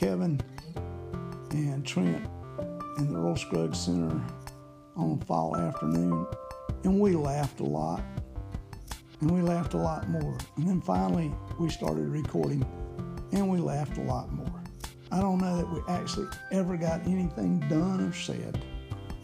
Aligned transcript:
Kevin 0.00 0.40
and 1.50 1.84
Trent 1.84 2.26
in 2.96 3.12
the 3.12 3.18
Earl 3.18 3.36
Scruggs 3.36 3.80
Center 3.80 4.18
on 4.96 5.20
a 5.20 5.24
fall 5.26 5.54
afternoon, 5.54 6.26
and 6.84 6.98
we 6.98 7.12
laughed 7.12 7.60
a 7.60 7.64
lot, 7.64 8.00
and 9.20 9.30
we 9.30 9.42
laughed 9.42 9.74
a 9.74 9.76
lot 9.76 10.08
more. 10.08 10.38
And 10.56 10.66
then 10.66 10.80
finally, 10.80 11.30
we 11.58 11.68
started 11.68 12.08
recording, 12.08 12.64
and 13.32 13.46
we 13.50 13.58
laughed 13.58 13.98
a 13.98 14.02
lot 14.04 14.32
more. 14.32 14.62
I 15.12 15.20
don't 15.20 15.36
know 15.36 15.58
that 15.58 15.70
we 15.70 15.82
actually 15.92 16.28
ever 16.50 16.78
got 16.78 17.06
anything 17.06 17.60
done 17.68 18.00
or 18.00 18.14
said, 18.14 18.58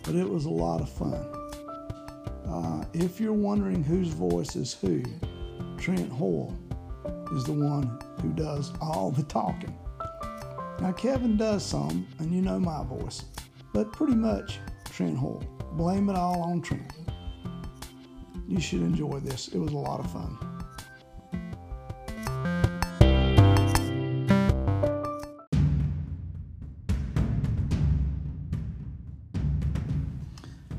but 0.03 0.15
it 0.15 0.29
was 0.29 0.45
a 0.45 0.51
lot 0.51 0.83
of 0.83 0.91
fun. 0.91 1.25
Uh, 2.47 2.85
if 2.93 3.19
you're 3.19 3.33
wondering 3.33 3.83
whose 3.83 4.09
voice 4.09 4.55
is 4.57 4.75
who, 4.75 5.03
Trent 5.79 6.13
Hoyle 6.13 6.55
is 7.35 7.45
the 7.45 7.55
one 7.55 7.99
who 8.21 8.29
does 8.35 8.75
all 8.83 9.11
the 9.11 9.23
talking. 9.23 9.75
Now, 10.79 10.93
Kevin 10.93 11.39
does 11.39 11.65
some, 11.65 12.07
and 12.19 12.35
you 12.35 12.43
know 12.43 12.61
my 12.61 12.85
voice, 12.85 13.25
but 13.73 13.95
pretty 13.95 14.15
much 14.15 14.61
Trent 14.85 15.17
Hoyle. 15.17 15.43
Blame 15.73 16.11
it 16.11 16.17
all 16.17 16.43
on 16.43 16.61
Trent. 16.61 16.93
You 18.47 18.61
should 18.61 18.83
enjoy 18.83 19.21
this. 19.21 19.49
It 19.49 19.59
was 19.59 19.73
a 19.73 19.77
lot 19.77 20.01
of 20.01 20.13
fun. 20.13 20.39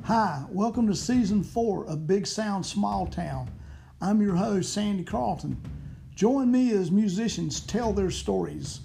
Hi, 0.03 0.45
welcome 0.49 0.87
to 0.87 0.95
season 0.95 1.43
four 1.43 1.85
of 1.87 2.05
Big 2.05 2.27
Sound 2.27 2.63
Small 2.63 3.07
Town. 3.07 3.49
I'm 3.99 4.21
your 4.21 4.35
host, 4.35 4.73
Sandy 4.73 5.03
Carlton. 5.03 5.59
Join 6.13 6.51
me 6.51 6.71
as 6.73 6.91
musicians 6.91 7.59
tell 7.59 7.93
their 7.93 8.11
stories 8.11 8.81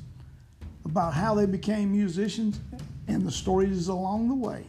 about 0.85 1.15
how 1.15 1.35
they 1.35 1.47
became 1.47 1.93
musicians 1.93 2.61
and 3.09 3.23
the 3.27 3.31
stories 3.31 3.89
along 3.89 4.29
the 4.29 4.35
way. 4.35 4.65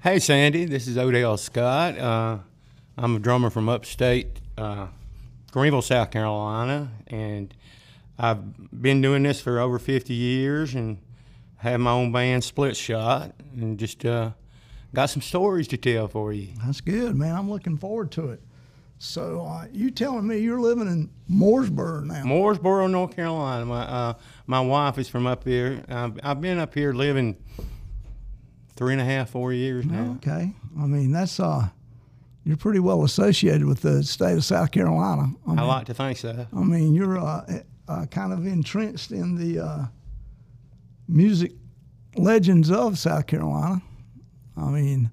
Hey, 0.00 0.18
Sandy, 0.18 0.64
this 0.64 0.88
is 0.88 0.98
Odell 0.98 1.36
Scott. 1.36 1.96
Uh, 1.96 2.38
I'm 2.98 3.16
a 3.16 3.18
drummer 3.20 3.50
from 3.50 3.68
upstate 3.68 4.40
uh, 4.58 4.88
Greenville, 5.52 5.82
South 5.82 6.10
Carolina, 6.10 6.90
and 7.06 7.54
I've 8.18 8.82
been 8.82 9.00
doing 9.00 9.22
this 9.22 9.40
for 9.40 9.60
over 9.60 9.78
50 9.78 10.12
years 10.12 10.74
and 10.74 10.98
have 11.58 11.78
my 11.78 11.92
own 11.92 12.10
band, 12.10 12.42
Split 12.42 12.76
Shot, 12.76 13.32
and 13.54 13.78
just 13.78 14.04
uh, 14.04 14.30
got 14.94 15.06
some 15.06 15.22
stories 15.22 15.68
to 15.68 15.76
tell 15.76 16.08
for 16.08 16.32
you. 16.32 16.48
That's 16.64 16.80
good, 16.80 17.14
man. 17.14 17.36
I'm 17.36 17.50
looking 17.50 17.78
forward 17.78 18.10
to 18.12 18.30
it. 18.30 18.42
So 19.04 19.44
uh, 19.44 19.66
you 19.72 19.90
telling 19.90 20.28
me 20.28 20.38
you're 20.38 20.60
living 20.60 20.86
in 20.86 21.10
Mooresboro 21.28 22.04
now? 22.04 22.22
Mooresboro, 22.22 22.88
North 22.88 23.16
Carolina. 23.16 23.66
My 23.66 23.82
uh, 23.82 24.14
my 24.46 24.60
wife 24.60 24.96
is 24.96 25.08
from 25.08 25.26
up 25.26 25.42
here. 25.42 25.84
I've, 25.88 26.20
I've 26.22 26.40
been 26.40 26.58
up 26.58 26.72
here 26.72 26.92
living 26.92 27.36
three 28.76 28.92
and 28.92 29.02
a 29.02 29.04
half, 29.04 29.30
four 29.30 29.52
years 29.52 29.84
now. 29.86 30.12
Okay. 30.18 30.52
I 30.78 30.86
mean, 30.86 31.10
that's 31.10 31.40
uh, 31.40 31.70
you're 32.44 32.56
pretty 32.56 32.78
well 32.78 33.02
associated 33.02 33.64
with 33.64 33.80
the 33.80 34.04
state 34.04 34.36
of 34.36 34.44
South 34.44 34.70
Carolina. 34.70 35.32
I, 35.48 35.50
mean, 35.50 35.58
I 35.58 35.62
like 35.62 35.86
to 35.86 35.94
think 35.94 36.16
so. 36.18 36.46
I 36.54 36.60
mean, 36.62 36.94
you're 36.94 37.18
uh, 37.18 37.44
uh, 37.88 38.06
kind 38.06 38.32
of 38.32 38.46
entrenched 38.46 39.10
in 39.10 39.34
the 39.34 39.64
uh, 39.64 39.86
music 41.08 41.50
legends 42.16 42.70
of 42.70 43.00
South 43.00 43.26
Carolina. 43.26 43.82
I 44.56 44.70
mean, 44.70 45.10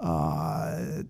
uh, 0.00 1.04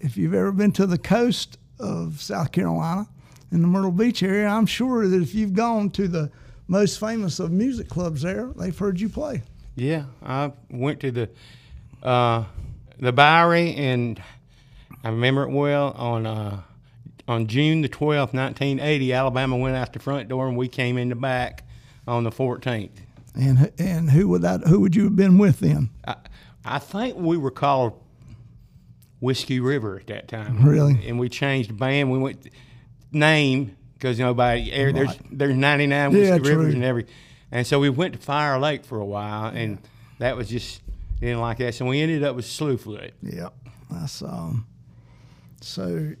if 0.00 0.16
you've 0.16 0.34
ever 0.34 0.52
been 0.52 0.72
to 0.72 0.86
the 0.86 0.98
coast 0.98 1.58
of 1.78 2.20
South 2.20 2.52
Carolina 2.52 3.08
in 3.52 3.62
the 3.62 3.68
Myrtle 3.68 3.90
Beach 3.90 4.22
area, 4.22 4.46
I'm 4.46 4.66
sure 4.66 5.06
that 5.06 5.22
if 5.22 5.34
you've 5.34 5.54
gone 5.54 5.90
to 5.90 6.08
the 6.08 6.30
most 6.68 7.00
famous 7.00 7.40
of 7.40 7.50
music 7.50 7.88
clubs 7.88 8.22
there, 8.22 8.52
they've 8.56 8.76
heard 8.76 9.00
you 9.00 9.08
play. 9.08 9.42
Yeah, 9.76 10.04
I 10.22 10.52
went 10.70 11.00
to 11.00 11.10
the 11.10 11.30
uh, 12.02 12.44
the 12.98 13.12
Bowery, 13.12 13.74
and 13.74 14.22
I 15.02 15.08
remember 15.08 15.44
it 15.44 15.50
well 15.50 15.92
on 15.92 16.26
uh, 16.26 16.62
on 17.26 17.46
June 17.46 17.80
the 17.80 17.88
twelfth, 17.88 18.34
nineteen 18.34 18.78
eighty. 18.78 19.12
Alabama 19.12 19.56
went 19.56 19.76
out 19.76 19.92
the 19.92 19.98
front 19.98 20.28
door, 20.28 20.48
and 20.48 20.56
we 20.56 20.68
came 20.68 20.98
in 20.98 21.08
the 21.08 21.14
back 21.14 21.64
on 22.06 22.24
the 22.24 22.30
fourteenth. 22.30 23.00
And 23.34 23.72
and 23.78 24.10
who 24.10 24.28
would 24.28 24.42
that? 24.42 24.62
Who 24.66 24.80
would 24.80 24.94
you 24.94 25.04
have 25.04 25.16
been 25.16 25.38
with 25.38 25.60
then? 25.60 25.90
I, 26.06 26.16
I 26.64 26.78
think 26.78 27.16
we 27.16 27.36
were 27.36 27.50
called 27.50 27.98
Whiskey 29.20 29.60
River 29.60 29.98
at 30.00 30.06
that 30.08 30.28
time. 30.28 30.64
Really? 30.64 31.06
And 31.06 31.18
we 31.18 31.28
changed 31.28 31.76
band. 31.78 32.10
We 32.10 32.18
went 32.18 32.48
name 33.12 33.76
because 33.94 34.18
nobody 34.18 34.70
there's 34.70 34.94
Right. 35.08 35.20
there's 35.30 35.54
99 35.56 36.12
Whiskey 36.12 36.26
Yeah, 36.26 36.36
Rivers 36.36 36.74
and 36.74 36.84
every, 36.84 37.06
and 37.52 37.66
so 37.66 37.78
we 37.78 37.90
went 37.90 38.14
to 38.14 38.18
Fire 38.18 38.58
Lake 38.58 38.84
for 38.84 38.98
a 38.98 39.04
while, 39.04 39.46
and 39.54 39.78
that 40.18 40.36
was 40.36 40.48
just 40.48 40.80
didn't 41.20 41.40
like 41.40 41.58
that. 41.58 41.74
So 41.74 41.84
we 41.84 42.00
ended 42.00 42.24
up 42.24 42.34
with 42.34 42.46
Slough 42.46 42.84
Slewfoot. 42.84 43.10
Yep. 43.22 43.52
That's 43.90 44.22
um. 44.22 44.66
So, 45.60 46.12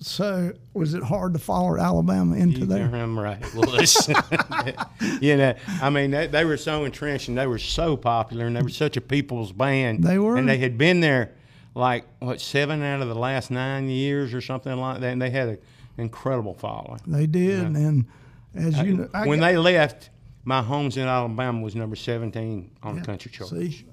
so 0.00 0.52
was 0.72 0.94
it 0.94 1.02
hard 1.02 1.34
to 1.34 1.38
follow 1.38 1.76
Alabama 1.76 2.36
into 2.36 2.64
there? 2.64 2.86
I'm 2.86 3.18
right. 3.18 3.38
It 3.42 3.54
was. 3.54 4.08
you 5.20 5.36
know, 5.36 5.54
I 5.82 5.90
mean, 5.90 6.10
they, 6.10 6.26
they 6.26 6.46
were 6.46 6.56
so 6.56 6.84
entrenched 6.84 7.28
and 7.28 7.36
they 7.36 7.46
were 7.46 7.58
so 7.58 7.98
popular 7.98 8.46
and 8.46 8.56
they 8.56 8.62
were 8.62 8.70
such 8.70 8.96
a 8.96 9.02
people's 9.02 9.52
band. 9.52 10.04
They 10.04 10.18
were. 10.18 10.38
And 10.38 10.48
they 10.48 10.56
had 10.56 10.78
been 10.78 11.00
there 11.00 11.32
like, 11.78 12.04
what, 12.18 12.40
seven 12.40 12.82
out 12.82 13.00
of 13.00 13.08
the 13.08 13.14
last 13.14 13.50
nine 13.50 13.88
years 13.88 14.34
or 14.34 14.40
something 14.40 14.76
like 14.76 15.00
that. 15.00 15.12
And 15.12 15.22
they 15.22 15.30
had 15.30 15.48
an 15.48 15.58
incredible 15.96 16.54
following. 16.54 17.00
They 17.06 17.26
did, 17.26 17.60
and 17.64 18.06
as 18.54 18.78
you 18.78 18.96
know, 18.96 19.08
I 19.14 19.26
when 19.26 19.38
got- 19.38 19.46
they 19.46 19.56
left, 19.56 20.10
my 20.44 20.60
homes 20.62 20.96
in 20.96 21.06
Alabama 21.06 21.60
was 21.60 21.74
number 21.76 21.96
17 21.96 22.70
on 22.82 22.96
the 22.96 23.02
country 23.02 23.30
chart. 23.30 23.50
see, 23.50 23.84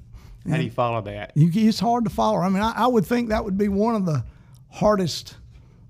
How 0.50 0.58
do 0.58 0.64
you 0.64 0.72
follow 0.72 1.02
that? 1.02 1.32
you, 1.36 1.50
it's 1.54 1.80
hard 1.80 2.04
to 2.06 2.10
follow. 2.10 2.40
I 2.40 2.50
mean, 2.50 2.64
I, 2.64 2.72
I 2.76 2.88
would 2.88 3.06
think 3.06 3.30
that 3.30 3.44
would 3.46 3.58
be 3.58 3.68
one 3.68 3.96
of 3.96 4.06
the 4.06 4.24
hardest 4.72 5.36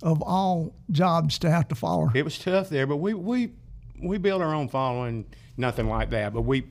of 0.03 0.21
all 0.21 0.73
jobs 0.91 1.39
to 1.39 1.49
have 1.49 1.67
to 1.69 1.75
follow. 1.75 2.11
It 2.13 2.23
was 2.23 2.37
tough 2.37 2.69
there, 2.69 2.85
but 2.85 2.97
we 2.97 3.13
we 3.13 3.51
we 4.03 4.17
built 4.17 4.41
our 4.41 4.53
own 4.53 4.67
following. 4.67 5.25
Nothing 5.57 5.87
like 5.87 6.09
that, 6.09 6.33
but 6.33 6.41
we 6.41 6.65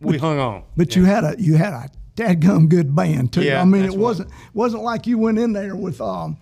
we 0.00 0.16
hung 0.18 0.38
on. 0.38 0.62
But 0.76 0.94
you 0.94 1.04
had 1.04 1.24
a 1.24 1.34
you 1.38 1.56
had 1.56 1.72
a 1.72 1.90
dadgum 2.16 2.68
good 2.68 2.94
band 2.94 3.32
too. 3.32 3.42
Yeah, 3.42 3.60
I 3.60 3.64
mean, 3.64 3.84
it 3.84 3.94
wasn't 3.94 4.30
wasn't 4.54 4.82
like 4.82 5.06
you 5.06 5.18
went 5.18 5.38
in 5.38 5.52
there 5.52 5.76
with 5.76 6.00
um. 6.00 6.38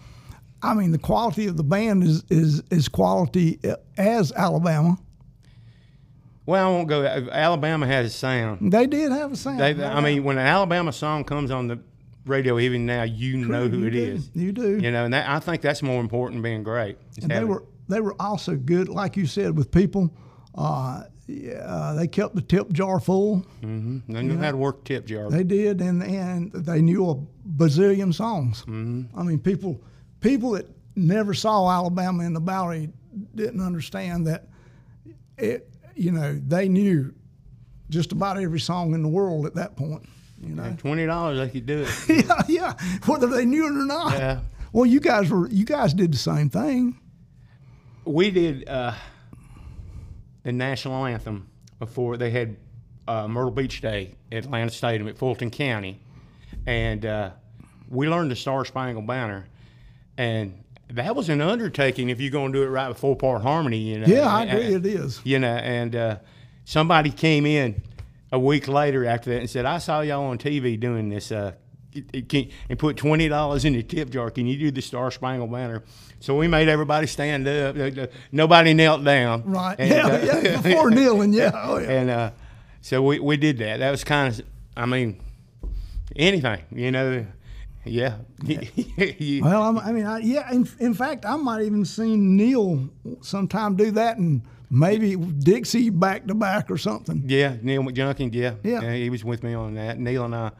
I 0.62 0.74
mean, 0.74 0.92
the 0.92 0.98
quality 0.98 1.46
of 1.46 1.56
the 1.56 1.64
band 1.64 2.04
is 2.04 2.22
is 2.28 2.62
is 2.70 2.88
quality 2.88 3.58
as 3.96 4.30
Alabama. 4.32 4.98
Well, 6.46 6.66
I 6.66 6.70
won't 6.70 6.88
go. 6.88 7.04
Alabama 7.04 7.86
had 7.86 8.04
a 8.04 8.10
sound. 8.10 8.72
They 8.72 8.86
did 8.86 9.12
have 9.12 9.32
a 9.32 9.36
sound. 9.36 9.60
They, 9.60 9.84
I 9.84 10.00
mean, 10.00 10.24
when 10.24 10.36
an 10.36 10.46
Alabama 10.46 10.92
song 10.92 11.24
comes 11.24 11.50
on 11.50 11.68
the 11.68 11.78
radio, 12.26 12.58
even 12.58 12.86
now, 12.86 13.04
you 13.04 13.36
know 13.36 13.68
who 13.68 13.78
you 13.78 13.86
it 13.86 13.90
do. 13.90 14.02
is. 14.02 14.30
You 14.34 14.52
do. 14.52 14.78
You 14.78 14.90
know, 14.90 15.04
and 15.04 15.14
that, 15.14 15.28
I 15.28 15.38
think 15.38 15.62
that's 15.62 15.82
more 15.82 16.00
important 16.00 16.38
than 16.38 16.42
being 16.42 16.62
great. 16.62 16.98
and 17.22 17.30
they 17.30 17.44
were 17.44 17.64
they 17.88 18.00
were 18.00 18.16
also 18.20 18.56
good, 18.56 18.88
like 18.88 19.16
you 19.16 19.26
said, 19.26 19.56
with 19.56 19.70
people. 19.70 20.14
Uh, 20.54 21.04
yeah, 21.30 21.58
uh, 21.58 21.94
they 21.94 22.08
kept 22.08 22.34
the 22.34 22.42
tip 22.42 22.72
jar 22.72 23.00
full. 23.00 23.44
Mm-hmm. 23.62 24.12
They 24.12 24.22
knew 24.22 24.38
how 24.38 24.50
to 24.50 24.56
work 24.56 24.84
tip 24.84 25.06
jar. 25.06 25.30
They 25.30 25.44
did, 25.44 25.80
and 25.80 26.02
and 26.02 26.52
they 26.52 26.82
knew 26.82 27.08
a 27.08 27.14
bazillion 27.48 28.12
songs. 28.12 28.62
Mm-hmm. 28.62 29.18
I 29.18 29.22
mean, 29.22 29.38
people 29.38 29.80
people 30.20 30.52
that 30.52 30.66
never 30.96 31.34
saw 31.34 31.70
Alabama 31.70 32.24
in 32.24 32.32
the 32.32 32.40
Bowery 32.40 32.90
didn't 33.34 33.60
understand 33.60 34.26
that. 34.26 34.48
It 35.38 35.68
you 35.94 36.12
know 36.12 36.40
they 36.46 36.68
knew 36.68 37.14
just 37.88 38.12
about 38.12 38.38
every 38.38 38.60
song 38.60 38.94
in 38.94 39.02
the 39.02 39.08
world 39.08 39.46
at 39.46 39.54
that 39.54 39.76
point. 39.76 40.08
You 40.40 40.54
know, 40.54 40.74
Twenty 40.78 41.06
dollars, 41.06 41.38
they 41.38 41.48
could 41.48 41.66
do 41.66 41.86
it. 41.86 42.08
yeah, 42.26 42.42
yeah, 42.48 42.72
whether 43.06 43.26
they 43.26 43.44
knew 43.44 43.66
it 43.66 43.72
or 43.72 43.86
not. 43.86 44.12
Yeah. 44.12 44.40
Well, 44.72 44.86
you 44.86 45.00
guys 45.00 45.30
were 45.30 45.48
you 45.48 45.64
guys 45.64 45.94
did 45.94 46.12
the 46.12 46.18
same 46.18 46.48
thing. 46.50 46.98
we 48.04 48.30
did 48.30 48.68
uh, 48.68 48.94
the 50.42 50.52
national 50.52 51.04
anthem 51.06 51.48
before 51.78 52.16
they 52.16 52.30
had 52.30 52.56
uh, 53.08 53.26
Myrtle 53.26 53.50
Beach 53.50 53.80
Day 53.80 54.14
at 54.30 54.44
Atlanta 54.44 54.70
Stadium 54.70 55.08
at 55.08 55.18
Fulton 55.18 55.50
County, 55.50 56.00
and 56.66 57.04
uh, 57.04 57.30
we 57.88 58.08
learned 58.08 58.30
the 58.30 58.36
Star 58.36 58.64
Spangled 58.64 59.06
Banner, 59.06 59.46
and 60.16 60.62
that 60.88 61.14
was 61.14 61.28
an 61.28 61.40
undertaking 61.40 62.08
if 62.10 62.20
you're 62.20 62.30
going 62.30 62.52
to 62.52 62.58
do 62.58 62.62
it 62.64 62.68
right 62.68 62.88
with 62.88 62.98
four 62.98 63.16
part 63.16 63.42
harmony. 63.42 63.78
You 63.78 64.00
know. 64.00 64.06
Yeah, 64.06 64.26
I 64.26 64.44
agree. 64.44 64.74
It 64.74 64.86
is. 64.86 65.20
You 65.24 65.38
know, 65.38 65.56
and 65.56 65.96
uh, 65.96 66.18
somebody 66.64 67.10
came 67.10 67.46
in 67.46 67.82
a 68.32 68.38
week 68.38 68.68
later 68.68 69.04
after 69.04 69.30
that 69.30 69.40
and 69.40 69.50
said, 69.50 69.64
"I 69.64 69.78
saw 69.78 70.00
y'all 70.00 70.26
on 70.26 70.38
TV 70.38 70.78
doing 70.78 71.08
this." 71.08 71.32
Can, 72.28 72.48
and 72.68 72.78
put 72.78 72.96
twenty 72.96 73.28
dollars 73.28 73.64
in 73.64 73.72
the 73.72 73.82
tip 73.82 74.10
jar. 74.10 74.30
Can 74.30 74.46
you 74.46 74.56
do 74.58 74.70
the 74.70 74.80
Star 74.80 75.10
Spangled 75.10 75.50
Banner? 75.50 75.82
So 76.20 76.36
we 76.36 76.46
made 76.48 76.68
everybody 76.68 77.06
stand 77.06 77.48
up. 77.48 77.76
Nobody 78.30 78.74
knelt 78.74 79.02
down. 79.04 79.42
Right. 79.44 79.74
And, 79.78 79.90
yeah, 79.90 80.06
uh, 80.06 80.40
yeah. 80.42 80.60
Before 80.60 80.90
kneeling, 80.90 81.32
yeah. 81.32 81.50
Oh, 81.54 81.78
yeah. 81.78 81.90
and 81.90 82.10
uh, 82.10 82.30
so 82.80 83.02
we, 83.02 83.18
we 83.18 83.36
did 83.36 83.58
that. 83.58 83.78
That 83.78 83.90
was 83.90 84.04
kind 84.04 84.32
of, 84.32 84.44
I 84.76 84.86
mean, 84.86 85.20
anything, 86.14 86.60
you 86.72 86.90
know, 86.90 87.26
yeah. 87.84 88.16
You- 88.44 89.42
Well, 89.42 89.62
I'm, 89.62 89.78
I 89.78 89.92
mean, 89.92 90.06
I, 90.06 90.18
yeah. 90.18 90.50
In, 90.52 90.68
in 90.78 90.94
fact, 90.94 91.24
I 91.26 91.36
might 91.36 91.62
even 91.62 91.84
seen 91.84 92.36
Neil 92.36 92.88
sometime 93.22 93.76
do 93.76 93.90
that, 93.92 94.18
and 94.18 94.42
maybe 94.70 95.16
Dixie 95.16 95.90
back 95.90 96.26
to 96.26 96.34
back 96.34 96.70
or 96.70 96.78
something. 96.78 97.24
yeah, 97.26 97.56
Neil 97.62 97.82
McJunkin, 97.82 98.32
yeah. 98.34 98.54
Yeah. 98.62 98.92
He 98.94 99.10
was 99.10 99.24
with 99.24 99.42
me 99.42 99.54
on 99.54 99.74
that. 99.74 99.98
Neil 99.98 100.24
and 100.26 100.34
I, 100.34 100.50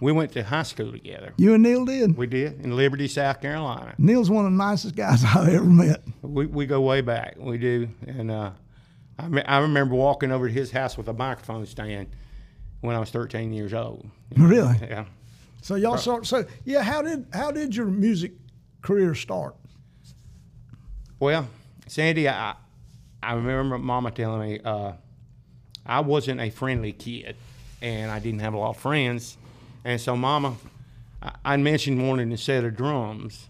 we 0.00 0.12
went 0.12 0.32
to 0.32 0.42
high 0.42 0.62
school 0.62 0.92
together. 0.92 1.32
You 1.36 1.54
and 1.54 1.62
Neil 1.62 1.84
did. 1.84 2.16
We 2.16 2.26
did 2.26 2.60
in 2.64 2.76
Liberty, 2.76 3.08
South 3.08 3.40
Carolina. 3.40 3.94
Neil's 3.98 4.30
one 4.30 4.44
of 4.44 4.52
the 4.52 4.56
nicest 4.56 4.94
guys 4.96 5.24
I've 5.34 5.48
ever 5.48 5.64
met. 5.64 6.02
We, 6.22 6.46
we 6.46 6.66
go 6.66 6.80
way 6.80 7.00
back. 7.00 7.36
We 7.38 7.58
do. 7.58 7.88
And 8.06 8.30
uh, 8.30 8.52
I, 9.18 9.28
me- 9.28 9.42
I 9.42 9.58
remember 9.58 9.94
walking 9.94 10.30
over 10.30 10.46
to 10.48 10.52
his 10.54 10.70
house 10.70 10.96
with 10.96 11.08
a 11.08 11.12
microphone 11.12 11.66
stand 11.66 12.08
when 12.80 12.94
I 12.94 13.00
was 13.00 13.10
13 13.10 13.52
years 13.52 13.74
old. 13.74 14.08
Really. 14.36 14.76
Yeah. 14.82 15.06
So 15.62 15.74
y'all 15.74 15.96
start. 15.96 16.26
So 16.26 16.44
yeah, 16.64 16.82
how 16.82 17.02
did 17.02 17.26
how 17.32 17.50
did 17.50 17.74
your 17.74 17.86
music 17.86 18.32
career 18.82 19.14
start? 19.14 19.56
Well, 21.18 21.48
Sandy, 21.88 22.28
I, 22.28 22.54
I 23.22 23.34
remember 23.34 23.76
Mama 23.78 24.12
telling 24.12 24.40
me 24.48 24.60
uh, 24.64 24.92
I 25.84 26.00
wasn't 26.00 26.40
a 26.40 26.50
friendly 26.50 26.92
kid, 26.92 27.34
and 27.82 28.10
I 28.10 28.20
didn't 28.20 28.40
have 28.40 28.54
a 28.54 28.58
lot 28.58 28.70
of 28.70 28.76
friends, 28.76 29.36
and 29.88 30.00
so 30.00 30.14
Mama, 30.16 30.54
I, 31.22 31.32
I 31.44 31.56
mentioned 31.56 32.06
wanting 32.06 32.30
a 32.32 32.36
set 32.36 32.64
of 32.64 32.76
drums, 32.76 33.48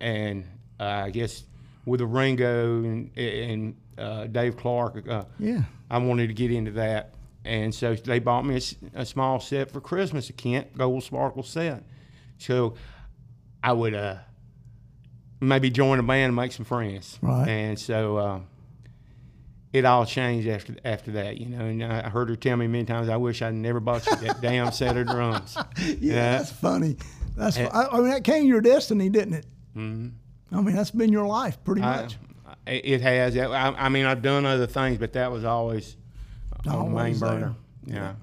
and 0.00 0.44
uh, 0.80 0.84
I 1.06 1.10
guess 1.10 1.44
with 1.84 2.00
a 2.00 2.06
Ringo 2.06 2.82
and, 2.82 3.16
and 3.16 3.76
uh, 3.96 4.26
Dave 4.26 4.56
Clark, 4.56 5.08
uh, 5.08 5.24
Yeah. 5.38 5.62
I 5.90 5.98
wanted 5.98 6.26
to 6.26 6.34
get 6.34 6.50
into 6.50 6.72
that, 6.72 7.14
and 7.44 7.72
so 7.74 7.94
they 7.94 8.18
bought 8.18 8.44
me 8.44 8.60
a 8.94 9.06
small 9.06 9.38
set 9.38 9.70
for 9.70 9.80
Christmas, 9.80 10.28
a 10.28 10.32
Kent 10.32 10.76
Gold 10.76 11.04
Sparkle 11.04 11.44
set. 11.44 11.84
So 12.38 12.74
I 13.62 13.72
would 13.72 13.94
uh, 13.94 14.16
maybe 15.40 15.70
join 15.70 15.98
a 16.00 16.02
band 16.02 16.26
and 16.30 16.36
make 16.36 16.52
some 16.52 16.64
friends. 16.64 17.18
Right. 17.22 17.48
And 17.48 17.78
so 17.78 18.16
uh, 18.16 18.40
it 19.76 19.84
all 19.84 20.06
changed 20.06 20.48
after 20.48 20.74
after 20.84 21.12
that, 21.12 21.38
you 21.38 21.46
know. 21.46 21.64
And 21.64 21.84
I 21.84 22.08
heard 22.08 22.28
her 22.28 22.36
tell 22.36 22.56
me 22.56 22.66
many 22.66 22.84
times, 22.84 23.08
"I 23.08 23.16
wish 23.16 23.42
I'd 23.42 23.54
never 23.54 23.80
bought 23.80 24.06
you 24.06 24.16
that 24.16 24.40
damn 24.40 24.72
set 24.72 24.96
of 24.96 25.06
drums." 25.06 25.56
Yeah, 25.78 25.94
Yeah. 26.00 26.38
that's 26.38 26.52
funny. 26.52 26.96
That's 27.36 27.56
fu- 27.58 27.64
I, 27.64 27.88
I 27.92 27.96
mean 28.00 28.08
that 28.10 28.24
came 28.24 28.46
your 28.46 28.60
destiny, 28.60 29.08
didn't 29.10 29.34
it? 29.34 29.46
Mm-hmm. 29.76 30.56
I 30.56 30.60
mean 30.62 30.74
that's 30.74 30.90
been 30.90 31.12
your 31.12 31.26
life 31.26 31.62
pretty 31.64 31.82
I, 31.82 32.02
much. 32.02 32.16
it 32.66 33.00
has. 33.02 33.36
I, 33.36 33.46
I 33.70 33.88
mean, 33.88 34.06
I've 34.06 34.22
done 34.22 34.46
other 34.46 34.66
things, 34.66 34.98
but 34.98 35.12
that 35.12 35.30
was 35.30 35.44
always 35.44 35.96
main 36.64 36.74
Always 36.74 37.20
there. 37.20 37.30
burner. 37.30 37.54
Yeah. 37.84 38.14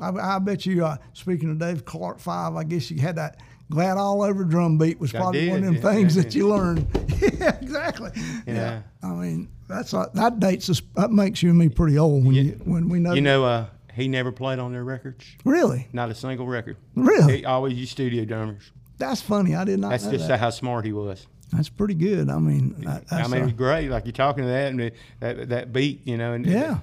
I, 0.00 0.36
I 0.36 0.38
bet 0.38 0.66
you. 0.66 0.84
Uh, 0.86 0.96
speaking 1.12 1.50
of 1.50 1.58
Dave 1.58 1.84
Clark 1.84 2.18
Five, 2.18 2.56
I 2.56 2.64
guess 2.64 2.90
you 2.90 3.00
had 3.00 3.16
that 3.16 3.40
glad 3.70 3.96
all 3.98 4.22
over 4.22 4.44
drum 4.44 4.76
beat 4.78 4.98
was 4.98 5.12
probably 5.12 5.48
one 5.48 5.58
of 5.60 5.64
them 5.64 5.74
yeah, 5.76 5.80
things 5.80 6.16
yeah, 6.16 6.22
that 6.22 6.34
you 6.34 6.48
learned. 6.48 6.86
yeah, 7.38 7.56
exactly. 7.60 8.10
Yeah. 8.46 8.82
I 9.02 9.08
mean 9.08 9.48
that's 9.72 9.94
uh, 9.94 10.06
that 10.14 10.40
dates 10.40 10.68
us. 10.70 10.80
That 10.96 11.10
makes 11.10 11.42
you 11.42 11.50
and 11.50 11.58
me 11.58 11.68
pretty 11.68 11.98
old 11.98 12.24
when 12.24 12.34
you 12.34 12.60
when 12.64 12.88
we 12.88 12.98
know. 13.00 13.12
You 13.14 13.20
know, 13.20 13.44
uh, 13.44 13.66
he 13.94 14.08
never 14.08 14.32
played 14.32 14.58
on 14.58 14.72
their 14.72 14.84
records. 14.84 15.24
really, 15.44 15.88
Not 15.92 16.10
a 16.10 16.14
single 16.14 16.46
record. 16.46 16.76
really. 16.94 17.38
He 17.38 17.44
always 17.44 17.74
used 17.74 17.92
studio 17.92 18.24
drummers. 18.24 18.70
That's 18.98 19.20
funny. 19.20 19.54
I 19.54 19.64
did 19.64 19.80
not 19.80 19.90
That's 19.90 20.06
just 20.06 20.28
that. 20.28 20.38
how 20.40 20.50
smart 20.50 20.84
he 20.84 20.92
was. 20.92 21.26
That's 21.52 21.68
pretty 21.68 21.94
good. 21.94 22.30
I 22.30 22.38
mean, 22.38 22.74
I 23.10 23.26
mean, 23.28 23.34
it 23.34 23.42
uh, 23.42 23.44
was 23.44 23.52
great. 23.52 23.88
Like 23.90 24.06
you're 24.06 24.12
talking 24.12 24.44
to 24.44 24.48
that 24.48 24.70
and 24.70 24.80
the- 24.80 24.92
that 25.20 25.48
that 25.50 25.72
beat, 25.72 26.06
you 26.06 26.16
know. 26.16 26.32
And 26.32 26.46
yeah, 26.46 26.78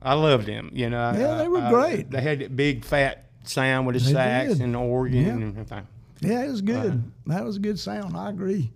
I 0.00 0.14
loved 0.14 0.46
him. 0.48 0.70
You 0.72 0.88
know. 0.90 1.00
I- 1.00 1.18
Yeah, 1.18 1.34
they 1.38 1.48
were 1.48 1.58
I- 1.58 1.70
great. 1.70 2.10
They 2.10 2.20
had 2.22 2.38
that 2.40 2.56
big 2.56 2.84
fat 2.84 3.26
sound 3.44 3.86
with 3.86 3.96
the 3.96 4.02
They 4.04 4.12
sax 4.12 4.52
did. 4.54 4.62
and 4.62 4.74
the 4.74 4.78
organ 4.78 5.20
Yeah. 5.22 5.28
and 5.32 5.42
everything. 5.44 5.86
yeah, 6.20 6.44
it 6.44 6.48
was 6.50 6.62
good. 6.62 6.86
Uh-huh. 6.92 6.98
That 7.26 7.44
was 7.44 7.56
a 7.56 7.60
good 7.60 7.78
sound. 7.78 8.16
I 8.16 8.30
agree. 8.30 8.70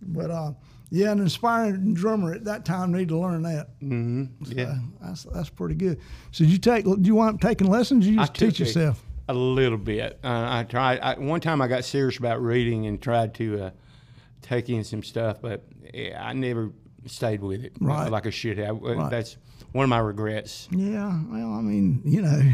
But 0.00 0.30
uh, 0.30 0.52
yeah, 0.94 1.10
an 1.10 1.18
inspiring 1.20 1.92
drummer 1.94 2.32
at 2.34 2.44
that 2.44 2.64
time 2.64 2.92
need 2.92 3.08
to 3.08 3.18
learn 3.18 3.42
that. 3.42 3.68
hmm 3.80 4.24
Yeah. 4.46 4.76
That's 5.02 5.24
that's 5.24 5.50
pretty 5.50 5.74
good. 5.74 5.98
So 6.30 6.44
did 6.44 6.50
you 6.52 6.58
take? 6.58 6.84
Do 6.84 6.96
you 7.02 7.14
want 7.14 7.40
taking 7.40 7.66
lessons? 7.68 8.06
Or 8.06 8.10
you 8.10 8.18
just 8.18 8.34
teach 8.34 8.60
yourself? 8.60 9.02
A 9.28 9.34
little 9.34 9.78
bit. 9.78 10.20
Uh, 10.22 10.46
I 10.48 10.64
tried. 10.64 11.00
I, 11.00 11.18
one 11.18 11.40
time 11.40 11.60
I 11.62 11.66
got 11.68 11.84
serious 11.84 12.18
about 12.18 12.42
reading 12.42 12.86
and 12.86 13.00
tried 13.00 13.34
to 13.34 13.64
uh, 13.64 13.70
take 14.42 14.68
in 14.68 14.84
some 14.84 15.02
stuff, 15.02 15.40
but 15.42 15.64
yeah, 15.92 16.22
I 16.22 16.32
never 16.34 16.70
stayed 17.06 17.42
with 17.42 17.64
it 17.64 17.72
Right. 17.80 18.10
like 18.10 18.26
a 18.26 18.30
should 18.30 18.58
have. 18.58 18.76
Uh, 18.84 18.94
Right. 18.96 19.10
That's 19.10 19.36
one 19.72 19.82
of 19.84 19.88
my 19.90 19.98
regrets. 19.98 20.68
Yeah. 20.70 21.18
Well, 21.28 21.52
I 21.52 21.60
mean, 21.62 22.02
you 22.04 22.22
know, 22.22 22.52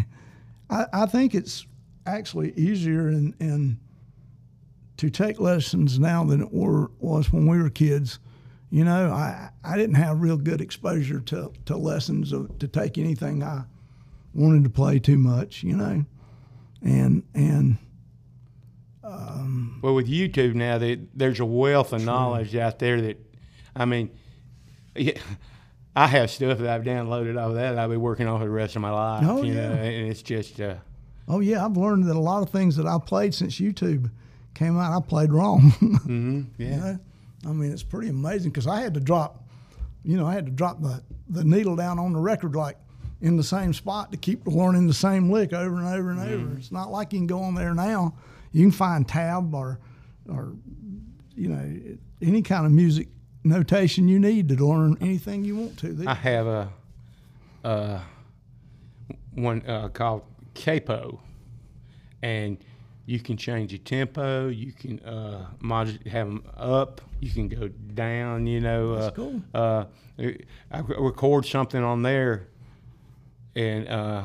I, 0.71 0.87
I 0.93 1.07
think 1.07 1.35
it's 1.35 1.67
actually 2.07 2.53
easier 2.57 3.09
in 3.11 3.79
to 4.97 5.11
take 5.11 5.41
lessons 5.41 5.99
now 5.99 6.25
than 6.25 6.41
it 6.43 6.53
were 6.53 6.91
was 6.99 7.33
when 7.33 7.47
we 7.47 7.59
were 7.61 7.71
kids. 7.71 8.19
You 8.71 8.85
know, 8.85 9.11
I 9.11 9.51
I 9.65 9.77
didn't 9.77 9.97
have 9.97 10.21
real 10.21 10.37
good 10.37 10.61
exposure 10.61 11.21
to, 11.21 11.53
to 11.67 11.77
lessons 11.77 12.33
of, 12.33 12.59
to 12.61 12.69
take 12.69 12.99
anything 12.99 13.43
I 13.43 13.65
wanted 14.35 14.65
to 14.65 14.71
play 14.71 14.99
too 14.99 15.19
much. 15.19 15.63
You 15.63 15.77
know, 15.77 16.05
and 16.83 17.23
and 17.35 17.79
Well, 19.83 19.95
with 19.95 20.09
YouTube 20.09 20.55
now, 20.55 20.79
that 20.79 21.01
there's 21.15 21.41
a 21.41 21.45
wealth 21.45 21.93
of 21.93 22.05
knowledge 22.05 22.55
out 22.55 22.79
there 22.79 23.01
that, 23.01 23.19
I 23.75 23.85
mean, 23.85 24.11
yeah, 24.95 25.19
I 25.97 26.07
have 26.07 26.31
stuff 26.31 26.59
that 26.59 26.69
I've 26.69 26.83
downloaded 26.85 27.41
off 27.41 27.55
that 27.55 27.79
I'll 27.79 27.89
be 27.89 27.97
working 27.97 28.27
on 28.27 28.39
for 28.39 28.45
the 28.45 28.51
rest 28.51 28.77
of 28.77 28.83
my 28.83 28.91
life. 28.91 29.25
Oh, 29.27 29.43
you 29.43 29.55
yeah. 29.55 29.69
know, 29.69 29.75
and 29.75 30.09
it's 30.09 30.23
just, 30.23 30.61
uh, 30.61 30.77
oh 31.29 31.41
yeah, 31.41 31.65
I've 31.65 31.77
learned 31.77 32.05
that 32.05 32.17
a 32.17 32.21
lot 32.21 32.43
of 32.43 32.51
things 32.51 32.77
that 32.77 32.87
I 32.87 32.99
played 33.05 33.35
since 33.35 33.59
YouTube 33.59 34.11
came 34.55 34.79
out, 34.79 34.97
I 34.97 35.01
played 35.07 35.33
wrong. 35.33 35.61
mhm, 35.81 36.47
yeah. 36.59 36.69
You 36.69 36.77
know? 36.77 36.99
I 37.47 37.49
mean, 37.49 37.73
it's 37.73 37.83
pretty 37.83 38.09
amazing 38.09 38.51
because 38.51 38.67
I 38.67 38.81
had 38.81 38.95
to 38.95 39.01
drop, 39.01 39.49
you 40.05 40.17
know, 40.17 40.27
I 40.27 40.35
had 40.35 40.47
to 40.47 40.53
drop 40.53 40.83
the, 40.83 41.03
the 41.29 41.45
needle 41.45 41.77
down 41.77 41.99
on 41.99 42.13
the 42.13 42.19
record 42.19 42.55
like 42.55 42.77
in 43.21 43.37
the 43.37 43.45
same 43.45 43.73
spot 43.73 44.11
to 44.13 44.17
keep 44.17 44.47
learning 44.47 44.87
the 44.87 44.95
same 44.95 45.31
lick 45.31 45.53
over 45.53 45.77
and 45.77 45.87
over 45.87 46.11
and 46.11 46.21
over. 46.21 46.59
It's 46.59 46.73
not 46.73 46.91
like 46.91 47.13
you 47.13 47.19
can 47.19 47.27
go 47.27 47.41
on 47.41 47.55
there 47.55 47.75
now. 47.75 48.15
You 48.53 48.63
can 48.63 48.73
find 48.73 49.07
tab 49.09 49.55
or, 49.55 49.79
or, 50.29 50.53
you 51.35 51.49
know, 51.49 51.97
any 52.21 52.43
kind 52.43 52.67
of 52.67 52.73
music 52.73 53.09
notation 53.45 54.09
you 54.09 54.19
need 54.19 54.49
to 54.49 54.55
learn 54.57 54.97
anything 55.01 55.45
you 55.45 55.57
want 55.57 55.79
to. 55.79 56.05
I 56.07 56.15
have 56.15 56.47
a, 56.47 56.73
uh, 57.65 58.01
one 59.35 59.63
uh, 59.67 59.89
called 59.89 60.23
Capo, 60.55 61.21
and 62.23 62.59
you 63.11 63.19
can 63.19 63.37
change 63.37 63.73
your 63.73 63.81
tempo. 63.81 64.47
You 64.47 64.73
can 64.73 65.01
uh, 65.01 65.47
mod- 65.59 66.07
have 66.07 66.29
them 66.29 66.45
up. 66.57 67.01
You 67.19 67.31
can 67.31 67.49
go 67.49 67.67
down. 67.67 68.47
You 68.47 68.61
know, 68.61 68.93
uh, 68.95 69.11
cool. 69.11 69.43
Uh, 69.53 69.85
I 70.71 70.79
record 70.79 71.45
something 71.45 71.83
on 71.83 72.03
there, 72.03 72.47
and 73.57 73.89
uh, 73.89 74.23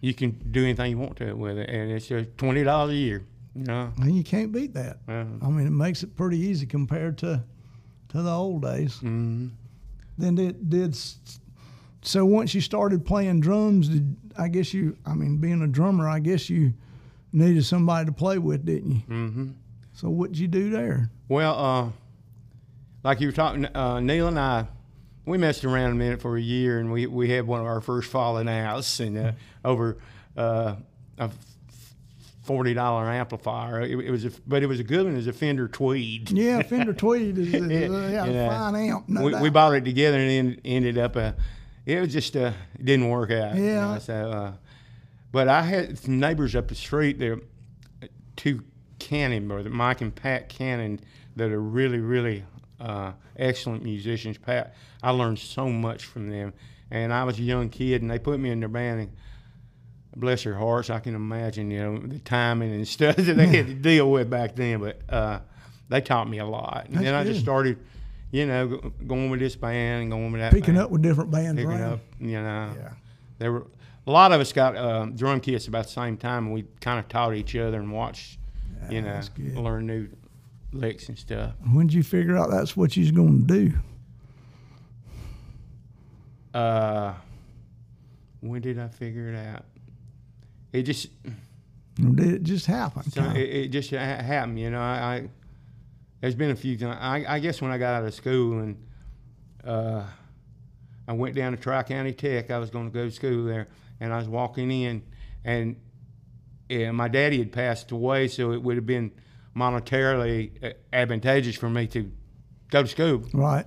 you 0.00 0.14
can 0.14 0.30
do 0.52 0.62
anything 0.62 0.92
you 0.92 0.98
want 0.98 1.16
to 1.16 1.26
it 1.26 1.36
with 1.36 1.58
it, 1.58 1.68
and 1.68 1.90
it's 1.90 2.06
just 2.06 2.28
twenty 2.38 2.62
dollars 2.62 2.92
a 2.92 2.96
year. 2.96 3.24
You 3.56 3.64
know, 3.64 3.92
and 4.00 4.16
you 4.16 4.22
can't 4.22 4.52
beat 4.52 4.72
that. 4.74 4.98
uh, 5.08 5.24
I 5.42 5.48
mean, 5.48 5.66
it 5.66 5.70
makes 5.70 6.04
it 6.04 6.14
pretty 6.16 6.38
easy 6.38 6.64
compared 6.64 7.18
to 7.18 7.42
to 8.10 8.22
the 8.22 8.30
old 8.30 8.62
days. 8.62 8.98
mhm. 9.02 9.50
Then 10.16 10.38
it 10.38 10.70
did 10.70 10.96
so 12.02 12.24
once 12.24 12.54
you 12.54 12.60
started 12.60 13.04
playing 13.04 13.40
drums, 13.40 13.88
did 13.88 14.16
I 14.38 14.46
guess 14.46 14.72
you? 14.72 14.96
I 15.04 15.14
mean, 15.14 15.38
being 15.38 15.60
a 15.62 15.66
drummer, 15.66 16.08
I 16.08 16.20
guess 16.20 16.48
you 16.48 16.74
needed 17.32 17.64
somebody 17.64 18.06
to 18.06 18.12
play 18.12 18.38
with, 18.38 18.64
didn't 18.64 18.90
you? 18.92 19.02
Mhm. 19.08 19.52
So 19.92 20.08
what 20.08 20.30
did 20.32 20.38
you 20.38 20.48
do 20.48 20.70
there? 20.70 21.10
Well, 21.28 21.58
uh, 21.58 21.88
like 23.04 23.20
you 23.20 23.28
were 23.28 23.32
talking, 23.32 23.66
uh, 23.66 24.00
Neil 24.00 24.28
and 24.28 24.38
I, 24.38 24.66
we 25.26 25.38
messed 25.38 25.64
around 25.64 25.90
a 25.92 25.94
minute 25.94 26.20
for 26.22 26.36
a 26.36 26.40
year, 26.40 26.78
and 26.78 26.90
we, 26.92 27.06
we 27.06 27.28
had 27.30 27.46
one 27.46 27.60
of 27.60 27.66
our 27.66 27.80
first 27.80 28.10
falling 28.10 28.48
outs, 28.48 29.00
and 29.00 29.18
uh, 29.18 29.32
over 29.64 29.98
uh, 30.36 30.76
a 31.18 31.30
forty 32.42 32.72
dollar 32.74 33.04
amplifier. 33.10 33.82
It, 33.82 33.90
it 33.98 34.10
was, 34.10 34.24
a, 34.24 34.30
but 34.46 34.62
it 34.62 34.66
was 34.66 34.80
a 34.80 34.84
good 34.84 35.04
one. 35.04 35.12
It 35.14 35.16
was 35.18 35.26
a 35.26 35.32
Fender 35.32 35.68
Tweed. 35.68 36.30
Yeah, 36.30 36.62
Fender 36.62 36.94
Tweed 36.94 37.36
is, 37.38 37.48
is 37.54 37.90
yeah, 37.90 38.24
a 38.24 38.48
fine 38.50 38.74
amp. 38.76 39.08
No 39.08 39.22
we, 39.22 39.34
we 39.34 39.50
bought 39.50 39.74
it 39.74 39.84
together, 39.84 40.18
and 40.18 40.58
ended 40.64 40.96
up. 40.96 41.16
Uh, 41.16 41.32
it 41.84 42.00
was 42.00 42.12
just 42.12 42.36
uh, 42.36 42.52
it 42.78 42.84
didn't 42.84 43.08
work 43.08 43.30
out. 43.30 43.54
you 43.56 43.64
Yeah. 43.64 43.92
know, 43.94 43.98
so, 43.98 44.14
uh, 44.30 44.52
but 45.32 45.48
I 45.48 45.62
had 45.62 45.98
some 45.98 46.18
neighbors 46.18 46.54
up 46.54 46.68
the 46.68 46.74
street. 46.74 47.18
They're 47.18 47.40
two 48.36 48.62
Cannon 48.98 49.48
brothers, 49.48 49.72
Mike 49.72 50.00
and 50.00 50.14
Pat 50.14 50.48
Cannon, 50.48 51.00
that 51.36 51.50
are 51.50 51.60
really, 51.60 52.00
really 52.00 52.44
uh, 52.80 53.12
excellent 53.36 53.82
musicians. 53.82 54.38
Pat, 54.38 54.74
I 55.02 55.10
learned 55.10 55.38
so 55.38 55.68
much 55.68 56.04
from 56.04 56.30
them, 56.30 56.52
and 56.90 57.12
I 57.12 57.24
was 57.24 57.38
a 57.38 57.42
young 57.42 57.68
kid, 57.68 58.02
and 58.02 58.10
they 58.10 58.18
put 58.18 58.40
me 58.40 58.50
in 58.50 58.60
their 58.60 58.68
band. 58.68 59.00
And 59.00 59.12
bless 60.16 60.44
their 60.44 60.54
hearts, 60.54 60.90
I 60.90 60.98
can 60.98 61.14
imagine, 61.14 61.70
you 61.70 61.80
know, 61.80 61.98
the 61.98 62.18
timing 62.18 62.72
and 62.72 62.86
stuff 62.96 63.16
that 63.16 63.36
they 63.36 63.46
had 63.46 63.66
to 63.66 63.74
deal 63.74 64.10
with 64.10 64.28
back 64.30 64.56
then. 64.56 64.80
But 64.80 65.00
uh, 65.08 65.40
they 65.88 66.00
taught 66.00 66.28
me 66.28 66.38
a 66.38 66.46
lot, 66.46 66.86
and 66.86 66.94
That's 66.94 67.04
then 67.04 67.14
I 67.14 67.24
just 67.24 67.40
started, 67.40 67.78
you 68.30 68.46
know, 68.46 68.92
going 69.06 69.30
with 69.30 69.40
this 69.40 69.56
band 69.56 70.02
and 70.02 70.10
going 70.10 70.32
with 70.32 70.40
that. 70.40 70.52
picking 70.52 70.74
band, 70.74 70.84
up 70.84 70.90
with 70.90 71.02
different 71.02 71.30
bands 71.30 71.56
picking 71.56 71.70
around. 71.70 71.92
up, 71.94 72.00
you 72.20 72.42
know. 72.42 72.72
Yeah. 72.76 72.90
There 73.38 73.52
were 73.52 73.66
a 74.08 74.10
lot 74.10 74.32
of 74.32 74.40
us 74.40 74.52
got 74.54 74.74
uh, 74.74 75.04
drum 75.04 75.38
kits 75.38 75.68
about 75.68 75.84
the 75.84 75.92
same 75.92 76.16
time, 76.16 76.46
and 76.46 76.54
we 76.54 76.64
kind 76.80 76.98
of 76.98 77.08
taught 77.08 77.34
each 77.34 77.54
other 77.54 77.78
and 77.78 77.92
watched 77.92 78.38
you 78.88 79.02
know, 79.02 79.20
learn 79.54 79.86
new 79.86 80.08
licks 80.72 81.10
and 81.10 81.18
stuff. 81.18 81.52
When 81.72 81.86
did 81.88 81.94
you 81.94 82.02
figure 82.02 82.36
out 82.36 82.50
that's 82.50 82.74
what 82.74 82.96
you 82.96 83.02
was 83.02 83.10
going 83.10 83.46
to 83.46 83.54
do? 83.54 83.72
Uh, 86.54 87.12
when 88.40 88.62
did 88.62 88.78
I 88.78 88.88
figure 88.88 89.28
it 89.28 89.36
out? 89.36 89.64
It 90.72 90.84
just 90.84 91.08
it 91.98 92.42
just 92.42 92.64
happen? 92.64 93.10
so 93.10 93.22
it, 93.30 93.38
it 93.38 93.68
just 93.68 93.90
happened, 93.90 94.58
you 94.58 94.70
know. 94.70 94.80
I, 94.80 95.16
I 95.16 95.28
there's 96.22 96.34
been 96.34 96.50
a 96.50 96.56
few 96.56 96.78
times. 96.78 96.96
I, 96.98 97.24
I 97.28 97.38
guess 97.40 97.60
when 97.60 97.70
I 97.70 97.76
got 97.76 97.94
out 97.94 98.04
of 98.06 98.14
school 98.14 98.60
and 98.60 98.82
uh, 99.64 100.04
I 101.06 101.12
went 101.12 101.34
down 101.34 101.52
to 101.52 101.58
Tri 101.58 101.82
County 101.82 102.12
Tech, 102.12 102.50
I 102.50 102.58
was 102.58 102.70
going 102.70 102.90
to 102.90 102.94
go 102.94 103.04
to 103.04 103.10
school 103.10 103.44
there, 103.44 103.68
and 104.00 104.12
I 104.12 104.18
was 104.18 104.28
walking 104.28 104.70
in, 104.70 105.02
and 105.44 105.76
yeah, 106.68 106.90
my 106.90 107.08
daddy 107.08 107.38
had 107.38 107.52
passed 107.52 107.90
away, 107.90 108.28
so 108.28 108.52
it 108.52 108.62
would 108.62 108.76
have 108.76 108.86
been 108.86 109.12
monetarily 109.56 110.62
uh, 110.62 110.72
advantageous 110.92 111.56
for 111.56 111.68
me 111.68 111.86
to 111.88 112.10
go 112.70 112.82
to 112.82 112.88
school. 112.88 113.24
right. 113.32 113.66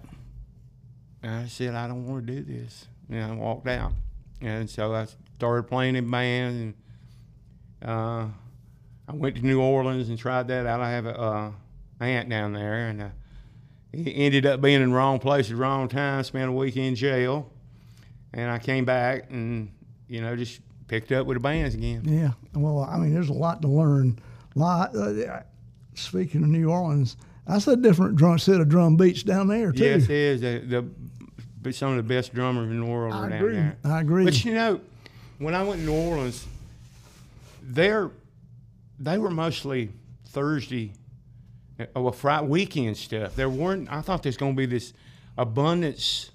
And 1.23 1.35
I 1.35 1.45
said, 1.45 1.75
I 1.75 1.87
don't 1.87 2.07
want 2.07 2.25
to 2.25 2.33
do 2.33 2.43
this. 2.43 2.87
And 3.09 3.23
I 3.23 3.35
walked 3.35 3.67
out. 3.67 3.93
And 4.41 4.67
so 4.67 4.93
I 4.93 5.05
started 5.35 5.63
playing 5.63 5.95
in 5.95 6.09
bands. 6.09 6.59
And 6.59 6.73
uh, 7.87 8.27
I 9.07 9.13
went 9.13 9.35
to 9.35 9.45
New 9.45 9.61
Orleans 9.61 10.09
and 10.09 10.17
tried 10.17 10.47
that 10.47 10.65
out. 10.65 10.81
I 10.81 10.89
have 10.91 11.05
a 11.05 11.19
uh, 11.19 11.51
aunt 11.99 12.27
down 12.27 12.53
there. 12.53 12.87
And 12.87 13.01
uh, 13.03 13.09
he 13.91 14.15
ended 14.15 14.47
up 14.47 14.61
being 14.61 14.81
in 14.81 14.89
the 14.89 14.95
wrong 14.95 15.19
place 15.19 15.45
at 15.45 15.51
the 15.51 15.57
wrong 15.57 15.87
time, 15.89 16.23
spent 16.23 16.49
a 16.49 16.51
week 16.51 16.75
in 16.75 16.95
jail. 16.95 17.51
And 18.33 18.49
I 18.49 18.57
came 18.57 18.85
back 18.85 19.29
and, 19.29 19.71
you 20.11 20.19
know, 20.21 20.35
just 20.35 20.59
picked 20.87 21.11
up 21.13 21.25
with 21.25 21.35
the 21.37 21.39
bands 21.41 21.73
again. 21.73 22.01
Yeah. 22.03 22.31
Well, 22.53 22.83
I 22.83 22.97
mean, 22.97 23.13
there's 23.13 23.29
a 23.29 23.33
lot 23.33 23.61
to 23.61 23.67
learn. 23.69 24.19
Lot. 24.55 24.93
Uh, 24.93 25.41
speaking 25.95 26.43
of 26.43 26.49
New 26.49 26.69
Orleans, 26.69 27.15
that's 27.47 27.65
a 27.67 27.77
different 27.77 28.17
drum 28.17 28.37
set 28.37 28.59
of 28.59 28.67
drum 28.67 28.97
beats 28.97 29.23
down 29.23 29.47
there 29.47 29.71
too. 29.71 29.85
Yes, 29.85 30.03
it 30.03 30.11
is. 30.11 30.41
The, 30.41 30.59
the, 30.59 30.81
but 31.61 31.73
some 31.75 31.91
of 31.91 31.97
the 31.97 32.03
best 32.03 32.33
drummers 32.33 32.69
in 32.69 32.81
the 32.81 32.85
world 32.85 33.13
I 33.13 33.17
are 33.19 33.29
down 33.29 33.37
agree. 33.39 33.53
there. 33.53 33.77
I 33.85 34.01
agree. 34.01 34.25
But 34.25 34.43
you 34.43 34.53
know, 34.53 34.81
when 35.37 35.55
I 35.55 35.63
went 35.63 35.79
to 35.79 35.85
New 35.85 35.93
Orleans, 35.95 36.45
they're 37.63 38.11
they 38.99 39.17
were 39.17 39.29
mostly 39.31 39.91
Thursday, 40.27 40.91
uh, 41.79 41.85
well, 41.95 42.11
Friday 42.11 42.47
weekend 42.47 42.97
stuff. 42.97 43.35
There 43.37 43.49
weren't. 43.49 43.89
I 43.89 44.01
thought 44.01 44.23
there's 44.23 44.37
going 44.37 44.53
to 44.53 44.57
be 44.57 44.65
this 44.65 44.91
abundance 45.37 46.31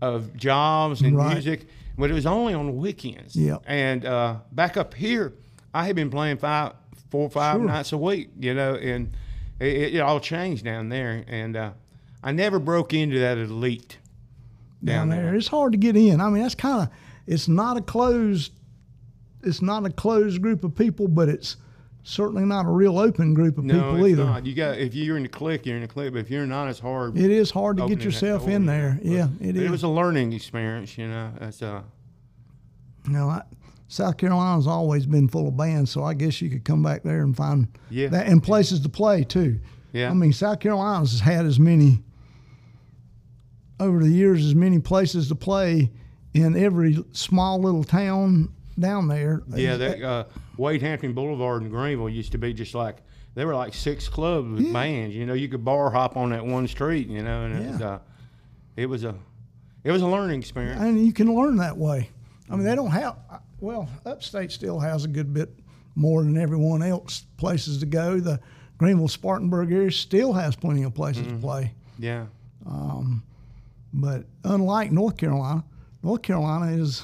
of 0.00 0.36
jobs 0.36 1.02
and 1.02 1.16
Right. 1.16 1.34
music, 1.34 1.66
but 2.00 2.10
it 2.10 2.14
was 2.14 2.26
only 2.26 2.54
on 2.54 2.66
the 2.66 2.72
weekends. 2.72 3.36
Yep. 3.36 3.62
And 3.66 4.04
uh, 4.04 4.36
back 4.52 4.76
up 4.76 4.94
here, 4.94 5.34
I 5.72 5.86
had 5.86 5.94
been 5.96 6.10
playing 6.10 6.38
five, 6.38 6.72
four, 7.10 7.22
or 7.26 7.30
five 7.30 7.56
Sure. 7.58 7.66
nights 7.66 7.92
a 7.92 7.98
week. 7.98 8.30
You 8.38 8.54
know, 8.54 8.74
and 8.74 9.12
it, 9.60 9.94
it 9.96 10.00
all 10.00 10.20
changed 10.20 10.64
down 10.64 10.88
there. 10.88 11.24
And 11.28 11.56
uh, 11.56 11.70
I 12.22 12.32
never 12.32 12.58
broke 12.58 12.92
into 12.94 13.18
that 13.20 13.38
elite 13.38 13.98
down 14.82 15.10
there. 15.10 15.34
It's 15.34 15.48
hard 15.48 15.72
to 15.72 15.78
get 15.78 15.96
in. 15.96 16.20
I 16.20 16.28
mean, 16.30 16.42
that's 16.42 16.54
kind 16.54 16.82
of 16.82 16.88
it's 17.26 17.48
not 17.48 17.76
a 17.76 17.80
closed 17.82 18.52
it's 19.42 19.62
not 19.62 19.86
a 19.86 19.90
closed 19.90 20.42
group 20.42 20.64
of 20.64 20.74
people, 20.74 21.08
but 21.08 21.28
it's 21.28 21.56
certainly 22.02 22.44
not 22.44 22.66
a 22.66 22.70
real 22.70 22.98
open 22.98 23.34
group 23.34 23.58
of 23.58 23.64
No, 23.64 23.74
people 23.92 24.06
either. 24.06 24.24
not. 24.24 24.46
You 24.46 24.54
got 24.54 24.78
if 24.78 24.94
you're 24.94 25.16
in 25.16 25.22
the 25.24 25.28
clique, 25.28 25.66
you're 25.66 25.76
in 25.76 25.82
the 25.82 25.88
clique. 25.88 26.12
But 26.12 26.20
if 26.20 26.30
you're 26.30 26.46
not, 26.46 26.68
it's 26.68 26.78
hard. 26.80 27.16
It 27.18 27.30
is 27.30 27.50
hard 27.50 27.76
to 27.78 27.88
get 27.88 28.02
yourself 28.02 28.48
in 28.48 28.66
there. 28.66 28.98
But- 29.02 29.10
Yeah, 29.10 29.28
it 29.40 29.56
is. 29.56 29.62
It 29.62 29.70
was 29.70 29.82
a 29.82 29.88
learning 29.88 30.32
experience, 30.32 30.96
you 30.98 31.08
know. 31.08 31.32
That's 31.38 31.62
uh, 31.62 31.82
you 33.06 33.12
know, 33.12 33.28
I, 33.28 33.42
South 33.88 34.16
Carolina's 34.18 34.66
always 34.66 35.04
been 35.06 35.26
full 35.28 35.48
of 35.48 35.56
bands, 35.56 35.90
so 35.90 36.04
I 36.04 36.14
guess 36.14 36.40
you 36.40 36.48
could 36.48 36.64
come 36.64 36.82
back 36.82 37.02
there 37.02 37.22
and 37.22 37.36
find 37.36 37.66
Yeah. 37.90 38.08
that 38.08 38.26
and 38.28 38.42
places 38.42 38.80
to 38.80 38.88
play 38.88 39.24
too. 39.24 39.58
yeah. 39.92 40.10
I 40.10 40.14
mean, 40.14 40.32
South 40.32 40.60
Carolina's 40.60 41.10
has 41.12 41.20
had 41.20 41.44
as 41.46 41.58
many 41.58 42.02
over 43.78 44.02
the 44.04 44.10
years 44.10 44.44
as 44.44 44.54
many 44.54 44.78
places 44.78 45.28
to 45.28 45.34
play 45.34 45.90
in 46.34 46.56
every 46.56 47.02
small 47.12 47.60
little 47.60 47.82
town 47.84 48.50
down 48.78 49.08
there. 49.08 49.42
yeah, 49.48 49.76
that 49.76 50.02
uh, 50.02 50.24
Wade 50.60 50.82
Hampton 50.82 51.14
Boulevard 51.14 51.62
in 51.62 51.70
Greenville 51.70 52.08
used 52.10 52.32
to 52.32 52.38
be 52.38 52.52
just 52.52 52.74
like 52.74 52.98
they 53.34 53.44
were 53.46 53.54
like 53.54 53.72
six 53.74 54.08
clubs 54.08 54.50
with 54.50 54.60
Yeah. 54.66 54.72
bands. 54.72 55.14
You 55.16 55.24
know, 55.24 55.32
you 55.32 55.48
could 55.48 55.64
bar 55.64 55.90
hop 55.90 56.16
on 56.16 56.30
that 56.30 56.44
one 56.44 56.68
street. 56.68 57.08
You 57.08 57.22
know, 57.22 57.44
and 57.44 57.54
it 57.56 57.70
was 57.70 57.80
Yeah. 57.80 57.86
uh, 57.88 57.98
it 58.76 58.86
was 58.86 59.04
a 59.04 59.14
it 59.82 59.90
was 59.90 60.02
a 60.02 60.06
learning 60.06 60.38
experience. 60.40 60.80
and 60.80 61.04
you 61.04 61.12
can 61.12 61.34
learn 61.34 61.56
that 61.56 61.76
way. 61.78 62.10
I 62.50 62.56
mean, 62.56 62.64
they 62.64 62.74
don't 62.74 62.90
have. 62.90 63.16
Well, 63.60 63.88
upstate 64.04 64.52
still 64.52 64.78
has 64.80 65.04
a 65.04 65.08
good 65.08 65.32
bit 65.32 65.50
more 65.94 66.22
than 66.22 66.36
everyone 66.36 66.82
else 66.82 67.24
places 67.38 67.78
to 67.78 67.86
go. 67.86 68.20
The 68.20 68.38
Greenville 68.78 69.08
Spartanburg 69.08 69.72
area 69.72 69.90
still 69.90 70.32
has 70.34 70.56
plenty 70.56 70.82
of 70.82 70.92
places 70.94 71.26
to 71.26 71.34
play. 71.36 71.72
Yeah, 71.98 72.26
Um, 72.66 73.22
But 73.92 74.24
unlike 74.44 74.92
North 74.92 75.16
Carolina, 75.16 75.64
North 76.02 76.22
Carolina 76.22 76.72
is, 76.72 77.02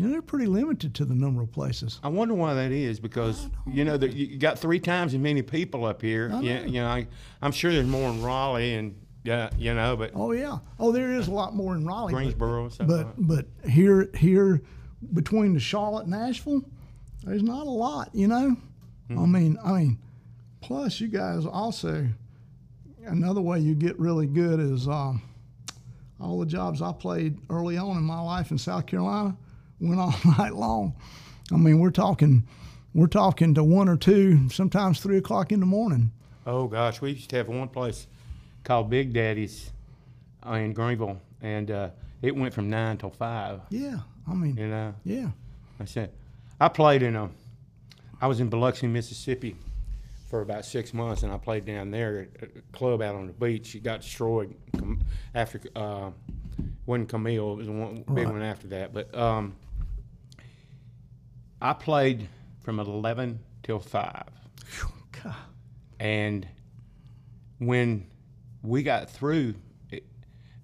you 0.00 0.06
know, 0.06 0.12
they're 0.12 0.22
pretty 0.22 0.46
limited 0.46 0.94
to 0.94 1.04
the 1.04 1.14
number 1.14 1.42
of 1.42 1.52
places. 1.52 2.00
I 2.02 2.08
wonder 2.08 2.32
why 2.32 2.54
that 2.54 2.72
is 2.72 2.98
because 2.98 3.48
you 3.66 3.84
know 3.84 3.96
that 3.98 4.14
you 4.14 4.38
got 4.38 4.58
three 4.58 4.80
times 4.80 5.12
as 5.12 5.20
many 5.20 5.42
people 5.42 5.84
up 5.84 6.00
here. 6.00 6.30
I 6.32 6.40
Yeah, 6.40 6.60
know. 6.60 6.66
you 6.66 6.72
know, 6.80 6.86
I, 6.88 7.06
I'm 7.42 7.52
sure 7.52 7.70
there's 7.70 7.86
more 7.86 8.08
in 8.10 8.22
Raleigh 8.22 8.74
and 8.76 8.94
yeah, 9.24 9.50
you 9.58 9.74
know, 9.74 9.96
but 9.98 10.12
Oh 10.14 10.32
yeah. 10.32 10.58
Oh, 10.78 10.90
there 10.92 11.12
is 11.12 11.28
a 11.28 11.30
lot 11.32 11.54
more 11.54 11.74
in 11.76 11.84
Raleigh. 11.84 12.12
but- 12.12 12.16
Greensboro. 12.18 12.70
But 12.78 12.88
like 12.88 13.06
but 13.18 13.46
here 13.68 14.08
here 14.14 14.62
between 15.12 15.52
the 15.52 15.60
Charlotte 15.60 16.02
and 16.06 16.12
Nashville, 16.12 16.62
there's 17.24 17.42
not 17.42 17.66
a 17.66 17.70
lot, 17.70 18.08
you 18.14 18.26
know. 18.28 18.56
I 19.10 19.12
Hmm. 19.12 19.32
mean 19.32 19.58
I 19.62 19.72
mean, 19.72 19.98
plus 20.62 20.98
you 21.00 21.08
guys 21.08 21.44
also 21.44 22.08
another 23.04 23.40
way 23.42 23.58
you 23.60 23.74
get 23.74 23.98
really 23.98 24.26
good 24.26 24.60
is 24.60 24.88
um, 24.88 25.20
all 26.20 26.38
the 26.38 26.46
jobs 26.46 26.80
I 26.80 26.92
played 26.92 27.38
early 27.50 27.76
on 27.76 27.96
in 27.98 28.02
my 28.04 28.20
life 28.20 28.50
in 28.50 28.56
South 28.58 28.86
Carolina 28.86 29.36
went 29.80 30.00
all 30.00 30.14
night 30.38 30.54
long. 30.54 30.94
I 31.52 31.56
mean 31.56 31.78
we're 31.80 31.90
talking 31.90 32.44
we're 32.94 33.06
talking 33.06 33.54
to 33.54 33.62
one 33.64 33.88
or 33.88 33.96
two, 33.96 34.48
sometimes 34.50 35.00
three 35.00 35.18
o'clock 35.18 35.52
in 35.52 35.60
the 35.60 35.66
morning. 35.66 36.12
Oh 36.46 36.66
gosh, 36.66 37.00
we 37.00 37.12
used 37.12 37.30
to 37.30 37.36
have 37.36 37.48
one 37.48 37.68
place 37.68 38.06
called 38.64 38.90
Big 38.90 39.12
Daddy's 39.12 39.70
in 40.46 40.72
Greenville, 40.72 41.20
and 41.42 41.70
uh, 41.70 41.90
it 42.22 42.34
went 42.34 42.52
from 42.54 42.68
nine 42.70 42.96
till 42.96 43.10
five. 43.10 43.60
Yeah, 43.70 43.98
I 44.28 44.34
mean 44.34 44.56
You 44.56 44.68
know, 44.68 44.94
yeah. 45.04 45.28
I 45.78 45.84
said 45.84 46.10
I 46.60 46.68
played 46.68 47.02
in 47.02 47.16
a. 47.16 47.30
I 48.20 48.26
was 48.26 48.40
in 48.40 48.48
Biloxi, 48.50 48.86
Mississippi, 48.86 49.56
for 50.28 50.42
about 50.42 50.64
six 50.66 50.92
months, 50.92 51.22
and 51.22 51.32
I 51.32 51.38
played 51.38 51.64
down 51.64 51.90
there 51.90 52.28
at 52.42 52.48
a 52.56 52.76
club 52.76 53.00
out 53.00 53.14
on 53.14 53.26
the 53.26 53.32
beach. 53.32 53.74
It 53.74 53.82
got 53.82 54.02
destroyed 54.02 54.54
after 55.34 55.60
uh, 55.74 56.10
wasn't 56.86 57.08
Camille. 57.08 57.52
It 57.52 57.56
was 57.56 57.68
one 57.70 58.04
big 58.14 58.26
Right. 58.26 58.32
one 58.32 58.42
after 58.42 58.66
that, 58.68 58.92
but 58.92 59.14
um, 59.16 59.54
I 61.60 61.72
played 61.74 62.28
from 62.62 62.78
eleven 62.80 63.40
till 63.62 63.78
five. 63.80 64.24
God. 65.22 65.34
And 65.98 66.46
when 67.58 68.06
we 68.62 68.82
got 68.82 69.10
through, 69.10 69.54
it, 69.90 70.04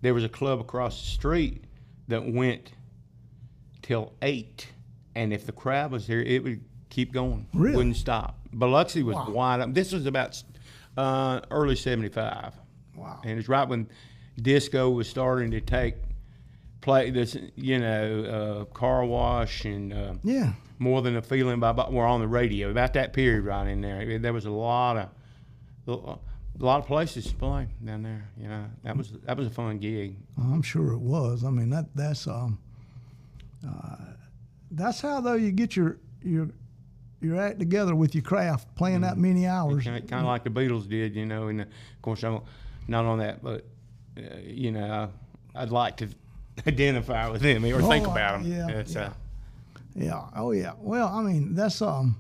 there 0.01 0.15
was 0.15 0.25
a 0.25 0.29
club 0.29 0.61
across 0.61 1.01
the 1.01 1.07
street 1.11 1.65
that 2.09 2.25
went 2.27 2.73
till 3.83 4.13
eight, 4.23 4.69
and 5.15 5.33
if 5.33 5.47
the 5.47 5.53
crowd 5.53 5.91
was 5.91 6.07
there, 6.07 6.23
it 6.23 6.43
would 6.43 6.65
keep 6.89 7.13
going. 7.13 7.47
Really? 7.53 7.77
Wouldn't 7.77 7.97
stop. 7.97 8.39
Biloxi 8.53 9.03
was 9.03 9.17
Wow. 9.17 9.31
wide 9.31 9.61
open. 9.61 9.75
This 9.75 9.93
was 9.93 10.07
about 10.07 10.43
uh, 10.97 11.41
early 11.51 11.77
'75, 11.77 12.55
Wow. 12.95 13.21
and 13.25 13.39
it's 13.39 13.49
right 13.49 13.69
when 13.69 13.89
disco 14.41 14.89
was 14.91 15.09
starting 15.09 15.51
to 15.51 15.61
take 15.61 15.97
play. 16.81 17.11
This, 17.11 17.37
you 17.57 17.79
know, 17.79 18.67
uh, 18.71 18.75
car 18.75 19.05
wash 19.05 19.65
and. 19.65 19.93
Uh, 19.93 20.15
Yeah. 20.23 20.53
more 20.79 21.01
than 21.03 21.17
a 21.17 21.23
feeling 21.23 21.59
by, 21.59 21.73
by 21.73 21.89
we're 21.89 22.07
on 22.07 22.21
the 22.21 22.29
radio 22.29 22.71
about 22.71 22.93
that 22.93 23.13
period 23.15 23.45
right 23.45 23.67
in 23.67 23.81
there. 23.81 24.19
There 24.19 24.33
was 24.35 24.45
a 24.45 24.51
lot 24.51 24.97
of 24.99 25.09
a 25.89 26.65
lot 26.65 26.79
of 26.81 26.87
places 26.87 27.27
to 27.29 27.35
play 27.35 27.67
down 27.85 28.03
there. 28.03 28.29
You 28.39 28.49
know, 28.49 28.65
that 28.83 28.97
was 28.97 29.13
that 29.25 29.37
was 29.37 29.47
a 29.47 29.51
fun 29.51 29.79
gig. 29.79 30.17
I'm 30.39 30.63
sure 30.63 30.93
it 30.93 30.99
was. 31.01 31.45
I 31.45 31.51
mean 31.51 31.71
that 31.71 31.87
that's 31.95 32.27
um 32.27 32.59
uh, 33.67 33.97
that's 34.71 35.01
how 35.01 35.21
though 35.21 35.35
you 35.35 35.51
get 35.53 35.77
your 35.77 35.99
your 36.23 36.49
your 37.23 37.41
act 37.41 37.59
together 37.59 37.95
with 37.95 38.15
your 38.15 38.23
craft 38.23 38.75
playing 38.77 39.01
that 39.01 39.17
many 39.17 39.47
hours. 39.47 39.85
Kind 39.85 39.97
of, 40.03 40.09
kind 40.11 40.21
of 40.21 40.29
like 40.29 40.45
the 40.45 40.51
Beatles 40.51 40.89
did, 40.89 41.15
you 41.17 41.25
know. 41.25 41.49
And 41.49 41.63
of 41.63 41.69
course, 42.03 42.23
I'm 42.23 42.41
not 42.87 43.05
on 43.07 43.19
that, 43.19 43.43
but 43.43 43.65
uh, 44.19 44.37
you 44.45 44.73
know, 44.73 45.11
I'd 45.55 45.71
like 45.71 45.97
to 45.99 46.09
identify 46.67 47.29
with 47.29 47.43
them 47.43 47.65
or 47.65 47.81
think 47.83 48.07
Oh, 48.07 48.13
about 48.13 48.43
them. 48.43 48.53
yeah, 48.53 48.69
It's, 48.69 48.95
yeah. 48.95 49.01
Uh, 49.07 49.13
Yeah. 49.95 50.23
Oh 50.35 50.53
yeah. 50.53 50.73
Well, 50.79 51.09
I 51.09 51.23
mean 51.23 51.55
that's 51.55 51.81
um 51.83 52.17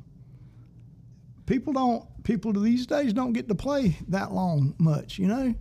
people 1.46 1.72
don't 1.72 2.04
people 2.24 2.52
these 2.52 2.86
days 2.86 3.12
don't 3.12 3.32
get 3.32 3.48
to 3.48 3.54
play 3.54 3.96
that 4.08 4.32
long 4.32 4.74
much, 4.78 5.18
you 5.18 5.28
know. 5.28 5.54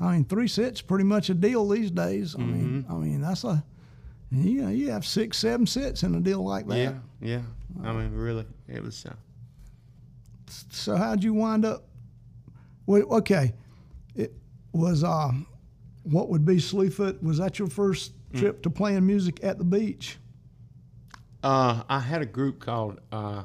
I 0.00 0.12
mean 0.12 0.24
three 0.24 0.48
sets 0.48 0.80
pretty 0.80 1.04
much 1.04 1.28
a 1.30 1.34
deal 1.34 1.68
these 1.68 1.90
days. 1.90 2.34
I 2.34 2.38
mean 2.38 2.84
Mm-hmm. 2.84 2.92
I 2.92 2.96
mean 2.96 3.20
that's 3.20 3.44
a 3.44 3.64
you 4.30 4.62
know 4.62 4.68
you 4.70 4.90
have 4.90 5.04
six 5.06 5.38
seven 5.38 5.66
sets 5.66 6.02
in 6.02 6.14
a 6.14 6.20
deal 6.20 6.44
like 6.44 6.66
that. 6.68 6.76
yeah, 6.78 6.92
yeah. 7.20 7.40
I 7.82 7.92
mean, 7.92 8.12
really, 8.14 8.44
it 8.68 8.82
was. 8.82 9.04
Uh, 9.06 9.14
So 10.70 10.96
how'd 10.96 11.22
you 11.22 11.34
wind 11.34 11.64
up? 11.64 11.84
Well, 12.86 13.02
okay, 13.20 13.52
it 14.14 14.32
was 14.72 15.04
uh, 15.04 15.30
what 16.10 16.28
would 16.28 16.44
be 16.44 16.56
Slewfoot. 16.56 17.22
Was 17.22 17.38
that 17.38 17.58
your 17.58 17.68
first 17.68 18.12
Mm. 18.32 18.38
trip 18.40 18.62
to 18.62 18.70
playing 18.70 19.06
music 19.06 19.42
at 19.42 19.56
the 19.58 19.64
beach? 19.64 20.18
Uh, 21.42 21.82
I 21.88 22.00
had 22.00 22.20
a 22.20 22.26
group 22.26 22.58
called 22.60 23.00
uh, 23.10 23.44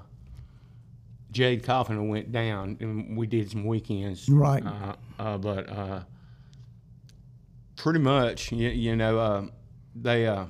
Jade 1.31 1.63
Coffin 1.63 1.95
who 1.95 2.03
went 2.09 2.31
down, 2.33 2.75
and 2.81 3.15
we 3.17 3.25
did 3.27 3.49
some 3.49 3.65
weekends. 3.65 4.27
Right. 4.27 4.61
Uh, 4.65 4.95
uh, 5.19 5.37
but 5.37 5.69
uh, 5.69 6.01
pretty 7.75 7.99
much, 7.99 8.51
you, 8.51 8.69
you 8.69 8.95
know, 8.95 9.17
uh, 9.19 9.45
they 9.95 10.27
uh, 10.27 10.45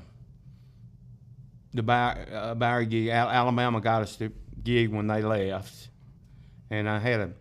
the 1.74 1.84
Bow- 1.84 2.10
uh, 2.32 2.56
Bowery 2.56 2.86
gig, 2.86 3.08
Al- 3.10 3.30
Alabama 3.30 3.82
got 3.82 4.02
us 4.02 4.16
the 4.16 4.32
gig 4.64 4.90
when 4.90 5.08
they 5.08 5.22
left, 5.22 5.90
and 6.70 6.90
I 6.90 7.00
had 7.00 7.20
a, 7.20 7.32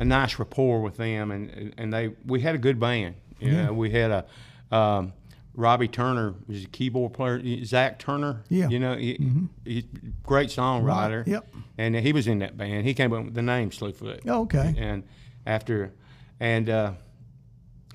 a 0.00 0.04
nice 0.04 0.38
rapport 0.38 0.82
with 0.82 0.96
them, 0.96 1.30
and 1.30 1.74
and 1.78 1.92
they 1.92 2.14
we 2.26 2.40
had 2.40 2.54
a 2.54 2.58
good 2.58 2.78
band. 2.78 3.14
You 3.40 3.52
Yeah. 3.52 3.66
know, 3.66 3.72
we 3.72 3.90
had 3.90 4.10
a. 4.10 4.76
Um, 4.76 5.12
Robbie 5.54 5.88
Turner 5.88 6.34
was 6.46 6.64
a 6.64 6.66
keyboard 6.68 7.14
player. 7.14 7.42
Zach 7.64 7.98
Turner, 7.98 8.42
Yeah. 8.48 8.64
Mm-hmm. 8.66 8.72
you 8.72 8.78
know, 8.78 8.96
he, 8.96 9.42
he's 9.64 9.82
a 9.84 10.06
great 10.24 10.50
songwriter. 10.50 11.26
Yep. 11.26 11.48
And 11.78 11.96
he 11.96 12.12
was 12.12 12.28
in 12.28 12.38
that 12.40 12.56
band. 12.56 12.86
He 12.86 12.94
came 12.94 13.12
up 13.12 13.24
with 13.24 13.34
the 13.34 13.42
name 13.42 13.70
Slewfoot. 13.70 14.20
Oh, 14.28 14.42
okay. 14.42 14.72
And 14.78 15.02
after, 15.46 15.92
and 16.38 16.70
uh, 16.70 16.92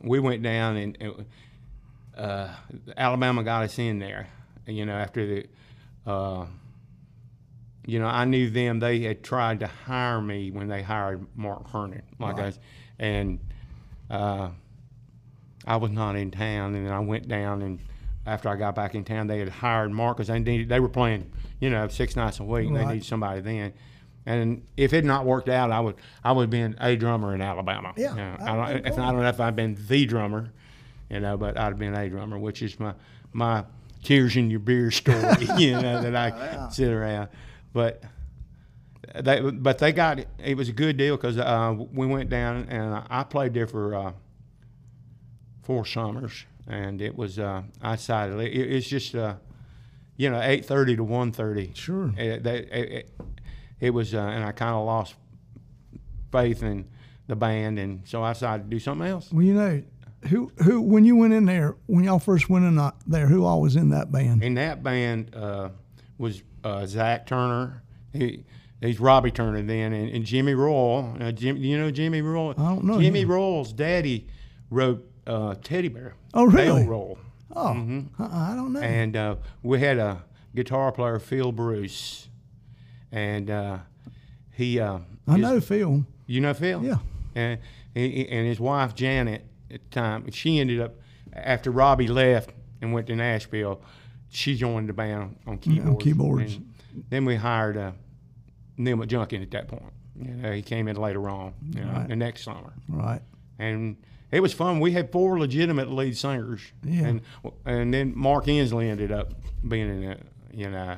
we 0.03 0.19
went 0.19 0.43
down 0.43 0.75
and 0.75 0.97
and, 0.99 1.25
uh, 2.17 2.49
Alabama 2.97 3.43
got 3.43 3.63
us 3.63 3.79
in 3.79 3.99
there. 3.99 4.27
You 4.67 4.85
know, 4.85 4.93
after 4.95 5.25
the, 5.25 5.45
uh, 6.05 6.45
you 7.85 7.99
know, 7.99 8.07
I 8.07 8.25
knew 8.25 8.49
them. 8.49 8.79
They 8.79 8.99
had 9.01 9.23
tried 9.23 9.61
to 9.61 9.67
hire 9.67 10.19
me 10.21 10.51
when 10.51 10.67
they 10.67 10.81
hired 10.81 11.25
Mark 11.35 11.69
Herndon, 11.69 12.01
like 12.19 12.37
Right. 12.37 12.45
us, 12.47 12.59
and 12.99 13.39
uh, 14.09 14.49
I 15.65 15.77
was 15.77 15.91
not 15.91 16.15
in 16.15 16.31
town. 16.31 16.75
And 16.75 16.85
then 16.87 16.93
I 16.93 16.99
went 16.99 17.27
down 17.27 17.61
and. 17.61 17.79
After 18.25 18.47
I 18.47 18.55
got 18.55 18.73
back 18.73 18.95
in 18.95 19.03
town, 19.03 19.27
they 19.27 19.39
had 19.39 19.49
hired 19.49 19.91
Mark 19.91 20.15
because 20.15 20.29
they 20.29 20.39
needed. 20.39 20.69
They 20.69 20.79
were 20.79 20.87
playing, 20.87 21.29
you 21.59 21.69
know, 21.69 21.89
six 21.89 22.15
nights 22.15 22.39
a 22.39 22.45
week. 22.45 22.67
and 22.67 22.77
They 22.77 22.85
needed 22.85 23.03
somebody 23.05 23.41
then, 23.41 23.73
and 24.25 24.61
if 24.77 24.93
it 24.93 25.03
not 25.03 25.25
worked 25.25 25.49
out, 25.49 25.71
I 25.71 25.81
would 25.81 25.95
I 26.23 26.31
would 26.31 26.43
have 26.43 26.49
been 26.49 26.77
a 26.79 26.95
drummer 26.95 27.35
in 27.35 27.41
Alabama. 27.41 27.91
Yeah, 27.97 28.11
You 28.11 28.15
know, 28.15 28.35
I- 28.39 28.55
don't, 28.75 28.87
if 28.87 28.93
I 28.97 29.11
don't 29.11 29.21
know 29.23 29.27
if 29.27 29.41
I'd 29.41 29.57
been 29.57 29.77
the 29.89 30.05
drummer, 30.05 30.53
you 31.09 31.19
know, 31.19 31.35
but 31.35 31.57
I'd 31.57 31.63
have 31.65 31.77
been 31.77 31.93
a 31.93 32.09
drummer, 32.09 32.39
which 32.39 32.61
is 32.61 32.79
my 32.79 32.93
my 33.33 33.65
tears 34.03 34.37
in 34.37 34.49
your 34.49 34.61
beer 34.61 34.89
story, 34.89 35.19
you 35.57 35.73
know, 35.73 36.01
that 36.01 36.15
I 36.15 36.69
sit 36.71 36.93
around. 36.93 37.27
But 37.73 38.03
they 39.19 39.41
but 39.41 39.79
they 39.79 39.91
got 39.91 40.19
it. 40.19 40.29
It 40.41 40.55
was 40.55 40.69
a 40.69 40.73
good 40.73 40.95
deal 40.95 41.17
because 41.17 41.37
uh, 41.37 41.75
we 41.91 42.07
went 42.07 42.29
down 42.29 42.67
and 42.69 43.03
I 43.09 43.23
played 43.25 43.53
there 43.53 43.67
for 43.67 43.95
uh, 43.95 44.11
four 45.63 45.85
summers, 45.85 46.45
and 46.67 47.01
it 47.01 47.15
was 47.17 47.39
uh, 47.39 47.63
I 47.81 47.95
decided 47.95 48.39
it, 48.39 48.53
it's 48.55 48.87
just 48.87 49.15
uh, 49.15 49.35
you 50.17 50.29
know 50.29 50.39
eight 50.41 50.65
thirty 50.65 50.95
to 50.95 51.03
one 51.03 51.31
thirty. 51.31 51.71
Sure. 51.73 52.13
It, 52.17 52.43
they- 52.43 52.59
it, 52.65 53.09
it, 53.79 53.89
was, 53.89 54.13
uh, 54.13 54.19
and 54.19 54.45
I 54.45 54.51
kind 54.53 54.73
of 54.75 54.85
lost 54.85 55.15
faith 56.31 56.63
in 56.63 56.85
the 57.27 57.35
band, 57.35 57.79
and 57.79 58.01
so 58.07 58.23
I 58.23 58.33
decided 58.33 58.63
to 58.63 58.69
do 58.69 58.79
something 58.79 59.07
else. 59.07 59.31
Well, 59.31 59.43
you 59.43 59.53
know, 59.53 59.83
who 60.29 60.51
who 60.63 60.81
when 60.81 61.03
you 61.05 61.15
went 61.15 61.33
in 61.33 61.45
there, 61.45 61.75
when 61.87 62.03
y'all 62.03 62.19
first 62.19 62.49
went 62.49 62.65
in 62.65 62.77
uh, 62.77 62.91
there, 63.07 63.27
who 63.27 63.45
all 63.45 63.61
was 63.61 63.75
in 63.75 63.89
that 63.89 64.11
band? 64.11 64.43
In 64.43 64.53
that 64.55 64.83
band 64.83 65.35
uh, 65.35 65.69
was 66.17 66.43
uh, 66.63 66.85
Zach 66.85 67.25
Turner. 67.25 67.83
He, 68.13 68.45
he's 68.79 68.99
Robbie 68.99 69.31
Turner 69.31 69.61
then, 69.61 69.91
and, 69.93 70.09
and 70.09 70.25
Jimmy 70.25 70.53
Royal. 70.53 71.15
Uh, 71.19 71.31
Jim, 71.31 71.57
you 71.57 71.77
know 71.77 71.91
Jimmy 71.91 72.21
Royal? 72.21 72.51
I 72.51 72.63
don't 72.73 72.83
know 72.85 73.01
Jimmy 73.01 73.21
him. 73.21 73.31
Royal's 73.31 73.73
daddy 73.73 74.27
wrote 74.69 75.09
uh, 75.27 75.55
Teddy 75.63 75.87
Bear. 75.87 76.15
Oh, 76.33 76.45
really? 76.45 76.81
Dale 76.81 76.89
Royal. 76.89 77.17
Oh, 77.55 77.67
uh, 77.67 78.27
I 78.31 78.53
don't 78.55 78.73
know. 78.73 78.79
Mm-hmm. 78.79 78.83
And 78.83 79.15
uh, 79.15 79.35
we 79.61 79.79
had 79.79 79.97
a 79.99 80.23
guitar 80.55 80.91
player, 80.91 81.19
Phil 81.19 81.51
Bruce, 81.51 82.27
and 83.11 83.49
uh, 83.49 83.77
he. 84.51 84.79
Uh, 84.79 84.99
I 85.27 85.33
his- 85.33 85.41
know 85.41 85.59
Phil. 85.61 86.05
You 86.25 86.41
know 86.41 86.53
Phil? 86.53 86.83
Yeah. 86.83 86.97
And 87.35 87.59
and 87.95 88.47
his 88.47 88.59
wife 88.59 88.95
Janet 88.95 89.45
at 89.71 89.81
the 89.83 89.89
time, 89.89 90.29
she 90.31 90.59
ended 90.59 90.79
up 90.81 90.95
after 91.31 91.69
Robbie 91.71 92.07
left 92.07 92.51
and 92.81 92.91
went 92.93 93.07
to 93.07 93.15
Nashville. 93.15 93.81
She 94.29 94.55
joined 94.55 94.89
the 94.89 94.93
band 94.93 95.37
on 95.45 95.57
keyboards. 95.59 95.89
On 95.89 95.97
keyboards. 95.97 96.59
Then 97.09 97.25
we 97.25 97.35
hired 97.35 97.77
uh, 97.77 97.91
Neil 98.77 98.97
McJunkin 98.97 99.41
at 99.43 99.51
that 99.51 99.67
point. 99.67 99.83
You 100.19 100.31
know, 100.33 100.51
he 100.51 100.61
came 100.63 100.87
in 100.87 100.95
later 100.95 101.27
on, 101.29 101.53
you 101.71 101.83
know, 101.83 101.91
Right. 101.91 102.07
the 102.07 102.15
next 102.15 102.43
summer, 102.43 102.73
Right. 102.87 103.21
and 103.59 103.97
it 104.33 104.41
was 104.41 104.51
fun. 104.53 104.79
We 104.79 104.91
had 104.91 105.11
four 105.11 105.39
legitimate 105.39 105.89
lead 105.91 106.17
singers, 106.17 106.61
Yeah. 106.83 107.05
and 107.05 107.21
and 107.65 107.93
then 107.93 108.13
Mark 108.17 108.45
Inslee 108.45 108.89
ended 108.89 109.11
up 109.11 109.33
being 109.67 110.03
in 110.03 110.11
a 110.11 110.17
you 110.51 110.69
know 110.69 110.97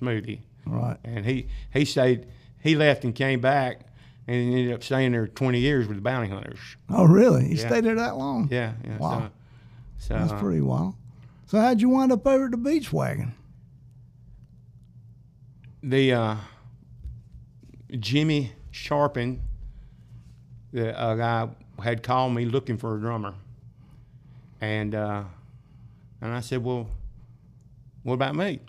smoothie 0.00 0.40
Right. 0.66 0.96
and 1.04 1.24
he 1.26 1.46
he 1.72 1.84
stayed. 1.84 2.26
He 2.58 2.74
left 2.76 3.04
and 3.04 3.14
came 3.14 3.40
back, 3.40 3.86
and 4.26 4.36
ended 4.54 4.72
up 4.74 4.82
staying 4.82 5.12
there 5.12 5.26
20 5.26 5.58
years 5.58 5.86
with 5.88 5.96
the 5.96 6.02
bounty 6.02 6.28
hunters. 6.28 6.58
Oh, 6.90 7.04
really? 7.06 7.44
He 7.48 7.54
Yeah. 7.54 7.66
stayed 7.68 7.84
there 7.84 7.94
that 7.94 8.16
long? 8.18 8.48
Yeah, 8.50 8.72
yeah. 8.84 8.98
Wow. 8.98 9.30
So, 9.98 10.14
so 10.14 10.14
That's 10.18 10.32
uh, 10.32 10.38
pretty 10.40 10.60
wild. 10.60 10.94
So 11.46 11.58
how'd 11.58 11.80
you 11.80 11.88
wind 11.88 12.12
up 12.12 12.26
over 12.26 12.44
at 12.46 12.50
the 12.50 12.56
beach 12.56 12.92
wagon? 12.92 13.32
the 15.82 16.12
uh, 16.12 16.36
Jimmy 17.98 18.52
Sharpen, 18.70 19.40
the 20.72 20.98
uh, 20.98 21.14
guy 21.14 21.48
had 21.80 22.02
called 22.02 22.34
me 22.34 22.44
looking 22.44 22.76
for 22.76 22.96
a 22.96 23.00
drummer, 23.00 23.34
and 24.60 24.94
uh, 24.94 25.24
and 26.20 26.32
I 26.32 26.40
said, 26.40 26.62
well, 26.62 26.88
what 28.02 28.14
about 28.14 28.34
me? 28.34 28.60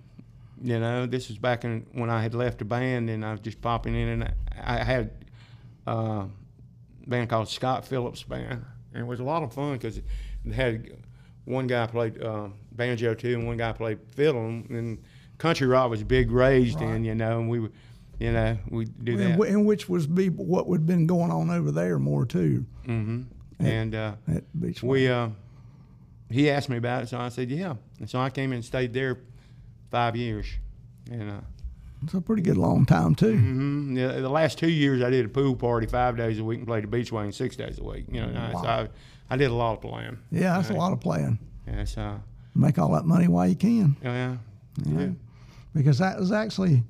You 0.63 0.79
know, 0.79 1.05
this 1.05 1.27
was 1.27 1.37
back 1.37 1.63
in 1.65 1.85
when 1.93 2.09
I 2.09 2.21
had 2.21 2.35
left 2.35 2.59
the 2.59 2.65
band, 2.65 3.09
and 3.09 3.25
I 3.25 3.31
was 3.31 3.39
just 3.39 3.61
popping 3.61 3.95
in, 3.95 4.07
and 4.07 4.33
I 4.61 4.83
had 4.83 5.11
uh, 5.87 5.91
a 6.25 6.29
band 7.07 7.29
called 7.29 7.49
Scott 7.49 7.85
Phillips 7.85 8.23
Band, 8.23 8.65
and 8.93 9.03
it 9.03 9.07
was 9.07 9.19
a 9.19 9.23
lot 9.23 9.43
of 9.43 9.53
fun 9.53 9.73
because 9.73 9.97
it 9.97 10.53
had 10.53 10.91
one 11.45 11.67
guy 11.67 11.87
played 11.87 12.21
uh, 12.21 12.47
banjo 12.73 13.13
too, 13.13 13.33
and 13.33 13.47
one 13.47 13.57
guy 13.57 13.71
played 13.71 13.99
fiddle, 14.15 14.45
and, 14.45 14.69
and 14.69 15.03
country 15.37 15.65
rock 15.65 15.89
was 15.89 16.03
big 16.03 16.31
raised 16.31 16.79
in, 16.81 17.03
you 17.03 17.15
know, 17.15 17.39
and 17.39 17.49
we 17.49 17.59
would, 17.59 17.73
you 18.21 18.31
know, 18.31 18.57
we 18.69 18.85
do 18.85 19.17
that. 19.17 19.39
and 19.47 19.65
which 19.65 19.89
was 19.89 20.05
be 20.07 20.29
what 20.29 20.67
would 20.67 20.85
been 20.85 21.07
going 21.07 21.31
on 21.31 21.49
over 21.49 21.71
there 21.71 21.97
more 21.99 22.25
too 22.25 22.65
hmm 22.85 23.21
And 23.59 23.95
uh, 23.95 24.13
at 24.27 24.43
beach 24.59 24.81
we, 24.83 25.07
uh, 25.07 25.29
he 26.29 26.49
asked 26.49 26.69
me 26.69 26.77
about 26.77 27.03
it, 27.03 27.09
so 27.09 27.17
I 27.19 27.29
said, 27.29 27.49
yeah. 27.51 27.75
And 27.99 28.09
so 28.09 28.19
I 28.19 28.29
came 28.29 28.53
and 28.53 28.63
stayed 28.63 28.93
there 28.93 29.17
five 29.89 30.15
years. 30.15 30.47
And 31.11 31.29
uh, 31.29 31.41
It's 32.03 32.13
a 32.13 32.21
pretty 32.21 32.41
good 32.41 32.57
long 32.57 32.85
time 32.85 33.15
too. 33.15 33.35
hmm 33.35 33.97
yeah, 33.97 34.19
the 34.19 34.29
last 34.29 34.57
two 34.57 34.69
years, 34.69 35.01
I 35.03 35.09
did 35.09 35.25
a 35.25 35.29
pool 35.29 35.55
party 35.55 35.87
five 35.87 36.15
days 36.17 36.39
a 36.39 36.43
week 36.43 36.59
and 36.59 36.67
played 36.67 36.83
the 36.83 36.87
beach 36.87 37.11
wagon 37.11 37.31
six 37.33 37.55
days 37.55 37.79
a 37.79 37.83
week. 37.83 38.05
You 38.11 38.21
know, 38.21 38.49
so 38.53 38.67
I, 38.67 38.87
I 39.29 39.35
did 39.37 39.49
a 39.51 39.53
lot 39.53 39.73
of 39.73 39.81
playing. 39.81 40.17
Yeah, 40.31 40.55
that's 40.57 40.69
a 40.69 40.73
lot 40.73 40.93
of 40.93 40.99
playing. 40.99 41.37
Yeah, 41.67 41.85
so, 41.85 42.19
Make 42.55 42.77
all 42.79 42.91
that 42.93 43.05
money 43.05 43.27
while 43.27 43.47
you 43.47 43.55
can. 43.55 43.95
yeah, 44.03 44.37
you 44.85 44.93
yeah. 44.93 45.05
know, 45.05 45.15
because 45.73 45.97
that 45.99 46.19
was 46.19 46.31
actually 46.31 46.83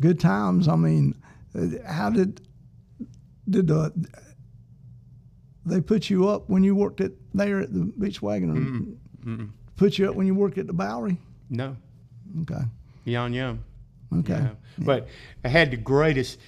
good 0.00 0.18
times. 0.20 0.68
I 0.68 0.76
mean, 0.76 1.14
how 1.86 2.10
did 2.10 2.40
did 3.48 3.70
uh, 3.70 3.90
they 5.64 5.80
put 5.80 6.10
you 6.10 6.28
up 6.28 6.48
when 6.48 6.62
you 6.64 6.74
worked 6.74 7.00
at 7.00 7.12
there 7.34 7.60
at 7.60 7.72
the 7.72 7.80
beach 7.98 8.22
wagon, 8.22 8.98
Mm-mm. 9.24 9.50
put 9.76 9.98
you 9.98 10.08
up 10.08 10.14
when 10.16 10.26
you 10.26 10.34
worked 10.34 10.58
at 10.58 10.66
the 10.66 10.72
Bowery? 10.72 11.18
No, 11.50 11.76
Okay, 12.42 12.62
young, 13.04 13.32
young. 13.32 13.58
okay, 14.18 14.34
you 14.36 14.40
know. 14.40 14.56
But 14.78 15.08
I 15.44 15.48
had 15.48 15.70
the 15.70 15.76
greatest. 15.76 16.38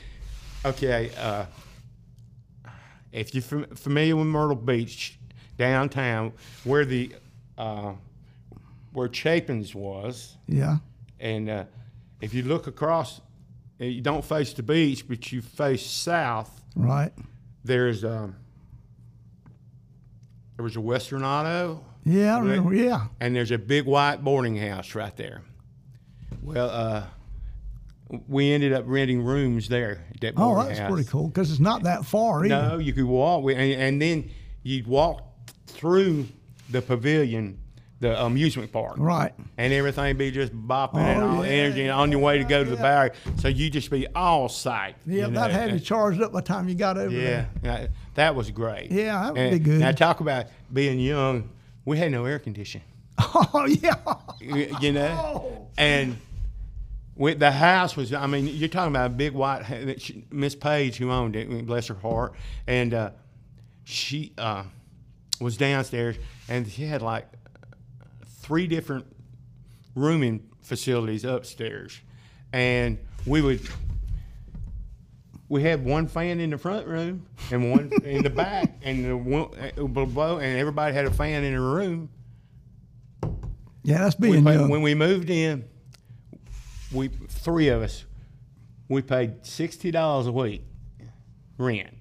Okay, 0.65 1.11
uh, 1.19 1.47
if 3.13 3.35
you're 3.35 3.43
fam- 3.43 3.75
familiar 3.75 4.17
with 4.17 4.27
Myrtle 4.27 4.57
Beach, 4.57 5.19
downtown, 5.57 6.33
where 6.65 6.85
the 6.85 7.13
uh, 7.57 7.93
where 8.93 9.09
Chapin's 9.09 9.75
was, 9.75 10.37
yeah, 10.47 10.79
and 11.21 11.49
uh, 11.49 11.65
if 12.21 12.35
you 12.35 12.43
look 12.43 12.67
across, 12.67 13.21
you 13.79 14.01
don't 14.01 14.25
face 14.25 14.53
the 14.53 14.63
beach, 14.63 15.07
but 15.09 15.31
you 15.33 15.41
face 15.41 15.85
south. 15.87 16.51
right, 16.77 17.13
There's 17.65 18.05
um, 18.05 18.35
there 20.57 20.65
was 20.65 20.77
a 20.77 20.81
Western 20.81 21.23
Auto. 21.23 21.85
yeah, 22.05 22.37
I 22.37 22.41
remember, 22.41 22.75
yeah, 22.75 23.07
and 23.21 23.35
there's 23.35 23.51
a 23.53 23.59
big 23.59 23.85
white 23.87 24.17
boarding 24.25 24.57
house 24.57 24.95
right 24.95 25.17
there. 25.17 25.43
Well, 26.43 26.71
uh, 26.71 27.05
we 28.27 28.53
ended 28.53 28.73
up 28.73 28.85
renting 28.87 29.23
rooms 29.23 29.69
there. 29.69 30.05
At 30.15 30.21
that 30.23 30.35
Oh, 30.37 30.63
that's 30.65 30.79
house. 30.79 30.91
pretty 30.91 31.09
cool 31.09 31.29
because 31.29 31.51
it's 31.51 31.61
not 31.61 31.83
that 31.85 32.05
far 32.05 32.45
either. 32.45 32.69
No, 32.71 32.79
you 32.79 32.93
could 32.93 33.05
walk, 33.05 33.45
and, 33.51 33.59
and 33.61 34.03
then 34.03 34.31
you'd 34.63 34.87
walk 34.87 35.23
through 35.67 36.27
the 36.71 36.83
pavilion 36.83 37.59
the 38.01 38.23
amusement 38.25 38.71
park. 38.73 38.95
Right. 38.99 39.33
And 39.57 39.73
everything 39.73 40.17
be 40.17 40.31
just 40.31 40.53
bopping 40.53 40.99
and 40.99 41.23
Oh, 41.23 41.29
all 41.29 41.43
the 41.43 41.49
yeah, 41.49 41.55
energy 41.55 41.83
and 41.83 41.91
on 41.91 42.13
your 42.13 42.21
way 42.21 42.39
to 42.39 42.45
go 42.45 42.63
to 42.63 42.71
the 42.71 42.77
Bowery. 42.77 43.11
So 43.39 43.49
you 43.49 43.71
just 43.71 43.91
be 43.91 44.07
all 44.15 44.49
psyched. 44.49 44.95
Yeah, 45.05 45.15
you 45.15 45.21
know, 45.23 45.41
that 45.41 45.51
had 45.51 45.71
you 45.71 45.77
and- 45.77 45.85
charged 45.85 46.23
up 46.23 46.33
by 46.33 46.41
the 46.41 46.47
time 46.47 46.69
you 46.69 46.75
got 46.77 46.97
over 46.97 47.11
Yeah, 47.15 47.21
there. 47.25 47.49
that- 47.63 47.91
that 48.15 48.35
was 48.35 48.51
great. 48.53 48.91
Yeah, 48.93 49.21
that 49.23 49.33
would 49.33 49.41
And 49.41 49.53
be 49.53 49.59
good. 49.59 49.81
Now 49.81 49.93
talk 49.93 50.21
about 50.21 50.47
being 50.73 50.99
young. 51.01 51.51
We 51.85 51.99
had 51.99 52.13
no 52.13 52.25
air 52.25 52.39
conditioning. 52.39 52.87
Oh 53.21 53.67
yeah. 53.67 53.95
you 54.81 54.93
know, 54.93 55.43
Oh. 55.43 55.67
and 55.77 56.17
with 57.17 57.41
the 57.41 57.51
house 57.51 57.97
was. 57.97 58.13
I 58.13 58.29
mean, 58.29 58.47
you're 58.47 58.69
talking 58.69 58.93
about 58.95 59.07
a 59.07 59.15
big 59.15 59.33
white 59.33 59.63
ha- 59.65 59.85
that 59.87 60.01
she- 60.01 60.25
Miss 60.31 60.55
Page 60.55 60.97
who 60.99 61.11
owned 61.11 61.35
it. 61.35 61.67
Bless 61.67 61.89
her 61.89 61.95
heart, 61.97 62.35
and 62.69 62.95
uh, 62.95 63.11
she 63.85 64.33
uh, 64.39 64.63
was 65.41 65.57
downstairs, 65.57 66.17
and 66.49 66.69
she 66.71 66.85
had 66.85 67.03
like 67.03 67.27
three 68.49 68.67
different 68.67 69.05
rooming 69.95 70.49
facilities 70.63 71.25
upstairs, 71.25 72.01
and 72.53 72.99
we 73.27 73.43
would. 73.43 73.61
We 75.51 75.63
had 75.63 75.85
one 75.85 76.09
fan 76.09 76.41
in 76.41 76.51
the 76.51 76.59
front 76.59 76.87
room 76.87 77.27
and 77.51 77.71
one 77.71 77.91
in 78.05 78.23
the 78.23 78.31
back, 78.31 78.71
and 78.83 79.05
the 79.05 79.17
one 79.17 79.49
uh, 79.79 79.85
below, 79.87 80.39
and 80.39 80.59
everybody 80.59 80.95
had 80.95 81.05
a 81.05 81.11
fan 81.11 81.45
in 81.45 81.53
the 81.55 81.61
room. 81.61 82.09
Yeah, 83.83 83.99
that's 83.99 84.19
We 84.19 84.33
being 84.33 84.45
paid, 84.45 84.55
young. 84.55 84.69
when 84.71 84.83
we 84.83 84.95
moved 84.95 85.29
in, 85.31 85.65
we 86.93 87.09
three 87.09 87.69
of 87.69 87.83
us, 87.83 88.05
we 88.89 89.03
paid 89.03 89.45
sixty 89.47 89.91
dollars 89.91 90.27
a 90.27 90.33
week 90.33 90.65
rent. 91.59 91.95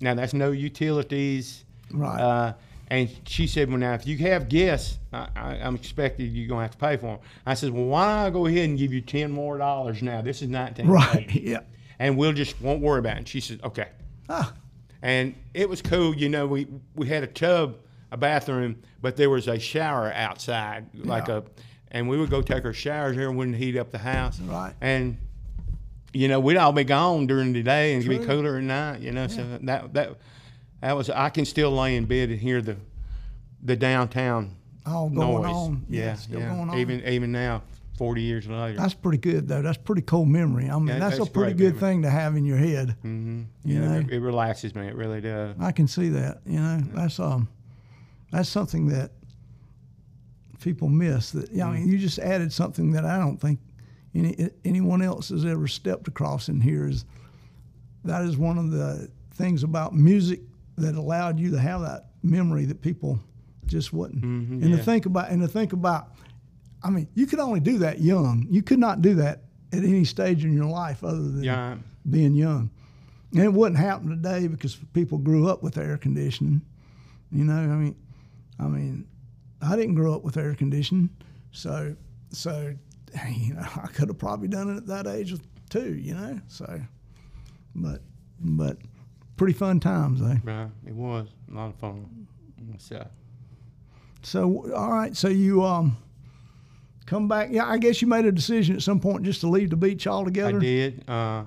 Now 0.00 0.14
that's 0.14 0.32
no 0.34 0.50
utilities. 0.52 1.64
Right. 1.90 2.20
Uh, 2.20 2.52
and 2.92 3.10
she 3.26 3.46
said, 3.46 3.68
"Well, 3.70 3.78
now 3.78 3.94
if 3.94 4.06
you 4.06 4.18
have 4.18 4.48
guests, 4.50 4.98
I, 5.12 5.28
I'm 5.62 5.74
expecting 5.74 6.30
you're 6.30 6.46
gonna 6.48 6.62
have 6.62 6.72
to 6.72 6.76
pay 6.78 6.96
for 6.96 7.06
them." 7.06 7.18
I 7.46 7.54
said, 7.54 7.70
"Well, 7.70 7.84
why 7.86 8.04
don't 8.04 8.26
I 8.26 8.30
go 8.30 8.46
ahead 8.46 8.68
and 8.68 8.78
give 8.78 8.92
you 8.92 9.00
ten 9.00 9.30
more 9.30 9.56
dollars 9.58 10.02
now? 10.02 10.20
This 10.20 10.42
is 10.42 10.48
nineteen, 10.48 10.86
right. 10.88 11.28
Yeah. 11.34 11.60
and 11.98 12.16
we'll 12.18 12.32
just 12.34 12.60
won't 12.60 12.80
worry 12.82 12.98
about 12.98 13.14
it." 13.14 13.18
And 13.18 13.28
she 13.28 13.40
said, 13.40 13.60
"Okay." 13.64 13.88
Ah, 14.28 14.52
and 15.00 15.34
it 15.54 15.68
was 15.68 15.80
cool. 15.80 16.14
You 16.14 16.28
know, 16.28 16.46
we 16.46 16.66
we 16.94 17.08
had 17.08 17.22
a 17.22 17.26
tub, 17.28 17.78
a 18.10 18.16
bathroom, 18.16 18.76
but 19.00 19.16
there 19.16 19.30
was 19.30 19.48
a 19.48 19.58
shower 19.58 20.12
outside, 20.12 20.86
like 20.94 21.28
Yeah. 21.28 21.38
a, 21.38 21.42
and 21.92 22.08
we 22.08 22.18
would 22.18 22.30
go 22.30 22.42
take 22.42 22.64
our 22.66 22.72
showers 22.72 23.16
there. 23.16 23.28
and 23.28 23.38
Wouldn't 23.38 23.56
heat 23.56 23.76
up 23.78 23.90
the 23.90 23.98
house, 23.98 24.38
Right. 24.40 24.74
And 24.80 25.16
you 26.14 26.28
know, 26.28 26.40
we'd 26.40 26.58
all 26.58 26.72
be 26.72 26.84
gone 26.84 27.26
during 27.26 27.54
the 27.54 27.62
day, 27.62 27.94
and 27.94 28.04
it'd 28.04 28.20
be 28.20 28.26
cooler 28.26 28.58
at 28.58 28.62
night. 28.64 29.00
You 29.00 29.12
know, 29.12 29.28
so 29.28 29.58
that 29.62 29.94
that 29.94 30.16
that 30.82 30.96
was. 30.96 31.08
I 31.08 31.30
can 31.30 31.44
still 31.46 31.70
lay 31.70 31.96
in 31.96 32.04
bed 32.04 32.28
and 32.28 32.38
hear 32.38 32.60
the 32.60 32.76
the 33.62 33.76
downtown 33.76 34.56
all 34.84 35.08
going 35.08 35.42
noise. 35.42 35.52
on. 35.52 35.86
Yeah, 35.88 36.14
still 36.14 36.40
yeah. 36.40 36.54
going 36.54 36.68
on. 36.70 36.78
Even 36.78 37.06
even 37.06 37.32
now, 37.32 37.62
forty 37.96 38.22
years 38.22 38.46
later. 38.48 38.76
that's 38.76 38.92
pretty 38.94 39.18
good 39.18 39.48
though. 39.48 39.62
That's 39.62 39.78
pretty 39.78 40.02
cool 40.02 40.24
memory. 40.24 40.68
I 40.68 40.76
mean, 40.76 40.88
Yeah, 40.88 40.98
that's, 40.98 41.18
that's 41.18 41.28
a 41.28 41.32
pretty 41.32 41.54
good 41.54 41.74
memory. 41.76 41.80
thing 41.80 42.02
to 42.02 42.10
have 42.10 42.36
in 42.36 42.44
your 42.44 42.58
head. 42.58 42.96
mm-hmm. 42.98 43.42
You 43.64 43.80
yeah, 43.80 43.88
know? 43.88 43.98
it, 44.00 44.10
it 44.10 44.20
relaxes 44.20 44.74
me. 44.74 44.86
It 44.88 44.96
really 44.96 45.20
does. 45.20 45.54
I 45.60 45.72
can 45.72 45.86
see 45.86 46.08
that. 46.10 46.40
You 46.44 46.60
know, 46.60 46.80
that's 46.94 47.20
um, 47.20 47.48
that's 48.32 48.48
something 48.48 48.88
that 48.88 49.12
people 50.60 50.88
miss. 50.88 51.30
That 51.30 51.50
yeah, 51.52 51.68
I 51.68 51.78
mean, 51.78 51.88
you 51.88 51.96
just 51.96 52.18
added 52.18 52.52
something 52.52 52.90
that 52.92 53.04
I 53.04 53.18
don't 53.18 53.40
think 53.40 53.60
any 54.14 54.50
anyone 54.64 55.00
else 55.00 55.28
has 55.28 55.44
ever 55.44 55.68
stepped 55.68 56.08
across 56.08 56.48
in 56.48 56.60
here. 56.60 56.88
Is 56.88 57.04
that 58.04 58.24
is 58.24 58.36
one 58.36 58.58
of 58.58 58.72
the 58.72 59.08
things 59.34 59.62
about 59.62 59.94
music 59.94 60.40
that 60.78 60.94
allowed 60.94 61.38
you 61.38 61.50
to 61.52 61.58
have 61.58 61.82
that 61.82 62.06
memory 62.22 62.64
that 62.66 62.80
people 62.80 63.18
just 63.66 63.92
wouldn't. 63.92 64.22
Mm-hmm. 64.22 64.62
and 64.62 64.70
yeah. 64.70 64.76
to 64.76 64.82
think 64.82 65.06
about 65.06 65.30
and 65.30 65.40
to 65.42 65.48
think 65.48 65.72
about, 65.72 66.08
I 66.82 66.90
mean, 66.90 67.08
you 67.14 67.26
could 67.26 67.38
only 67.40 67.60
do 67.60 67.78
that 67.78 68.00
young. 68.00 68.46
You 68.50 68.62
could 68.62 68.78
not 68.78 69.02
do 69.02 69.14
that 69.16 69.44
at 69.72 69.84
any 69.84 70.04
stage 70.04 70.44
in 70.44 70.52
your 70.52 70.66
life 70.66 71.02
other 71.04 71.22
than 71.22 71.42
Yeah. 71.44 71.76
being 72.08 72.34
young. 72.34 72.70
And 73.32 73.40
it 73.42 73.52
wouldn't 73.52 73.78
happen 73.78 74.10
today 74.10 74.46
because 74.46 74.76
people 74.92 75.16
grew 75.18 75.48
up 75.48 75.62
with 75.62 75.78
air 75.78 75.96
conditioning. 75.96 76.60
You 77.30 77.44
know, 77.44 77.54
I 77.54 77.76
mean, 77.76 77.96
I 78.58 78.64
mean, 78.64 79.06
I 79.62 79.74
didn't 79.76 79.94
grow 79.94 80.14
up 80.14 80.22
with 80.22 80.36
air 80.36 80.54
conditioning, 80.54 81.08
so 81.50 81.96
so 82.30 82.74
you 83.30 83.54
know 83.54 83.62
I 83.82 83.86
could 83.86 84.08
have 84.08 84.18
probably 84.18 84.48
done 84.48 84.68
it 84.68 84.76
at 84.76 84.86
that 84.88 85.06
age 85.06 85.34
too. 85.70 85.94
You 85.94 86.14
know, 86.14 86.40
so 86.48 86.80
but 87.74 88.02
but 88.40 88.76
pretty 89.42 89.58
fun 89.58 89.80
times, 89.80 90.22
eh? 90.22 90.36
Right. 90.44 90.68
It 90.86 90.94
was 90.94 91.26
a 91.50 91.54
lot 91.54 91.70
of 91.70 91.74
fun. 91.74 92.28
So. 92.78 93.04
So 94.22 94.72
all 94.72 94.92
right, 94.92 95.16
so 95.16 95.26
you 95.26 95.64
um 95.64 95.96
come 97.06 97.26
back. 97.26 97.48
Yeah, 97.50 97.66
I 97.66 97.78
guess 97.78 98.00
you 98.00 98.06
made 98.06 98.24
a 98.24 98.30
decision 98.30 98.76
at 98.76 98.82
some 98.82 99.00
point 99.00 99.24
just 99.24 99.40
to 99.40 99.48
leave 99.48 99.70
the 99.70 99.76
beach 99.76 100.06
altogether. 100.06 100.58
I 100.58 100.60
did. 100.60 101.04
Uh, 101.08 101.42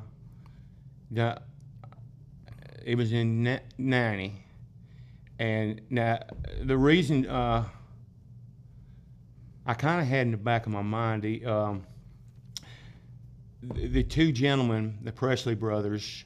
the, 1.09 1.41
it 2.85 2.97
was 2.97 3.13
in 3.13 3.61
90. 3.77 4.33
And 5.39 5.79
now, 5.89 6.19
the 6.61 6.77
reason 6.77 7.27
uh, 7.27 7.63
I 9.65 9.73
kind 9.73 10.01
of 10.01 10.07
had 10.07 10.27
in 10.27 10.31
the 10.31 10.37
back 10.37 10.65
of 10.65 10.73
my 10.73 10.81
mind 10.81 11.21
the, 11.23 11.45
um, 11.45 11.87
the, 13.63 13.87
the 13.87 14.03
two 14.03 14.33
gentlemen, 14.33 14.97
the 15.01 15.13
Presley 15.13 15.55
brothers, 15.55 16.25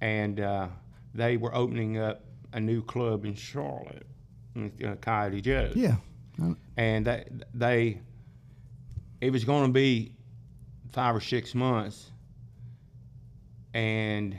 and 0.00 0.38
uh, 0.38 0.68
they 1.14 1.36
were 1.36 1.54
opening 1.54 1.98
up 1.98 2.22
a 2.52 2.60
new 2.60 2.82
club 2.82 3.24
in 3.24 3.34
Charlotte, 3.34 4.06
uh, 4.56 4.94
Coyote 5.00 5.40
Joe's 5.40 5.76
Yeah. 5.76 5.96
and 6.76 7.06
they, 7.06 7.24
they 7.54 8.00
it 9.20 9.30
was 9.30 9.44
going 9.44 9.66
to 9.66 9.72
be 9.72 10.14
five 10.92 11.14
or 11.14 11.20
six 11.20 11.54
months 11.54 12.10
and 13.74 14.36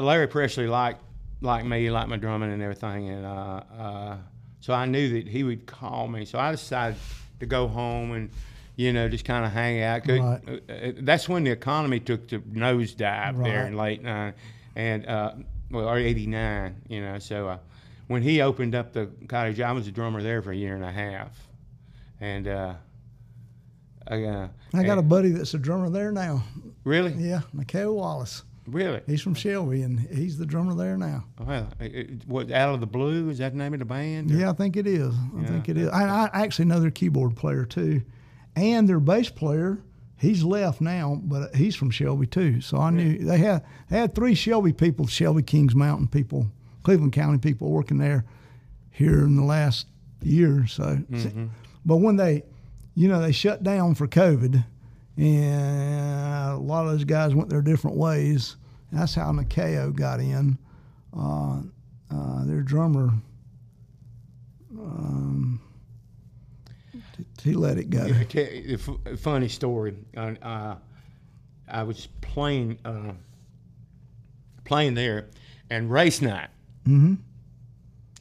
larry 0.00 0.26
presley 0.28 0.66
liked 0.66 1.02
like 1.40 1.64
me 1.64 1.90
liked 1.90 2.08
my 2.08 2.16
drumming 2.16 2.52
and 2.52 2.62
everything 2.62 3.08
and 3.08 3.24
uh, 3.26 3.62
uh, 3.78 4.16
so 4.60 4.72
i 4.74 4.84
knew 4.84 5.08
that 5.14 5.26
he 5.28 5.42
would 5.42 5.66
call 5.66 6.06
me 6.08 6.24
so 6.24 6.38
i 6.38 6.50
decided 6.50 6.96
to 7.40 7.46
go 7.46 7.66
home 7.66 8.12
and 8.12 8.30
you 8.78 8.92
know 8.92 9.08
just 9.08 9.24
kind 9.24 9.44
of 9.44 9.50
hang 9.52 9.82
out 9.82 10.06
Right. 10.06 10.40
uh, 10.48 10.72
uh, 10.72 10.92
that's 11.00 11.28
when 11.28 11.42
the 11.44 11.50
economy 11.50 11.98
took 12.00 12.28
the 12.28 12.38
nosedive 12.38 13.42
there 13.42 13.66
in 13.66 13.76
late 13.76 14.02
nine 14.02 14.32
and 14.76 15.04
uh, 15.06 15.32
well 15.70 15.88
or 15.88 15.98
89 15.98 16.76
you 16.88 17.00
know 17.02 17.18
so 17.18 17.48
uh, 17.48 17.58
when 18.06 18.22
he 18.22 18.40
opened 18.40 18.74
up 18.76 18.92
the 18.92 19.10
cottage 19.26 19.60
i 19.60 19.72
was 19.72 19.88
a 19.88 19.90
drummer 19.92 20.22
there 20.22 20.40
for 20.42 20.52
a 20.52 20.56
year 20.56 20.76
and 20.76 20.84
a 20.84 20.92
half 20.92 21.36
and 22.20 22.46
uh, 22.48 22.74
I, 24.06 24.22
uh, 24.24 24.48
I 24.74 24.84
got 24.84 24.96
a 24.98 25.02
buddy 25.02 25.30
that's 25.30 25.52
a 25.54 25.58
drummer 25.58 25.90
there 25.90 26.10
now. 26.12 26.42
really 26.84 27.12
Yeah, 27.12 27.40
Mikhail 27.52 27.94
Wallace. 27.94 28.42
really 28.66 29.02
He's 29.06 29.20
from 29.20 29.34
Shelby, 29.34 29.82
and 29.82 30.00
he's 30.00 30.38
the 30.38 30.46
drummer 30.46 30.74
there 30.74 30.96
now. 30.96 31.24
well 31.38 31.68
it, 31.80 31.94
it- 31.94 32.26
what 32.28 32.50
out 32.50 32.72
of 32.74 32.80
the 32.80 32.86
blue 32.86 33.28
is 33.28 33.38
that 33.38 33.52
the 33.52 33.58
name 33.58 33.72
of 33.74 33.80
the 33.80 33.84
band 33.84 34.30
or- 34.30 34.34
Yeah, 34.36 34.50
I 34.50 34.54
think 34.54 34.76
it 34.76 34.86
is. 34.86 35.12
I 35.14 35.40
Yeah, 35.42 35.46
think 35.48 35.68
it 35.68 35.76
is. 35.76 35.88
I, 35.90 36.26
I 36.32 36.42
actually 36.44 36.66
know 36.66 36.80
their 36.80 36.90
keyboard 36.90 37.36
player 37.36 37.64
too, 37.66 38.02
and 38.58 38.88
their 38.88 39.00
bass 39.00 39.30
player. 39.30 39.78
He's 40.16 40.42
left 40.42 40.80
now, 40.80 41.20
but 41.22 41.54
he's 41.54 41.76
from 41.76 41.90
Shelby 41.90 42.26
too. 42.26 42.60
So 42.60 42.78
I 42.78 42.90
knew 42.90 43.18
they 43.18 43.38
had 43.38 43.64
they 43.88 43.98
had 43.98 44.14
three 44.14 44.34
Shelby 44.34 44.72
people, 44.72 45.06
Shelby 45.06 45.42
Kings 45.42 45.74
Mountain 45.76 46.08
people, 46.08 46.48
Cleveland 46.82 47.12
County 47.12 47.38
people 47.38 47.70
working 47.70 47.98
there 47.98 48.24
here 48.90 49.20
in 49.20 49.36
the 49.36 49.44
last 49.44 49.86
year. 50.22 50.62
or 50.62 50.66
So, 50.66 50.98
but 51.86 51.96
when 51.98 52.16
they, 52.16 52.42
you 52.96 53.06
know, 53.06 53.20
they 53.20 53.30
shut 53.30 53.62
down 53.62 53.94
for 53.94 54.08
COVID, 54.08 54.64
and 55.16 56.50
a 56.50 56.56
lot 56.56 56.84
of 56.84 56.92
those 56.92 57.04
guys 57.04 57.32
went 57.34 57.48
their 57.48 57.62
different 57.62 57.96
ways. 57.96 58.56
That's 58.90 59.14
how 59.14 59.30
Mikeo 59.32 59.94
got 59.94 60.18
in. 60.20 60.58
Uh, 61.16 61.60
uh, 62.10 62.44
their 62.44 62.62
drummer 62.62 63.10
um, 64.78 65.57
he 67.42 67.54
let 67.54 67.78
it 67.78 67.90
go. 67.90 68.04
I 68.04 68.24
tell 68.24 68.44
you 68.44 68.70
a 68.70 68.74
f- 68.74 69.12
a 69.14 69.16
funny 69.16 69.48
story. 69.48 69.94
Uh, 70.16 70.34
uh, 70.42 70.76
I 71.68 71.82
was 71.82 72.08
playing 72.20 72.78
uh, 72.84 73.12
playing 74.64 74.94
there, 74.94 75.28
and 75.70 75.90
race 75.90 76.20
night, 76.22 76.48
hmm 76.84 77.14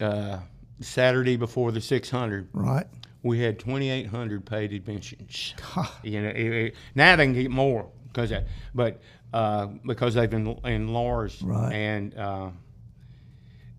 uh, 0.01 0.39
Saturday 0.79 1.37
before 1.37 1.71
the 1.71 1.81
600, 1.81 2.49
Right. 2.53 2.85
we 3.23 3.39
had 3.39 3.57
2,800 3.57 4.45
paid 4.45 4.73
admissions. 4.73 5.55
Ha. 5.61 5.99
You 6.03 6.21
know, 6.21 6.29
it, 6.29 6.35
it, 6.53 6.75
now 6.93 7.15
they 7.15 7.25
can 7.25 7.33
get 7.33 7.49
more 7.49 7.87
because, 8.03 8.31
but 8.75 9.01
uh, 9.33 9.65
because 9.87 10.13
they've 10.13 10.29
been 10.29 10.55
enlarged. 10.63 11.41
Right. 11.41 11.73
And 11.73 12.15
uh, 12.15 12.49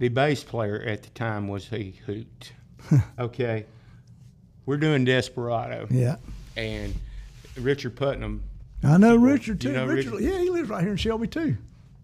the 0.01 0.09
bass 0.09 0.43
player 0.43 0.83
at 0.83 1.05
the 1.05 1.11
time 1.11 1.47
was 1.47 1.73
a 1.73 1.91
hoot. 2.05 2.53
okay, 3.21 3.67
we're 4.69 4.77
doing 4.77 5.03
Desperado, 5.03 5.87
Yeah. 5.91 6.17
and 6.55 6.95
Richard 7.59 7.97
Putnam. 7.97 8.43
I 8.85 8.99
know. 8.99 9.17
Richard 9.17 9.65
You 9.65 9.71
too. 9.71 9.75
know 9.77 9.87
Richard, 9.87 10.13
Richard? 10.13 10.31
yeah, 10.31 10.39
he 10.41 10.51
lives 10.51 10.69
right 10.69 10.83
here 10.83 10.91
in 10.91 10.99
Shelby 10.99 11.27
too. 11.27 11.57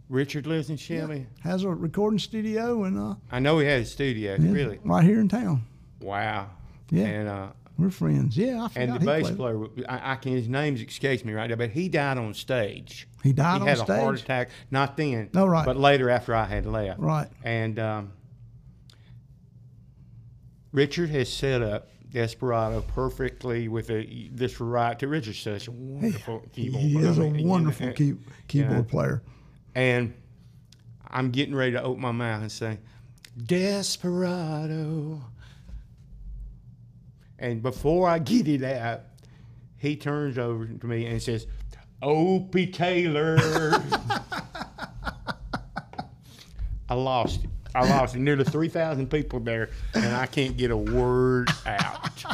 Richard 0.09 0.47
lives 0.47 0.71
in 0.71 0.79
Shelby. 0.79 1.27
Has 1.43 1.63
a 1.65 1.69
recording 1.69 2.19
studio 2.19 2.85
and 2.85 2.99
uh, 2.99 3.15
I 3.31 3.39
know 3.39 3.59
he 3.59 3.67
had 3.67 3.83
a 3.83 3.85
studio. 3.85 4.37
yeah, 4.41 4.51
Really? 4.51 4.81
right 4.83 5.05
here 5.05 5.21
in 5.21 5.29
town. 5.29 5.63
Wow. 6.01 6.49
Yeah. 6.91 7.05
And 7.05 7.29
uh, 7.29 7.47
We're 7.79 7.91
friends. 7.91 8.35
Yeah, 8.37 8.69
and 8.77 8.95
the 8.95 8.99
he 8.99 9.05
bass 9.07 9.27
played. 9.27 9.37
player, 9.37 9.67
I, 9.87 10.13
I 10.13 10.17
can 10.17 10.33
his 10.33 10.49
names 10.49 10.81
escapes 10.81 11.23
me 11.23 11.35
right 11.35 11.51
now, 11.51 11.57
but 11.57 11.71
he 11.71 11.91
died 11.91 12.17
on 12.17 12.33
stage. 12.33 13.07
He 13.23 13.33
died 13.35 13.61
he 13.63 13.69
on 13.69 13.77
stage. 13.77 13.87
He 13.87 13.93
had 13.93 13.99
a 14.01 14.03
heart 14.03 14.21
attack. 14.21 14.49
Not 14.71 14.97
then. 14.97 15.29
No, 15.35 15.47
right. 15.47 15.67
But 15.67 15.77
later 15.77 16.09
after 16.09 16.35
I 16.35 16.45
had 16.47 16.65
left. 16.65 16.99
Right. 16.99 17.29
And 17.43 17.79
um, 17.79 18.13
Richard 20.73 21.11
has 21.11 21.31
set 21.33 21.61
up 21.63 21.89
Desperado 22.15 22.81
perfectly 22.81 23.67
with 23.67 23.91
a, 23.91 24.31
this 24.33 24.53
variety. 24.55 25.05
Richard's 25.05 25.41
such 25.41 25.67
a 25.67 25.73
wonderful 25.73 26.45
keyboard 26.53 26.83
He 26.85 26.97
is 26.97 27.19
I 27.19 27.23
a 27.23 27.25
mean, 27.25 27.35
you 27.41 27.45
know, 27.45 27.51
wonderful 27.51 27.93
key, 27.93 28.15
keyboard 28.47 28.87
player. 28.89 29.21
And 29.75 30.15
I'm 31.09 31.33
getting 31.33 31.57
ready 31.57 31.73
to 31.73 31.83
open 31.83 32.01
my 32.01 32.13
mouth 32.13 32.43
and 32.43 32.53
say, 32.53 32.79
Desperado. 33.47 35.21
And 37.37 37.61
before 37.61 38.09
I 38.09 38.21
get 38.21 38.47
it 38.47 38.63
out, 38.63 39.01
he 39.77 39.97
turns 39.97 40.39
over 40.39 40.67
to 40.67 40.87
me 40.87 41.07
and 41.07 41.21
says, 41.21 41.49
Opie 42.01 42.69
Taylor. 42.69 43.39
I 46.89 46.95
lost 46.95 47.43
it. 47.43 47.51
I 47.75 47.89
lost 47.89 48.15
it. 48.15 48.21
Nearly 48.21 48.45
3,000 48.45 49.11
people 49.11 49.41
there, 49.41 49.71
and 49.95 50.15
I 50.15 50.27
can't 50.27 50.57
get 50.57 50.71
a 50.71 50.77
word 50.77 51.51
out. 51.67 52.25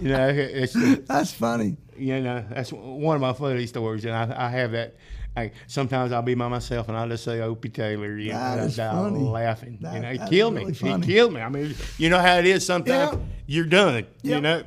You 0.00 0.08
know, 0.08 0.28
it's, 0.28 0.72
That's 1.06 1.32
funny. 1.32 1.76
you 1.96 2.20
know, 2.20 2.44
that's 2.50 2.72
one 2.72 3.14
of 3.16 3.20
my 3.22 3.32
funny 3.34 3.66
stories, 3.66 4.04
and 4.04 4.14
I, 4.14 4.46
I 4.46 4.50
have 4.50 4.72
that. 4.72 4.96
I, 5.36 5.52
sometimes 5.68 6.10
I'll 6.10 6.22
be 6.22 6.34
by 6.34 6.48
myself 6.48 6.88
and 6.88 6.96
I'll 6.96 7.08
just 7.08 7.22
say 7.22 7.40
Opie 7.40 7.68
Taylor, 7.68 8.18
you 8.18 8.32
That 8.32 8.56
know, 8.56 8.62
and 8.64 8.80
I'll 8.80 9.04
funny. 9.04 9.20
laughing. 9.20 9.78
That- 9.80 9.94
you 9.94 10.00
know, 10.00 10.16
that's 10.16 10.30
killed 10.30 10.54
really 10.54 10.66
me. 10.66 10.72
funny. 10.74 11.06
He 11.06 11.12
killed 11.14 11.34
me. 11.34 11.40
I 11.40 11.48
mean, 11.48 11.74
you 11.98 12.08
know 12.10 12.18
how 12.18 12.38
it 12.38 12.46
is. 12.46 12.66
Sometimes 12.66 13.12
Yeah. 13.16 13.20
you're 13.46 13.64
done. 13.66 14.06
You 14.22 14.40
know. 14.40 14.64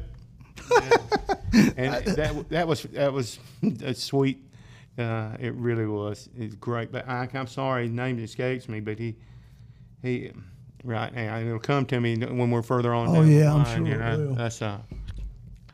and 1.53 2.05
that 2.05 2.45
that 2.49 2.67
was 2.67 2.83
that 2.83 3.11
was 3.11 3.39
a 3.83 3.93
sweet. 3.93 4.39
Uh, 4.97 5.35
it 5.39 5.53
really 5.55 5.85
was. 5.85 6.29
It's 6.37 6.55
great. 6.55 6.91
But 6.91 7.07
I, 7.09 7.27
I'm 7.33 7.47
sorry, 7.47 7.83
his 7.83 7.91
name 7.91 8.19
escapes 8.19 8.69
me. 8.69 8.79
But 8.79 8.99
he 8.99 9.15
he 10.03 10.31
right 10.83 11.13
now 11.13 11.39
it'll 11.39 11.57
come 11.59 11.85
to 11.87 11.99
me 11.99 12.15
when 12.17 12.51
we're 12.51 12.61
further 12.61 12.93
on. 12.93 13.07
Oh, 13.15 13.21
yeah, 13.23 13.51
I'm 13.53 13.63
line, 13.63 13.85
you 13.85 13.93
sure 13.93 14.01
it 14.03 14.17
will. 14.17 14.35
That's 14.35 14.61
uh. 14.61 14.79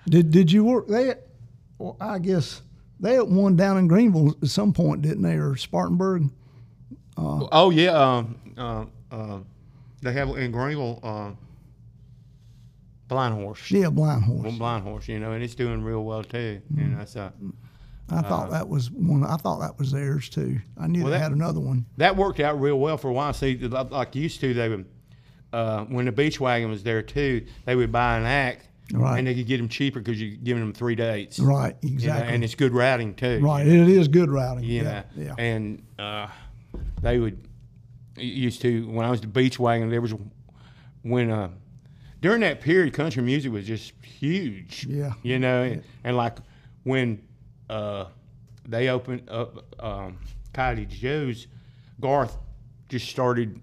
Did 0.07 0.31
Did 0.31 0.51
you 0.51 0.63
work? 0.63 0.87
They, 0.87 1.07
had- 1.07 1.19
well, 1.77 1.97
I 1.99 2.19
guess 2.19 2.61
they 2.99 3.15
had 3.15 3.23
one 3.29 3.55
down 3.55 3.77
in 3.77 3.87
Greenville 3.87 4.35
at 4.41 4.47
some 4.49 4.71
point, 4.73 5.01
didn't 5.01 5.23
they, 5.23 5.35
or 5.35 5.55
Spartanburg? 5.57 6.29
Oh 7.17 7.69
yeah, 7.69 7.91
um, 7.91 8.37
uh, 8.57 8.85
uh, 9.11 9.39
they 10.01 10.13
have 10.13 10.29
in 10.37 10.51
Greenville 10.51 10.99
uh, 11.03 11.31
blind 13.07 13.33
horse. 13.33 13.69
Yeah, 13.71 13.89
Blind 13.89 14.23
Horse. 14.23 14.43
Well, 14.43 14.51
blind 14.57 14.83
horse, 14.83 15.07
you 15.07 15.19
know, 15.19 15.33
and 15.33 15.43
it's 15.43 15.55
doing 15.55 15.83
real 15.83 16.03
well 16.03 16.23
too. 16.23 16.61
And 16.77 16.97
know, 16.97 17.05
so 17.05 17.31
I 18.11 18.21
thought 18.21 18.51
that 18.51 18.67
was 18.67 18.89
one. 18.91 19.23
I 19.23 19.35
thought 19.37 19.59
that 19.61 19.77
was 19.79 19.91
theirs 19.91 20.29
too. 20.29 20.59
I 20.77 20.87
knew 20.87 21.03
Well, 21.03 21.11
they 21.11 21.17
that- 21.17 21.23
had 21.23 21.31
another 21.31 21.59
one. 21.59 21.85
that 21.97 22.15
worked 22.15 22.39
out 22.39 22.59
real 22.59 22.79
well 22.79 22.97
for 22.97 23.09
a 23.09 23.13
while. 23.13 23.33
See, 23.33 23.57
like 23.57 24.15
used 24.15 24.39
to, 24.41 24.53
they 24.53 24.69
would 24.69 24.85
uh, 25.51 25.85
when 25.85 26.05
the 26.05 26.11
beach 26.11 26.39
wagon 26.39 26.69
was 26.69 26.83
there 26.83 27.01
too, 27.01 27.45
they 27.65 27.75
would 27.75 27.91
buy 27.91 28.17
an 28.17 28.25
act. 28.25 28.67
Right. 28.91 29.19
And 29.19 29.27
they 29.27 29.35
could 29.35 29.45
get 29.45 29.57
them 29.57 29.69
cheaper 29.69 29.99
because 29.99 30.19
you're 30.19 30.35
giving 30.43 30.63
them 30.63 30.73
three 30.73 30.95
dates. 30.95 31.37
Right, 31.39 31.75
You 31.83 31.89
know, 31.91 31.93
exactly. 31.93 32.33
and 32.33 32.43
it's 32.43 32.55
good 32.55 32.73
routing 32.73 33.13
too. 33.13 33.39
right, 33.39 33.65
it 33.67 33.87
is 33.87 34.07
good 34.07 34.31
routing. 34.31 34.63
yeah, 34.63 34.81
know. 34.83 35.03
yeah. 35.15 35.35
And 35.37 35.83
uh, 35.99 36.27
they 37.03 37.19
would 37.19 37.37
used 38.17 38.61
to 38.63 38.87
when 38.89 39.05
I 39.05 39.11
was 39.11 39.21
the 39.21 39.27
beach 39.27 39.59
wagon. 39.59 39.89
There 39.89 40.01
was 40.01 40.15
when 41.03 41.29
uh, 41.29 41.49
during 42.21 42.41
that 42.41 42.61
period, 42.61 42.93
country 42.93 43.21
music 43.21 43.51
was 43.51 43.65
just 43.65 43.93
huge. 44.03 44.87
Yeah. 44.89 45.13
you 45.21 45.37
know, 45.39 45.61
and, 45.63 45.83
and 46.03 46.17
like 46.17 46.37
when 46.83 47.21
uh, 47.69 48.05
they 48.67 48.89
opened 48.89 49.29
up 49.29 49.63
um, 49.83 50.17
Coyote 50.53 50.85
Joe's, 50.85 51.47
Garth 52.01 52.37
just 52.87 53.07
started, 53.09 53.59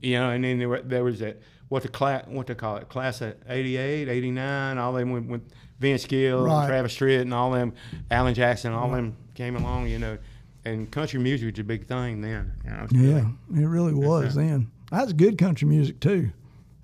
you 0.00 0.18
know, 0.18 0.30
and 0.30 0.44
then 0.44 0.58
there, 0.58 0.68
were, 0.68 0.80
there 0.82 1.04
was 1.04 1.18
that 1.20 1.40
what 1.68 1.82
the 1.82 1.88
class 1.88 2.24
what 2.26 2.46
they 2.46 2.54
call 2.54 2.76
it 2.76 2.88
class 2.88 3.20
of 3.20 3.34
88, 3.48 4.08
89, 4.08 4.78
all 4.78 4.92
them 4.92 5.10
with, 5.10 5.24
with 5.26 5.42
Vince 5.78 6.04
Gill, 6.06 6.44
Right. 6.44 6.66
Travis 6.66 6.94
Tritt, 6.96 7.22
and 7.22 7.32
all 7.34 7.50
them, 7.52 7.72
Alan 8.10 8.34
Jackson, 8.34 8.72
all 8.72 8.90
them 8.90 9.16
came 9.34 9.56
along, 9.56 9.86
you 9.88 9.98
know, 9.98 10.18
and 10.64 10.90
country 10.90 11.18
music 11.20 11.52
was 11.54 11.58
a 11.60 11.64
big 11.64 11.86
thing 11.86 12.20
then. 12.20 12.52
You 12.64 12.70
know, 12.70 12.86
Yeah, 12.90 13.62
it 13.62 13.66
really 13.66 13.94
was 13.94 14.34
then. 14.34 14.70
That's 14.90 15.12
good 15.12 15.38
country 15.38 15.66
music 15.68 16.00
too. 16.00 16.30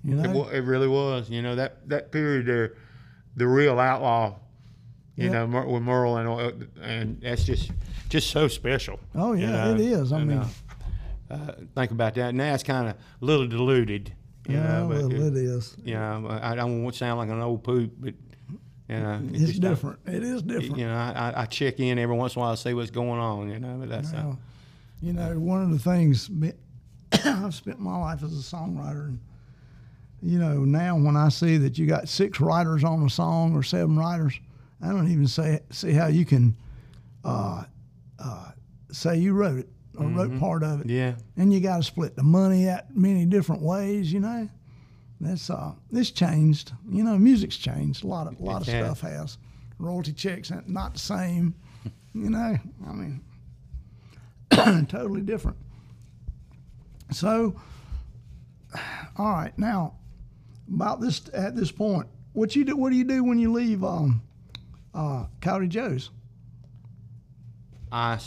You 0.03 0.17
It, 0.19 0.21
know, 0.23 0.39
wa- 0.39 0.47
it 0.49 0.61
really 0.63 0.87
was. 0.87 1.29
You 1.29 1.41
know 1.41 1.55
that 1.55 1.87
that 1.89 2.11
period 2.11 2.45
there, 2.45 2.73
the 3.35 3.47
real 3.47 3.77
outlaw. 3.79 4.35
You 5.17 5.31
Yeah. 5.31 5.45
know, 5.45 5.65
with 5.67 5.81
Merle 5.83 6.17
and 6.17 6.27
all- 6.27 6.51
and 6.81 7.19
that's 7.21 7.43
just 7.43 7.71
just 8.09 8.29
so 8.29 8.47
special. 8.47 8.99
Oh, 9.15 9.33
you 9.33 9.41
yeah, 9.47 9.65
know? 9.65 9.73
it 9.73 9.81
is. 9.81 10.13
I 10.13 10.19
And, 10.19 10.27
mean- 10.29 10.37
uh, 10.37 11.33
uh, 11.33 11.51
think 11.75 11.91
about 11.91 12.13
that. 12.15 12.33
Now 12.35 12.53
it's 12.53 12.63
kind 12.63 12.87
of 12.89 12.95
a 12.95 13.25
little 13.25 13.47
diluted. 13.47 14.13
You 14.47 14.55
yeah, 14.55 14.79
know, 14.79 14.87
well, 14.87 15.11
it- 15.11 15.35
it 15.35 15.35
is. 15.35 15.75
you 15.83 15.95
know, 15.95 16.39
I 16.41 16.55
don't 16.55 16.83
want 16.83 16.93
to 16.93 16.97
sound 16.99 17.17
like 17.19 17.29
an 17.29 17.41
old 17.41 17.63
poop, 17.63 17.91
but 17.99 18.13
you 18.87 18.95
know, 18.99 19.19
it 19.33 19.41
It's 19.41 19.59
different. 19.59 19.99
It 20.05 20.23
is 20.23 20.41
different. 20.43 20.77
You 20.77 20.85
know, 20.85 20.95
I, 20.95 21.33
I- 21.41 21.45
check 21.47 21.79
in 21.81 21.97
every 21.99 22.15
once 22.15 22.35
in 22.35 22.39
a 22.39 22.45
while 22.45 22.55
to 22.55 22.61
see 22.61 22.73
what's 22.73 22.91
going 22.91 23.19
on. 23.19 23.49
You 23.49 23.59
know, 23.59 23.75
but 23.79 23.89
that's 23.89 24.13
Now, 24.13 24.37
you 25.01 25.11
know, 25.13 25.37
one 25.39 25.63
of 25.63 25.71
the 25.71 25.79
things 25.79 26.29
I've 27.25 27.55
spent 27.55 27.79
my 27.79 27.97
life 27.97 28.21
as 28.23 28.31
a 28.33 28.55
songwriter, 28.55 29.07
and 29.07 29.19
you 30.21 30.39
know, 30.39 30.63
now 30.63 30.95
when 30.97 31.17
I 31.17 31.29
see 31.29 31.57
that 31.57 31.77
you 31.77 31.87
got 31.87 32.07
six 32.07 32.39
writers 32.39 32.83
on 32.83 33.03
a 33.03 33.09
song 33.09 33.53
or 33.55 33.63
seven 33.63 33.97
writers, 33.97 34.39
I 34.81 34.87
don't 34.89 35.11
even 35.11 35.27
say 35.27 35.61
see 35.71 35.91
how 35.91 36.07
you 36.07 36.25
can 36.25 36.55
uh, 37.23 37.63
uh, 38.19 38.51
say 38.91 39.17
you 39.17 39.33
wrote 39.33 39.59
it 39.59 39.69
or 39.97 40.07
wrote 40.07 40.39
part 40.39 40.63
of 40.63 40.81
it, 40.81 40.89
yeah. 40.89 41.15
and 41.37 41.51
you 41.51 41.59
got 41.59 41.77
to 41.77 41.83
split 41.83 42.15
the 42.15 42.23
money 42.23 42.65
that 42.65 42.95
many 42.95 43.25
different 43.25 43.61
ways. 43.63 44.13
You 44.13 44.19
know, 44.19 44.49
that's 45.19 45.49
uh, 45.49 45.73
it's 45.91 46.11
changed. 46.11 46.73
You 46.89 47.03
know, 47.03 47.17
music's 47.17 47.57
changed. 47.57 48.03
A 48.03 48.07
lot 48.07 48.27
of 48.27 48.39
a 48.39 48.43
lot 48.43 48.61
of 48.61 48.67
stuff 48.67 49.01
has. 49.01 49.37
Royalty 49.79 50.13
checks 50.13 50.51
not 50.67 50.93
the 50.93 50.99
same. 50.99 51.55
You 52.13 52.31
know, 52.31 52.57
I 52.87 52.93
mean, 52.93 53.21
totally 54.87 55.21
different. 55.21 55.55
So, 57.11 57.55
all 59.17 59.31
right, 59.33 59.55
now 59.55 59.97
about 60.67 60.99
this 60.99 61.21
at 61.31 61.55
this 61.55 61.71
point, 61.71 62.07
what 62.33 62.55
you 62.55 62.65
do? 62.65 62.75
What 62.75 62.89
do 62.89 62.95
you 62.95 63.03
do 63.03 63.23
when 63.23 63.37
you 63.37 63.53
leave 63.53 63.83
um, 63.83 64.23
uh, 64.97 65.25
Coyote 65.41 65.67
Joe's? 65.67 66.09
I 67.91 68.19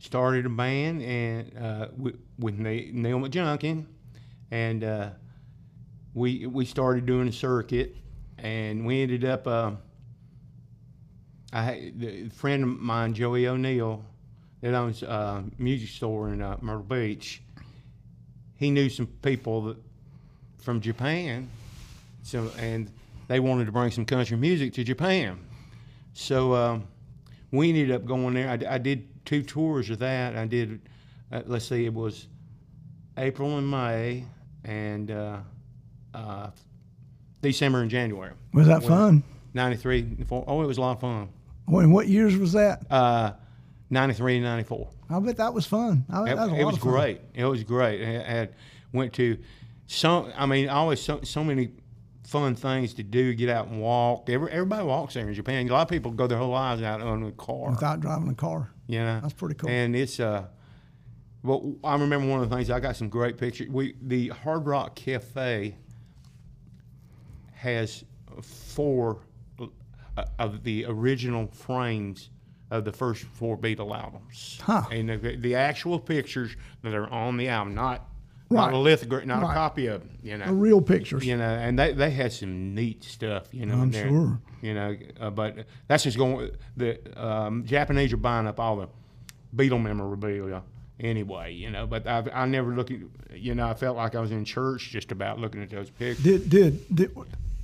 started 0.00 0.46
a 0.46 0.48
band 0.48 1.02
and 1.02 1.56
uh, 1.56 1.88
with, 1.96 2.16
with 2.38 2.58
Neil 2.58 3.18
McJunkin, 3.20 3.84
and 4.50 4.82
uh, 4.82 5.10
we 6.14 6.46
we 6.46 6.64
started 6.64 7.06
doing 7.06 7.28
a 7.28 7.32
circuit, 7.32 7.96
and 8.38 8.84
we 8.86 9.02
ended 9.02 9.24
up. 9.24 9.46
Uh, 9.46 9.72
I 11.52 11.92
friend 12.34 12.62
of 12.64 12.68
mine, 12.70 13.14
Joey 13.14 13.46
O'Neill, 13.46 14.04
that 14.62 14.74
owns 14.74 15.02
a 15.02 15.44
music 15.58 15.90
store 15.90 16.30
in 16.30 16.42
uh, 16.42 16.56
Myrtle 16.60 16.82
Beach. 16.82 17.42
He 18.56 18.70
knew 18.70 18.88
some 18.88 19.06
people 19.06 19.62
that 19.62 19.76
from 20.58 20.80
Japan, 20.80 21.48
so 22.22 22.50
and 22.58 22.90
they 23.28 23.38
wanted 23.38 23.66
to 23.66 23.72
bring 23.72 23.90
some 23.90 24.04
country 24.04 24.36
music 24.36 24.72
to 24.74 24.84
Japan. 24.84 25.38
So 26.18 26.52
um, 26.52 26.88
we 27.52 27.68
ended 27.68 27.92
up 27.92 28.04
going 28.04 28.34
there. 28.34 28.50
I 28.50 28.78
did 28.78 29.24
two 29.24 29.40
tours 29.44 29.88
of 29.88 30.00
that. 30.00 30.34
I 30.34 30.46
did, 30.46 30.80
uh, 31.30 31.42
let's 31.46 31.68
see, 31.68 31.84
it 31.86 31.94
was 31.94 32.26
April 33.16 33.56
and 33.56 33.70
May, 33.70 34.24
and 34.64 35.12
uh, 35.12 35.36
uh, 36.12 36.50
December 37.40 37.82
and 37.82 37.90
January. 37.90 38.32
Was 38.52 38.66
that 38.66 38.80
Well, 38.80 38.88
fun? 38.88 39.22
93, 39.54 40.26
Oh, 40.28 40.60
it 40.62 40.66
was 40.66 40.78
a 40.78 40.80
lot 40.80 40.96
of 40.96 41.00
fun. 41.00 41.28
When 41.66 41.92
what 41.92 42.08
years 42.08 42.36
was 42.36 42.52
that? 42.54 42.82
Uh, 42.90 43.34
93 43.90 44.38
and 44.38 44.44
94. 44.44 44.88
I 45.10 45.20
bet 45.20 45.36
that 45.36 45.54
was 45.54 45.66
fun. 45.66 46.04
I 46.10 46.24
bet 46.24 46.32
It, 46.32 46.36
that 46.36 46.48
was 46.50 46.52
a 46.52 46.60
it 46.60 46.64
was 46.64 46.74
of 46.74 46.80
fun. 46.82 46.90
great. 46.90 47.20
It 47.32 47.44
was 47.44 47.62
great. 47.62 48.02
I 48.02 48.28
had 48.28 48.54
went 48.92 49.12
to 49.14 49.38
some. 49.86 50.32
I 50.36 50.46
mean, 50.46 50.68
always 50.68 51.00
so, 51.00 51.20
so 51.22 51.44
many 51.44 51.68
fun 52.28 52.54
things 52.54 52.92
to 52.94 53.02
do. 53.02 53.32
Get 53.34 53.48
out 53.48 53.68
and 53.68 53.80
walk. 53.80 54.28
Every, 54.28 54.50
everybody 54.52 54.84
walks 54.84 55.14
there 55.14 55.26
in 55.26 55.34
Japan. 55.34 55.66
A 55.66 55.72
lot 55.72 55.82
of 55.82 55.88
people 55.88 56.10
go 56.10 56.26
their 56.26 56.38
whole 56.38 56.50
lives 56.50 56.82
out 56.82 57.00
on 57.00 57.24
a 57.24 57.32
car. 57.32 57.70
Without 57.70 58.00
driving 58.00 58.28
a 58.28 58.34
car. 58.34 58.70
You 58.86 59.00
know, 59.00 59.20
That's 59.20 59.32
pretty 59.32 59.54
cool. 59.54 59.70
And 59.70 59.96
it's 59.96 60.20
uh, 60.20 60.44
well, 61.42 61.74
I 61.82 61.96
remember 61.96 62.28
one 62.28 62.42
of 62.42 62.50
the 62.50 62.54
things. 62.54 62.70
I 62.70 62.80
got 62.80 62.96
some 62.96 63.08
great 63.08 63.38
pictures. 63.38 63.68
We 63.68 63.94
the 64.02 64.28
Hard 64.28 64.66
Rock 64.66 64.94
Cafe 64.94 65.74
has 67.54 68.04
four 68.42 69.20
uh, 69.58 70.24
of 70.38 70.62
the 70.64 70.84
original 70.86 71.46
frames 71.48 72.30
of 72.70 72.84
the 72.84 72.92
first 72.92 73.24
four 73.24 73.56
Beatle 73.56 73.96
albums. 73.98 74.58
Huh. 74.62 74.82
And 74.90 75.08
the, 75.08 75.36
the 75.36 75.54
actual 75.54 75.98
pictures 75.98 76.54
that 76.82 76.92
are 76.92 77.08
on 77.08 77.38
the 77.38 77.48
album, 77.48 77.74
not 77.74 78.07
not 78.50 78.66
Right. 78.66 78.74
a 78.74 78.78
lithograph, 78.78 79.26
not 79.26 79.42
Right. 79.42 79.50
a 79.50 79.54
copy 79.54 79.86
of, 79.88 80.02
you 80.22 80.38
know. 80.38 80.50
real 80.52 80.80
pictures. 80.80 81.24
You 81.24 81.36
know, 81.36 81.44
and 81.44 81.78
they, 81.78 81.92
they 81.92 82.10
had 82.10 82.32
some 82.32 82.74
neat 82.74 83.04
stuff, 83.04 83.48
you 83.52 83.66
know. 83.66 83.74
I'm 83.74 83.90
there, 83.90 84.08
sure. 84.08 84.40
You 84.62 84.74
know, 84.74 84.96
uh, 85.20 85.30
but 85.30 85.66
that's 85.86 86.04
just 86.04 86.16
going. 86.16 86.50
The 86.76 86.98
um, 87.22 87.64
Japanese 87.64 88.12
are 88.12 88.16
buying 88.16 88.46
up 88.46 88.58
all 88.58 88.76
the 88.76 88.88
Beatle 89.54 89.80
memorabilia 89.82 90.62
anyway, 90.98 91.52
you 91.52 91.70
know. 91.70 91.86
But 91.86 92.06
I, 92.06 92.24
I 92.32 92.46
never 92.46 92.74
look 92.74 92.90
at, 92.90 92.98
you 93.34 93.54
know, 93.54 93.68
I 93.68 93.74
felt 93.74 93.96
like 93.96 94.14
I 94.14 94.20
was 94.20 94.30
in 94.32 94.44
church 94.44 94.90
just 94.90 95.12
about 95.12 95.38
looking 95.38 95.62
at 95.62 95.70
those 95.70 95.90
pictures. 95.90 96.24
Did 96.24 96.48
did 96.50 96.94
did 96.96 97.10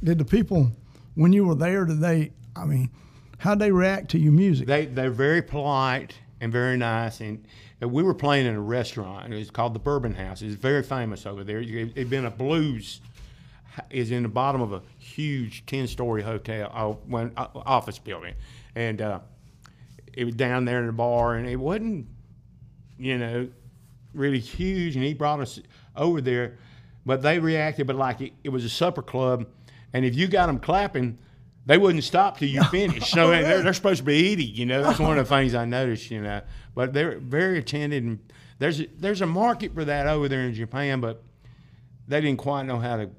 did 0.02 0.18
the 0.18 0.24
people 0.24 0.70
when 1.14 1.32
you 1.32 1.44
were 1.46 1.54
there? 1.56 1.84
Did 1.84 2.00
they? 2.00 2.32
I 2.54 2.64
mean, 2.66 2.90
how'd 3.38 3.58
they 3.58 3.72
react 3.72 4.10
to 4.10 4.18
your 4.18 4.32
music? 4.32 4.66
They 4.68 4.86
they're 4.86 5.10
very 5.10 5.42
polite 5.42 6.14
and 6.40 6.52
very 6.52 6.76
nice. 6.76 7.20
And 7.20 7.44
uh, 7.84 7.88
we 7.88 8.02
were 8.02 8.14
playing 8.14 8.46
in 8.46 8.54
a 8.54 8.60
restaurant. 8.60 9.32
It 9.32 9.36
was 9.36 9.50
called 9.50 9.74
the 9.74 9.78
Bourbon 9.78 10.14
House. 10.14 10.42
It's 10.42 10.54
very 10.54 10.82
famous 10.82 11.26
over 11.26 11.44
there. 11.44 11.60
It 11.60 11.96
had 11.96 12.10
been 12.10 12.24
a 12.24 12.30
blues. 12.30 13.00
Is 13.90 14.12
in 14.12 14.22
the 14.22 14.28
bottom 14.28 14.60
of 14.60 14.72
a 14.72 14.82
huge 14.98 15.66
ten-story 15.66 16.22
hotel, 16.22 16.70
uh, 16.72 16.90
one 17.08 17.32
uh, 17.36 17.48
office 17.56 17.98
building, 17.98 18.34
and 18.76 19.02
uh, 19.02 19.18
it 20.12 20.24
was 20.24 20.36
down 20.36 20.64
there 20.64 20.78
in 20.78 20.86
the 20.86 20.92
bar, 20.92 21.34
and 21.34 21.48
it 21.48 21.56
wasn't, 21.56 22.06
you 22.98 23.18
know, 23.18 23.48
really 24.12 24.38
huge. 24.38 24.94
And 24.94 25.04
he 25.04 25.12
brought 25.12 25.40
us 25.40 25.58
over 25.96 26.20
there, 26.20 26.56
but 27.04 27.20
they 27.20 27.40
reacted, 27.40 27.88
but 27.88 27.96
like 27.96 28.20
it, 28.20 28.32
it 28.44 28.50
was 28.50 28.64
a 28.64 28.68
supper 28.68 29.02
club, 29.02 29.44
and 29.92 30.04
if 30.04 30.14
you 30.14 30.28
got 30.28 30.46
them 30.46 30.60
clapping, 30.60 31.18
they 31.66 31.78
wouldn't 31.78 32.04
stop 32.04 32.38
till 32.38 32.48
you 32.48 32.62
finished. 32.70 33.10
So 33.10 33.30
they're, 33.30 33.62
they're 33.62 33.72
supposed 33.72 33.98
to 33.98 34.04
be 34.04 34.14
eating, 34.14 34.54
you 34.54 34.66
know. 34.66 34.82
That's 34.82 34.98
one 34.98 35.18
of 35.18 35.28
the 35.28 35.34
things 35.34 35.54
I 35.54 35.64
noticed, 35.64 36.10
you 36.10 36.22
know. 36.22 36.42
But 36.74 36.92
they're 36.92 37.18
very 37.18 37.58
attentive, 37.58 38.04
and 38.04 38.18
there's 38.58 38.80
a, 38.80 38.86
there's 38.98 39.20
a 39.20 39.26
market 39.26 39.74
for 39.74 39.84
that 39.84 40.06
over 40.06 40.28
there 40.28 40.40
in 40.40 40.54
Japan, 40.54 41.00
but 41.00 41.22
they 42.08 42.20
didn't 42.20 42.38
quite 42.38 42.64
know 42.66 42.78
how 42.78 42.96
to 42.96 43.10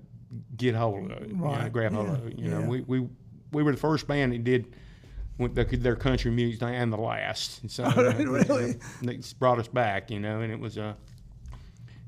get 0.58 0.76
hold 0.76 1.12
of 1.12 1.24
it, 1.24 1.30
you 1.30 1.36
know, 1.38 1.44
Right, 1.46 1.72
grab 1.72 1.94
hold 1.94 2.08
yeah, 2.08 2.14
of 2.14 2.28
it. 2.28 2.40
You 2.40 2.50
know, 2.50 2.60
yeah. 2.62 2.68
we, 2.68 2.82
we 2.82 3.08
we 3.52 3.64
were 3.64 3.72
the 3.72 3.78
first 3.78 4.08
band 4.08 4.34
that 4.34 4.44
did 4.44 4.76
with 5.38 5.56
the, 5.56 5.64
their 5.78 5.96
country 5.96 6.32
music 6.32 6.62
and 6.64 6.92
the 6.92 6.98
last. 6.98 7.62
And 7.62 7.72
so 7.72 7.84
uh, 7.86 8.14
Really? 8.18 8.76
they 9.02 9.20
brought 9.40 9.60
us 9.60 9.68
back, 9.70 10.12
you 10.12 10.20
know, 10.20 10.42
and 10.42 10.52
it 10.52 10.60
was 10.60 10.78
uh, 10.78 10.94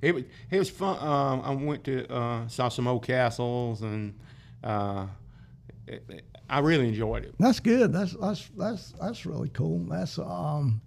it 0.02 0.14
was 0.14 0.24
it 0.52 0.60
was 0.60 0.70
fun. 0.70 0.98
Um, 1.00 1.42
I 1.44 1.52
went 1.52 1.84
to 1.86 2.12
uh, 2.14 2.48
saw 2.50 2.68
some 2.70 2.88
old 2.88 3.04
castles 3.06 3.82
and 3.82 4.20
uh, 4.64 5.08
it, 5.88 6.04
it- 6.10 6.24
I 6.50 6.60
really 6.60 6.88
enjoyed 6.88 7.26
it. 7.26 7.36
That's 7.40 7.60
good. 7.60 7.92
That's 7.92 8.14
that's 8.14 8.50
that's 8.58 8.92
that's 9.02 9.26
really 9.26 9.50
cool. 9.50 9.80
That's 9.90 10.18
um, 10.18 10.80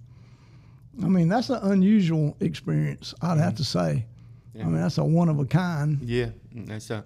I 1.03 1.07
mean, 1.07 1.29
that's 1.29 1.51
an 1.51 1.61
unusual 1.63 2.37
experience. 2.41 3.15
I'd 3.23 3.39
have 3.39 3.57
to 3.57 3.65
say. 3.65 4.07
Yeah. 4.55 4.63
I 4.63 4.67
mean, 4.67 4.81
that's 4.81 4.99
a 4.99 5.05
one 5.05 5.29
of 5.29 5.39
a 5.39 5.45
kind. 5.45 5.99
Yeah, 6.03 6.31
that's 6.53 6.91
uh, 6.91 7.03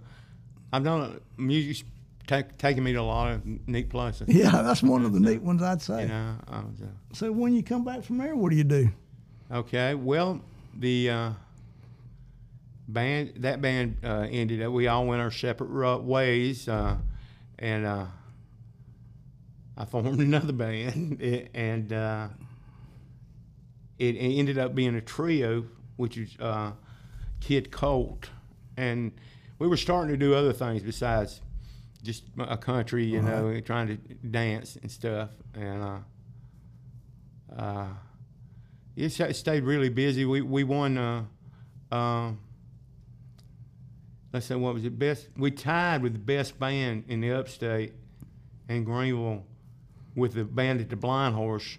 I've 0.73 0.85
done 0.85 1.21
music's 1.37 1.85
take, 2.27 2.57
taken 2.59 2.83
me 2.83 2.93
to 2.93 3.01
a 3.01 3.03
lot 3.03 3.33
of 3.33 3.69
neat 3.69 3.91
places. 3.91 4.29
Yeah, 4.29 4.63
that's 4.63 4.83
one 4.83 5.05
of 5.05 5.13
the 5.13 5.21
neat 5.21 5.43
ones 5.43 5.63
I'd 5.63 5.83
say. 5.83 6.03
You 6.03 6.09
know, 6.09 6.37
I 6.49 6.61
was, 6.61 6.81
uh, 6.81 6.87
So 7.13 7.31
when 7.33 7.55
you 7.55 7.63
come 7.63 7.85
back 7.85 8.03
from 8.03 8.19
there, 8.19 8.35
what 8.35 8.51
do 8.51 8.57
you 8.57 8.65
do? 8.65 8.89
Okay, 9.53 9.95
well, 9.95 10.41
the 10.79 11.11
uh, 11.11 11.31
band 12.89 13.35
that 13.37 13.61
band 13.61 13.99
uh, 14.03 14.27
ended 14.31 14.63
up. 14.63 14.73
We 14.73 14.89
all 14.89 15.07
went 15.07 15.21
our 15.21 15.31
separate 15.31 16.03
ways, 16.03 16.69
uh, 16.69 16.97
and 17.59 17.87
uh, 17.87 18.07
I 19.77 19.85
formed 19.85 20.19
another 20.21 20.53
band, 20.53 21.21
and 21.55 21.93
uh, 21.93 22.29
it, 23.99 24.17
ended 24.17 24.59
up 24.59 24.75
being 24.75 24.95
a 24.95 25.01
trio, 25.01 25.65
which 25.97 26.17
is 26.17 26.37
uh, 26.41 26.73
Kid 27.41 27.71
Colt, 27.71 28.31
and 28.77 29.13
we 29.59 29.69
were 29.69 29.77
starting 29.77 30.11
to 30.11 30.17
do 30.17 30.35
other 30.35 30.53
things 30.53 30.83
besides 30.83 31.41
just 32.03 32.25
a 32.39 32.57
country, 32.57 33.05
you 33.05 33.23
know, 33.23 33.59
trying 33.61 33.89
to 33.89 33.97
dance 34.15 34.77
and 34.77 34.91
stuff, 34.91 35.31
and. 35.55 35.83
Uh, 35.83 35.99
uh, 37.57 37.87
it 38.97 39.11
stayed 39.11 39.65
really 39.65 39.89
busy. 39.89 40.25
We 40.25 40.41
we 40.41 40.65
won. 40.65 40.99
Uh, 40.99 41.25
um, 41.95 42.41
let's 44.33 44.47
say 44.47 44.55
what 44.55 44.75
was 44.75 44.85
it? 44.85 44.99
Best. 44.99 45.29
We 45.37 45.51
tied 45.51 46.03
with 46.03 46.13
the 46.13 46.19
best 46.19 46.59
band 46.59 47.05
in 47.09 47.21
the 47.21 47.33
upstate 47.33 47.93
and 48.69 48.85
Greenville 48.85 49.45
with 50.15 50.35
the 50.35 50.45
band 50.45 50.81
at 50.81 50.91
the 50.91 50.97
Blind 50.97 51.35
Horse, 51.35 51.79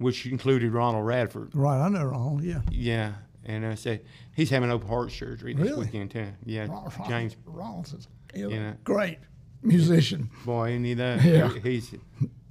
which 0.00 0.26
included 0.26 0.72
Ronald 0.72 1.06
Radford. 1.06 1.54
Right, 1.54 1.80
I 1.80 1.88
know 1.88 2.04
Ronald. 2.04 2.42
Yeah, 2.42 2.62
Yeah, 2.70 3.12
and 3.44 3.64
I 3.64 3.74
said 3.76 4.02
he's 4.34 4.50
having 4.50 4.70
open 4.70 4.88
heart 4.88 5.12
surgery 5.12 5.54
this 5.54 5.62
Really? 5.70 5.86
weekend 5.86 6.10
too. 6.10 6.26
Yeah, 6.44 6.66
Ron- 6.66 6.90
Ron- 6.98 7.08
James. 7.08 7.36
Ronald's 7.46 7.94
a 8.34 8.38
you 8.38 8.48
know, 8.50 8.74
great 8.84 9.18
musician. 9.62 10.30
Boy, 10.44 10.70
isn't 10.70 10.84
he 10.84 10.94
that? 10.94 11.22
Yeah. 11.22 11.50
He's 11.62 11.94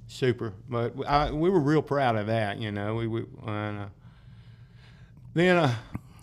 super. 0.06 0.52
But 0.68 0.94
I, 1.06 1.30
we 1.32 1.50
were 1.50 1.60
real 1.60 1.82
proud 1.82 2.16
of 2.16 2.26
that, 2.28 2.58
you 2.58 2.70
know. 2.72 2.94
We, 2.94 3.06
we 3.06 3.24
and, 3.46 3.78
uh, 3.80 3.86
then 5.34 5.56
uh, 5.56 5.74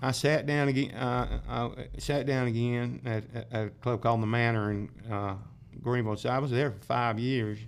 I 0.01 0.11
sat 0.11 0.45
down 0.45 0.67
again. 0.67 0.91
Uh, 0.91 1.39
I 1.49 1.99
sat 1.99 2.25
down 2.25 2.47
again 2.47 3.01
at, 3.05 3.23
at 3.51 3.65
a 3.65 3.69
club 3.81 4.01
called 4.01 4.21
the 4.21 4.27
Manor 4.27 4.71
in 4.71 4.89
uh, 5.11 5.35
Greenville. 5.81 6.17
So 6.17 6.29
I 6.29 6.39
was 6.39 6.51
there 6.51 6.71
for 6.71 6.79
five 6.85 7.17
years, 7.19 7.59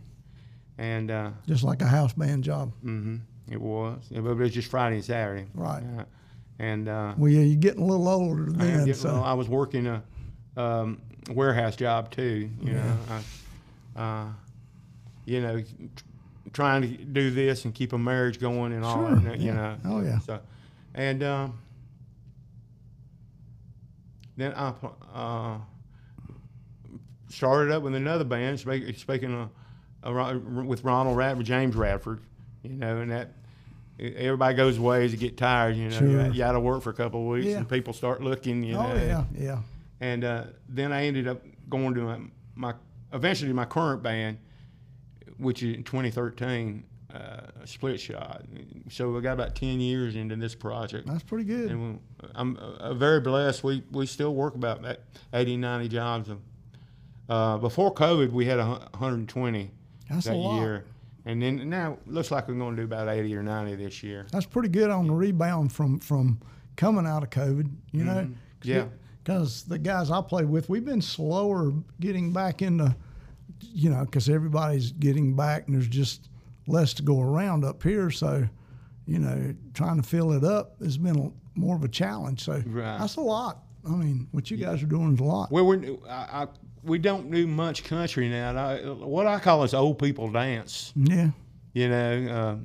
and 0.78 1.10
uh, 1.12 1.32
Just 1.48 1.64
like 1.64 1.82
a 1.82 1.88
house 1.88 2.14
band 2.14 2.44
job. 2.44 2.72
hmm 2.82 3.18
it 3.50 3.60
was. 3.60 4.00
But 4.12 4.18
it 4.26 4.36
was 4.36 4.52
just 4.54 4.70
Friday 4.70 4.98
and 4.98 5.06
Saturday. 5.06 5.48
Right. 5.54 5.84
Uh, 5.98 6.04
and 6.60 6.88
uh, 6.90 7.14
Well, 7.18 7.32
yeah, 7.32 7.42
you're 7.42 7.56
getting 7.60 7.82
a 7.84 7.86
little 7.86 8.08
older 8.08 8.50
I, 8.60 8.64
then, 8.66 8.78
getting- 8.80 8.94
so 8.94 9.14
well, 9.14 9.24
I 9.24 9.34
was 9.34 9.48
working 9.50 9.88
a 9.88 10.04
um, 10.58 11.02
warehouse 11.32 11.76
job 11.76 12.12
too. 12.12 12.50
You 12.62 12.74
Yeah. 12.74 12.84
know, 12.84 12.98
I, 13.96 14.02
uh, 14.02 14.28
you 15.26 15.42
know, 15.42 15.64
trying 16.54 16.82
to 16.82 16.88
do 16.88 17.30
this 17.32 17.66
and 17.66 17.74
keep 17.74 17.94
a 17.94 17.98
marriage 17.98 18.40
going 18.40 18.74
and 18.74 18.84
all 18.84 19.08
Sure, 19.08 19.16
that. 19.18 19.40
You 19.40 19.48
yeah. 19.48 19.54
know. 19.54 19.76
Oh, 19.86 20.02
yeah. 20.02 20.20
So, 20.20 20.40
and 20.96 21.24
um, 21.24 21.60
then 24.38 24.54
I 24.56 24.74
uh, 25.14 25.58
started 27.30 27.72
up 27.74 27.84
with 27.84 27.96
another 27.96 28.24
band, 28.24 28.60
speak, 28.60 28.98
speaking 28.98 29.34
of, 29.34 29.50
uh, 30.04 30.40
with 30.66 30.84
Ronald 30.84 31.18
Radford, 31.18 31.46
James 31.46 31.76
Radford. 31.76 32.22
You 32.64 32.72
know, 32.72 32.98
and 32.98 33.12
that 33.12 33.32
everybody 34.00 34.56
goes 34.56 34.80
ways 34.80 35.12
to 35.12 35.18
get 35.18 35.38
tired. 35.38 35.76
You 35.76 35.90
know, 35.90 35.98
Sure. 36.00 36.28
you, 36.28 36.38
got 36.38 36.54
to 36.54 36.60
work 36.60 36.82
for 36.84 36.90
a 36.90 36.94
couple 36.94 37.22
of 37.22 37.28
weeks, 37.28 37.48
Yeah. 37.48 37.58
and 37.58 37.70
people 37.70 37.94
start 37.94 38.22
looking. 38.22 38.64
You 38.64 38.76
oh 38.76 38.88
know, 38.88 38.96
yeah, 38.96 39.24
yeah. 39.38 39.60
and 40.00 40.24
uh, 40.24 40.44
then 40.68 40.92
I 40.92 41.06
ended 41.06 41.28
up 41.28 41.42
going 41.70 41.94
to 41.96 42.02
my, 42.02 42.20
my 42.56 42.74
eventually 43.14 43.52
my 43.54 43.66
current 43.66 44.02
band, 44.04 44.38
which 45.38 45.64
is 45.64 45.76
in 45.76 45.84
2013, 45.84 46.84
uh, 47.14 47.42
Split 47.66 48.00
Shot. 48.00 48.44
So 48.90 49.12
we 49.12 49.22
got 49.22 49.34
about 49.34 49.56
10 49.56 49.80
years 49.80 50.16
into 50.16 50.36
this 50.36 50.56
project. 50.56 51.08
That's 51.08 51.24
pretty 51.24 51.46
good. 51.46 51.72
And 51.72 51.82
we, 51.94 52.00
I'm 52.36 52.58
uh, 52.58 52.94
very 52.94 53.20
blessed. 53.22 53.64
We, 53.64 53.84
we 53.92 54.06
still 54.06 54.34
work 54.34 54.56
about 54.56 54.86
80, 55.34 55.58
90 55.58 55.88
jobs. 55.90 56.30
Uh, 57.28 57.58
before 57.58 57.94
COVID, 57.94 58.32
we 58.32 58.46
had 58.46 58.60
a 58.60 58.66
120 58.66 59.72
That's 60.10 60.26
that 60.26 60.34
a 60.34 60.38
lot. 60.38 60.60
year. 60.60 60.86
And 61.26 61.42
then 61.42 61.70
now 61.70 61.98
looks 62.06 62.32
like 62.32 62.48
we're 62.48 62.56
going 62.56 62.76
to 62.76 62.82
do 62.82 62.86
about 62.86 63.08
80 63.10 63.36
or 63.36 63.44
90 63.44 63.76
this 63.76 64.02
year. 64.04 64.26
That's 64.32 64.46
pretty 64.46 64.70
good 64.70 64.90
on 64.90 65.08
the 65.08 65.14
rebound 65.14 65.72
from 65.74 66.00
from 66.00 66.40
coming 66.76 67.06
out 67.06 67.24
of 67.24 67.30
COVID. 67.30 67.70
You 67.92 68.04
know, 68.06 68.14
Mm-hmm. 68.14 68.34
Yeah. 68.64 68.86
Because 69.24 69.64
the 69.64 69.78
guys 69.78 70.10
I 70.10 70.22
played 70.22 70.50
with, 70.50 70.70
we've 70.70 70.86
been 70.86 71.02
slower 71.02 71.72
getting 72.00 72.32
back 72.34 72.62
into, 72.62 72.96
you 73.62 73.90
know, 73.90 74.04
because 74.06 74.28
everybody's 74.30 74.92
getting 74.94 75.36
back 75.36 75.68
and 75.68 75.76
there's 75.76 75.88
just 75.88 76.30
less 76.68 76.94
to 76.96 77.04
go 77.04 77.22
around 77.22 77.64
up 77.64 77.84
here. 77.84 78.10
So, 78.10 78.48
you 79.06 79.20
know, 79.20 79.54
trying 79.74 79.98
to 80.02 80.08
fill 80.08 80.32
it 80.32 80.44
up 80.44 80.82
has 80.82 80.98
been 80.98 81.20
a, 81.20 81.60
more 81.60 81.76
of 81.76 81.84
a 81.84 81.88
challenge. 81.90 82.44
So 82.44 82.54
Right. 82.66 82.98
that's 82.98 83.18
a 83.18 83.22
lot. 83.22 83.64
I 83.86 83.92
mean, 83.92 84.28
what 84.32 84.50
you 84.50 84.58
guys 84.58 84.82
are 84.82 84.88
doing 84.88 85.14
is 85.14 85.20
a 85.20 85.24
lot. 85.24 85.52
Well, 85.52 85.66
we're, 85.66 85.98
I, 86.10 86.44
I, 86.44 86.48
we 86.84 86.98
don't 87.00 87.30
do 87.32 87.48
much 87.48 87.84
country 87.84 88.30
now. 88.30 88.56
I, 88.56 88.78
what 88.90 89.28
I 89.28 89.40
call 89.40 89.64
is 89.64 89.74
old 89.74 90.00
people 90.00 90.30
dance. 90.32 90.94
Yeah. 90.96 91.30
You 91.74 91.90
know, 91.90 92.60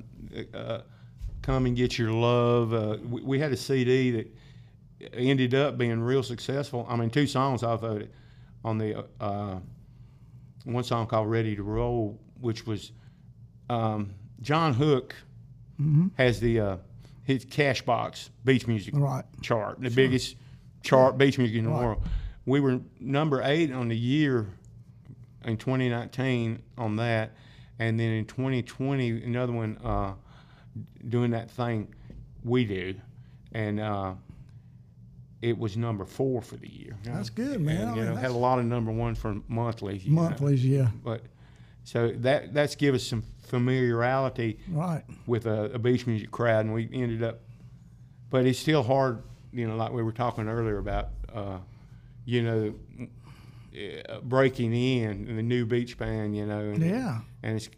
uh, 0.54 0.56
uh, 0.56 0.80
come 1.42 1.66
and 1.66 1.76
get 1.76 1.98
your 1.98 2.10
love. 2.12 2.72
Uh, 2.72 2.96
we, 3.08 3.22
we 3.22 3.38
had 3.38 3.52
a 3.52 3.56
CD 3.56 4.10
that 4.12 4.34
ended 5.12 5.54
up 5.54 5.76
being 5.78 6.00
real 6.00 6.22
successful. 6.22 6.86
I 6.88 6.96
mean, 6.96 7.10
two 7.10 7.26
songs 7.26 7.62
off 7.62 7.82
of 7.82 7.98
it. 7.98 8.12
On 8.64 8.78
the 8.78 9.04
uh, 9.20 9.58
one 10.64 10.84
song 10.84 11.06
called 11.06 11.28
"Ready 11.30 11.54
to 11.54 11.62
Roll," 11.62 12.18
which 12.40 12.66
was 12.66 12.92
um, 13.68 14.14
John 14.40 14.72
Hook 14.72 15.14
has 16.16 16.40
the 16.40 16.60
uh, 16.60 16.76
his 17.24 17.44
Cashbox 17.44 18.30
beach 18.44 18.66
music 18.66 18.94
Right. 18.96 19.24
chart, 19.42 19.80
the 19.82 19.90
biggest 19.90 20.36
chart 20.82 21.18
beach 21.18 21.36
music 21.36 21.56
in 21.58 21.64
the 21.64 21.70
Right. 21.70 21.84
world. 21.84 22.02
We 22.46 22.60
were 22.60 22.80
number 23.00 23.42
eight 23.42 23.72
on 23.72 23.88
the 23.88 23.96
year 23.96 24.46
in 25.44 25.56
2019 25.56 26.62
on 26.78 26.96
that, 26.96 27.32
and 27.78 27.98
then 27.98 28.10
in 28.10 28.24
2020 28.26 29.22
another 29.24 29.52
one 29.52 29.78
uh, 29.84 30.14
doing 31.08 31.30
that 31.32 31.50
thing 31.50 31.94
we 32.44 32.64
do, 32.64 32.94
and 33.52 33.80
uh, 33.80 34.14
it 35.40 35.58
was 35.58 35.76
number 35.76 36.04
four 36.04 36.42
for 36.42 36.56
the 36.56 36.68
year. 36.68 36.96
That's 37.04 37.30
good, 37.30 37.60
man. 37.60 37.80
And, 37.80 37.90
I 37.90 37.94
you 37.94 38.00
mean, 38.02 38.10
know, 38.14 38.16
had 38.16 38.30
a 38.30 38.34
lot 38.36 38.58
of 38.58 38.64
number 38.66 38.90
ones 38.92 39.18
for 39.18 39.36
monthlies. 39.48 40.04
you 40.04 40.14
know. 40.14 40.22
Monthlies, 40.22 40.64
yeah, 40.64 40.88
But 41.02 41.22
so 41.84 42.12
that 42.18 42.54
that's 42.54 42.74
give 42.76 42.94
us 42.94 43.02
some 43.04 43.22
familiarity 43.42 44.58
right. 44.70 45.02
with 45.26 45.46
a, 45.46 45.64
a 45.72 45.78
beach 45.78 46.06
music 46.06 46.30
crowd, 46.30 46.64
and 46.66 46.74
we 46.74 46.88
ended 46.92 47.22
up. 47.22 47.40
But 48.30 48.46
it's 48.46 48.58
still 48.58 48.82
hard, 48.82 49.22
you 49.52 49.66
know, 49.68 49.76
like 49.76 49.92
we 49.92 50.02
were 50.02 50.12
talking 50.12 50.48
earlier 50.48 50.78
about, 50.78 51.10
uh, 51.32 51.58
you 52.24 52.42
know, 52.42 52.74
uh, 54.08 54.20
breaking 54.22 54.72
in 54.72 55.26
in 55.28 55.36
the 55.36 55.42
new 55.42 55.66
beach 55.66 55.98
band, 55.98 56.36
you 56.36 56.46
know, 56.46 56.60
and, 56.60 56.82
Yeah. 56.82 57.20
and 57.42 57.56
it's 57.56 57.68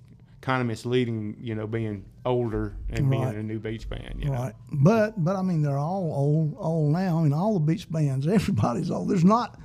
kind 0.42 0.60
of 0.60 0.66
misleading, 0.66 1.36
you 1.40 1.54
know, 1.54 1.66
being 1.66 2.04
older 2.24 2.74
and 2.90 3.10
Right. 3.10 3.32
being 3.32 3.40
a 3.40 3.42
new 3.42 3.58
beach 3.58 3.88
band, 3.88 4.16
you 4.18 4.26
know. 4.26 4.34
Right, 4.34 4.54
but 4.72 5.22
but 5.24 5.36
I 5.36 5.42
mean 5.42 5.62
they're 5.62 5.78
all 5.78 6.12
old 6.14 6.54
old 6.58 6.92
now. 6.92 7.18
I 7.18 7.22
mean 7.22 7.32
all 7.32 7.54
the 7.54 7.60
beach 7.60 7.90
bands, 7.90 8.26
everybody's 8.38 8.90
old. 8.90 9.08
There's 9.08 9.24
not 9.24 9.58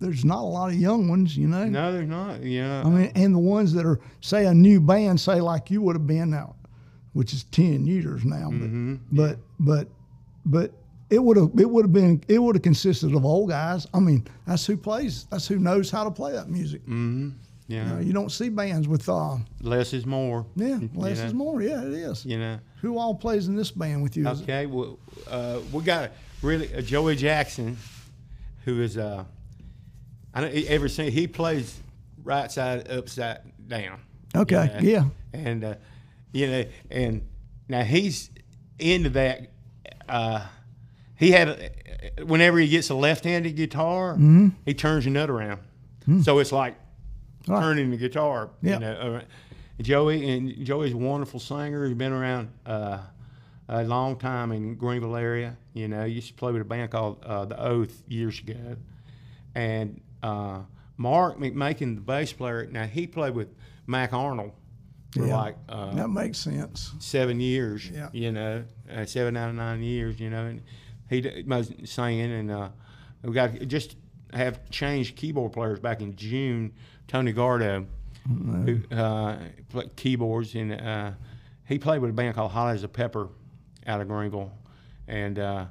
there's 0.00 0.24
not 0.24 0.38
a 0.40 0.46
lot 0.46 0.68
of 0.70 0.76
young 0.76 1.08
ones, 1.08 1.36
you 1.36 1.48
know. 1.48 1.64
No, 1.66 1.92
they're 1.92 2.02
not. 2.04 2.42
Yeah. 2.42 2.82
I 2.84 2.88
mean, 2.90 3.10
and 3.14 3.34
the 3.34 3.38
ones 3.38 3.72
that 3.74 3.86
are 3.86 4.00
say 4.20 4.44
a 4.46 4.52
new 4.54 4.80
band, 4.80 5.20
say 5.20 5.40
like 5.40 5.70
you 5.70 5.82
would 5.82 5.96
have 5.96 6.06
been 6.06 6.30
now, 6.30 6.56
which 7.14 7.32
is 7.32 7.44
ten 7.44 7.86
years 7.86 8.24
now. 8.24 8.48
But 8.50 8.60
Mm-hmm. 8.70 8.94
but 9.12 9.38
but 9.58 9.88
but 10.46 10.72
it 11.10 11.22
would 11.22 11.36
have 11.36 11.50
it 11.58 11.68
would 11.68 11.84
have 11.84 11.92
been 11.92 12.22
it 12.28 12.38
would 12.38 12.56
have 12.56 12.62
consisted 12.62 13.14
of 13.14 13.24
old 13.24 13.50
guys. 13.50 13.86
I 13.94 14.00
mean 14.00 14.26
that's 14.46 14.66
who 14.66 14.76
plays. 14.76 15.24
That's 15.30 15.46
who 15.46 15.58
knows 15.58 15.90
how 15.90 16.04
to 16.04 16.10
play 16.10 16.32
that 16.32 16.48
music. 16.48 16.82
yeah, 16.86 16.92
You, 16.94 17.84
know, 17.94 18.00
you 18.00 18.12
don't 18.12 18.30
see 18.32 18.48
bands 18.48 18.88
with 18.88 19.08
uh 19.08 19.36
less 19.60 19.92
is 19.92 20.06
more. 20.06 20.46
yeah 20.56 20.78
you 20.80 20.90
less 20.94 21.18
know, 21.18 21.24
is 21.26 21.34
more. 21.34 21.62
Yeah, 21.62 21.82
it 21.82 21.92
is. 21.92 22.24
You 22.24 22.38
know. 22.38 22.58
Who 22.82 22.98
all 22.98 23.14
plays 23.14 23.48
in 23.48 23.56
this 23.56 23.70
band 23.70 24.02
with 24.02 24.16
you? 24.16 24.28
Okay, 24.28 24.66
well, 24.66 24.98
uh, 25.30 25.60
we 25.72 25.82
got 25.82 26.04
a 26.04 26.10
really 26.42 26.74
uh, 26.74 26.82
Joey 26.82 27.16
Jackson, 27.16 27.78
who 28.64 28.82
is 28.82 28.98
uh, 28.98 29.24
I 30.34 30.40
don't 30.40 30.54
ever 30.54 30.88
seen 30.88 31.10
he 31.12 31.26
plays 31.26 31.80
right 32.22 32.50
side 32.52 32.90
upside 32.90 33.40
down. 33.68 34.00
Okay, 34.36 34.70
you 34.80 34.92
know? 34.98 35.10
yeah. 35.32 35.38
and 35.40 35.64
uh, 35.64 35.74
you 36.32 36.46
know, 36.46 36.64
and 36.90 37.22
now 37.68 37.82
he's 37.84 38.30
into 38.78 39.10
that. 39.10 39.50
Uh, 40.08 40.44
he 41.24 41.30
had 41.32 41.72
whenever 42.26 42.58
he 42.58 42.68
gets 42.68 42.90
a 42.90 42.94
left-handed 42.94 43.56
guitar, 43.56 44.16
he 44.64 44.74
turns 44.74 45.04
your 45.04 45.12
nut 45.12 45.30
around, 45.30 45.60
so 46.22 46.38
it's 46.38 46.52
like 46.52 46.76
Right. 47.46 47.60
turning 47.60 47.90
the 47.90 47.98
guitar. 47.98 48.48
Yeah. 48.62 48.74
You 48.74 48.80
know, 48.80 49.20
Joey 49.82 50.30
and 50.30 50.64
Joey's 50.64 50.92
a 50.94 50.96
wonderful 50.96 51.38
singer. 51.40 51.84
He's 51.84 51.94
been 51.96 52.12
around 52.12 52.48
uh, 52.64 52.98
a 53.68 53.84
long 53.84 54.16
time 54.16 54.50
in 54.52 54.76
Greenville 54.76 55.16
area. 55.16 55.56
You 55.74 55.88
know, 55.88 56.04
he 56.06 56.12
used 56.14 56.28
to 56.28 56.34
play 56.34 56.52
with 56.52 56.62
a 56.62 56.64
band 56.64 56.90
called 56.90 57.22
uh, 57.24 57.44
The 57.44 57.60
Oath 57.60 58.02
years 58.08 58.38
ago, 58.40 58.76
and 59.54 60.00
uh, 60.22 60.60
Mark 60.96 61.38
McMakin, 61.38 61.96
the 61.96 62.00
bass 62.00 62.32
player. 62.32 62.66
Now 62.70 62.86
he 62.86 63.06
played 63.06 63.34
with 63.34 63.48
Mac 63.86 64.12
Arnold 64.14 64.52
for 65.12 65.26
Yeah. 65.26 65.36
like 65.36 65.56
uh, 65.68 65.94
That 65.94 66.08
makes 66.08 66.38
sense. 66.38 66.92
seven 66.98 67.40
years. 67.40 67.88
Yeah. 67.90 68.08
You 68.12 68.32
know, 68.32 68.64
uh, 68.90 69.04
seven 69.04 69.36
out 69.36 69.50
of 69.50 69.56
nine 69.56 69.82
years. 69.82 70.18
You 70.18 70.30
know, 70.30 70.46
and 70.46 70.62
he 71.08 71.44
was 71.46 71.72
singing, 71.84 72.32
and 72.32 72.50
uh, 72.50 72.68
we 73.22 73.32
got 73.32 73.52
just 73.66 73.96
have 74.32 74.68
changed 74.70 75.16
keyboard 75.16 75.52
players 75.52 75.78
back 75.80 76.00
in 76.00 76.14
June. 76.16 76.72
Tony 77.06 77.32
Gardo, 77.32 77.86
who 78.26 78.80
uh, 78.96 79.36
played 79.68 79.94
keyboards, 79.96 80.54
and 80.54 80.72
uh, 80.72 81.10
he 81.66 81.78
played 81.78 82.00
with 82.00 82.10
a 82.10 82.14
band 82.14 82.34
called 82.34 82.52
as 82.54 82.82
a 82.82 82.88
Pepper 82.88 83.28
out 83.86 84.00
of 84.00 84.08
Greenville, 84.08 84.50
and 85.06 85.38
uh, 85.38 85.66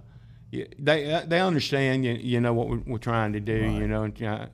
they 0.78 1.12
uh, 1.12 1.22
they 1.26 1.42
understand 1.42 2.06
you, 2.06 2.14
you 2.14 2.40
know 2.40 2.54
what 2.54 2.70
we're, 2.70 2.82
we're 2.86 2.98
trying 3.00 3.34
to 3.34 3.40
do. 3.40 3.54
You 3.80 3.88
know, 3.88 4.04
and, 4.04 4.24
uh, 4.24 4.46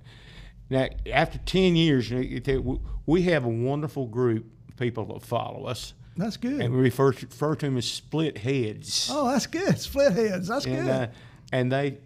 now 0.69 0.87
after 1.11 1.37
ten 1.39 1.75
years, 1.75 2.09
you 2.09 2.15
know, 2.17 2.21
you 2.23 2.39
tell- 2.39 2.61
we- 2.61 2.79
we 3.05 3.21
have 3.23 3.43
a 3.43 3.49
wonderful 3.49 4.05
group 4.07 4.45
of 4.69 4.77
people 4.77 5.03
that 5.05 5.23
follow 5.23 5.65
us 5.65 5.93
That's 6.17 6.37
good. 6.37 6.59
and 6.61 6.73
we 6.73 6.81
refer 6.81 7.13
to, 7.13 7.25
refer 7.25 7.55
to 7.55 7.65
them 7.65 7.77
as 7.77 7.85
split 7.85 8.37
heads. 8.39 9.09
oh, 9.11 9.29
that's 9.31 9.47
good. 9.47 9.77
Split 9.79 10.11
heads. 10.13 10.47
That's 10.47 10.65
and, 10.65 10.75
good. 10.75 10.89
uh, 10.89 11.07
and 11.53 11.71
they 11.71 11.97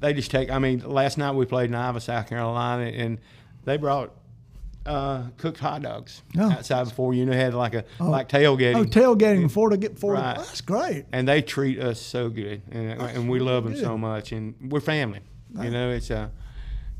they 0.00 0.12
just 0.14 0.30
take. 0.30 0.50
I 0.50 0.58
mean, 0.58 0.80
last 0.80 1.18
night 1.18 1.32
we 1.32 1.44
played 1.44 1.70
in 1.70 1.74
Iva, 1.74 2.00
South 2.00 2.28
Carolina, 2.28 2.84
and 2.84 3.18
they 3.64 3.76
brought 3.76 4.14
uh, 4.86 5.24
cooked 5.36 5.58
hot 5.58 5.82
dogs 5.82 6.22
Oh. 6.38 6.50
outside 6.52 6.84
before 6.84 7.12
you 7.12 7.26
know 7.26 7.32
had 7.32 7.52
like 7.52 7.74
a 7.74 7.84
like 8.00 8.28
tailgating. 8.30 8.76
oh, 8.76 8.84
tailgating 8.84 9.42
before 9.42 9.70
to 9.70 9.76
get 9.76 9.94
before. 9.94 10.14
Right. 10.14 10.34
To, 10.36 10.40
that's 10.40 10.60
great. 10.62 11.04
and 11.12 11.28
they 11.28 11.42
treat 11.42 11.78
us 11.80 12.00
so 12.00 12.30
good, 12.30 12.62
and, 12.70 13.00
and 13.02 13.28
we 13.28 13.40
love 13.40 13.64
them 13.64 13.74
good. 13.74 13.82
so 13.82 13.98
much, 13.98 14.32
and 14.32 14.54
we're 14.72 14.80
family. 14.80 15.20
You 15.60 15.70
know, 15.70 15.90
it's 15.90 16.10
uh, 16.10 16.28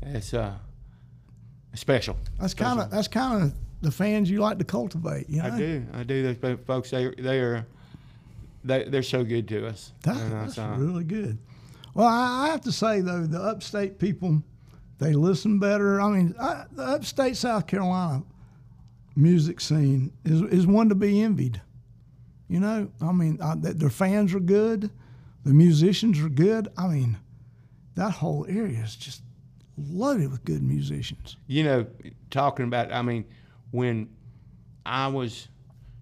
it's 0.03 0.33
uh, 0.33 0.53
special. 1.73 2.17
That's 2.39 2.53
kind 2.53 2.79
of 2.79 2.91
that's 2.91 3.07
kind 3.07 3.43
of 3.43 3.53
the 3.81 3.91
fans 3.91 4.29
you 4.29 4.39
like 4.39 4.57
to 4.59 4.65
cultivate. 4.65 5.29
You 5.29 5.41
know. 5.41 5.49
I 5.49 5.57
do, 5.57 5.85
I 5.93 6.03
do. 6.03 6.33
Those 6.33 6.57
folks, 6.65 6.89
they 6.91 7.09
they 7.17 7.39
are, 7.39 7.65
they 8.63 8.83
they're 8.85 9.03
so 9.03 9.23
good 9.23 9.47
to 9.49 9.67
us. 9.67 9.93
That- 10.03 10.29
that's 10.31 10.57
really 10.57 11.03
good. 11.03 11.37
Well, 11.93 12.07
I, 12.07 12.45
I 12.47 12.49
have 12.51 12.61
to 12.61 12.71
say 12.71 13.01
though, 13.01 13.25
the 13.25 13.41
upstate 13.41 13.97
people, 13.99 14.43
they 14.99 15.13
listen 15.13 15.59
better. 15.59 15.99
I 15.99 16.09
mean, 16.09 16.35
I, 16.39 16.65
the 16.71 16.83
upstate 16.83 17.35
South 17.37 17.67
Carolina 17.67 18.23
music 19.15 19.59
scene 19.59 20.11
is 20.25 20.41
is 20.43 20.67
one 20.67 20.89
to 20.89 20.95
be 20.95 21.21
envied. 21.21 21.61
You 22.47 22.59
know, 22.59 22.89
I 23.01 23.11
mean, 23.11 23.37
I, 23.43 23.55
th- 23.55 23.75
their 23.75 23.89
fans 23.91 24.33
are 24.33 24.39
good, 24.39 24.89
the 25.45 25.53
musicians 25.53 26.19
are 26.19 26.29
good. 26.29 26.67
I 26.77 26.87
mean, 26.87 27.17
that 27.95 28.09
whole 28.11 28.45
area 28.49 28.79
is 28.79 28.95
just 28.95 29.21
loaded 29.77 30.31
with 30.31 30.43
good 30.45 30.63
musicians. 30.63 31.37
you 31.47 31.63
know, 31.63 31.85
talking 32.31 32.65
about, 32.65 32.91
I 32.91 33.01
mean, 33.03 33.23
when 33.71 34.09
I 34.85 35.07
was 35.07 35.47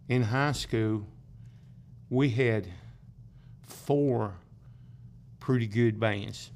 in 0.07 0.23
high 0.23 0.53
school, 0.53 1.05
we 2.09 2.29
had 2.29 2.67
four 3.65 4.33
pretty 5.39 5.67
good 5.67 5.99
bands. 5.99 6.51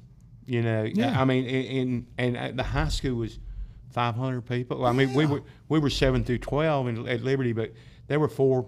You 0.46 0.62
know, 0.62 0.82
Yeah. 0.82 1.20
I 1.20 1.24
mean, 1.24 1.44
in, 1.44 1.64
in 1.64 2.06
and 2.18 2.36
uh, 2.36 2.50
the 2.54 2.62
high 2.62 2.88
school 2.88 3.14
was 3.14 3.38
500 3.90 4.42
people. 4.42 4.84
I 4.84 4.92
mean, 4.92 5.12
we 5.14 5.26
were 5.26 5.42
we 5.68 5.78
were 5.78 5.90
seven 5.90 6.24
through 6.24 6.38
12 6.38 6.88
in, 6.88 7.08
at 7.08 7.22
Liberty, 7.22 7.52
but 7.52 7.72
there 8.08 8.18
were 8.18 8.28
four 8.28 8.66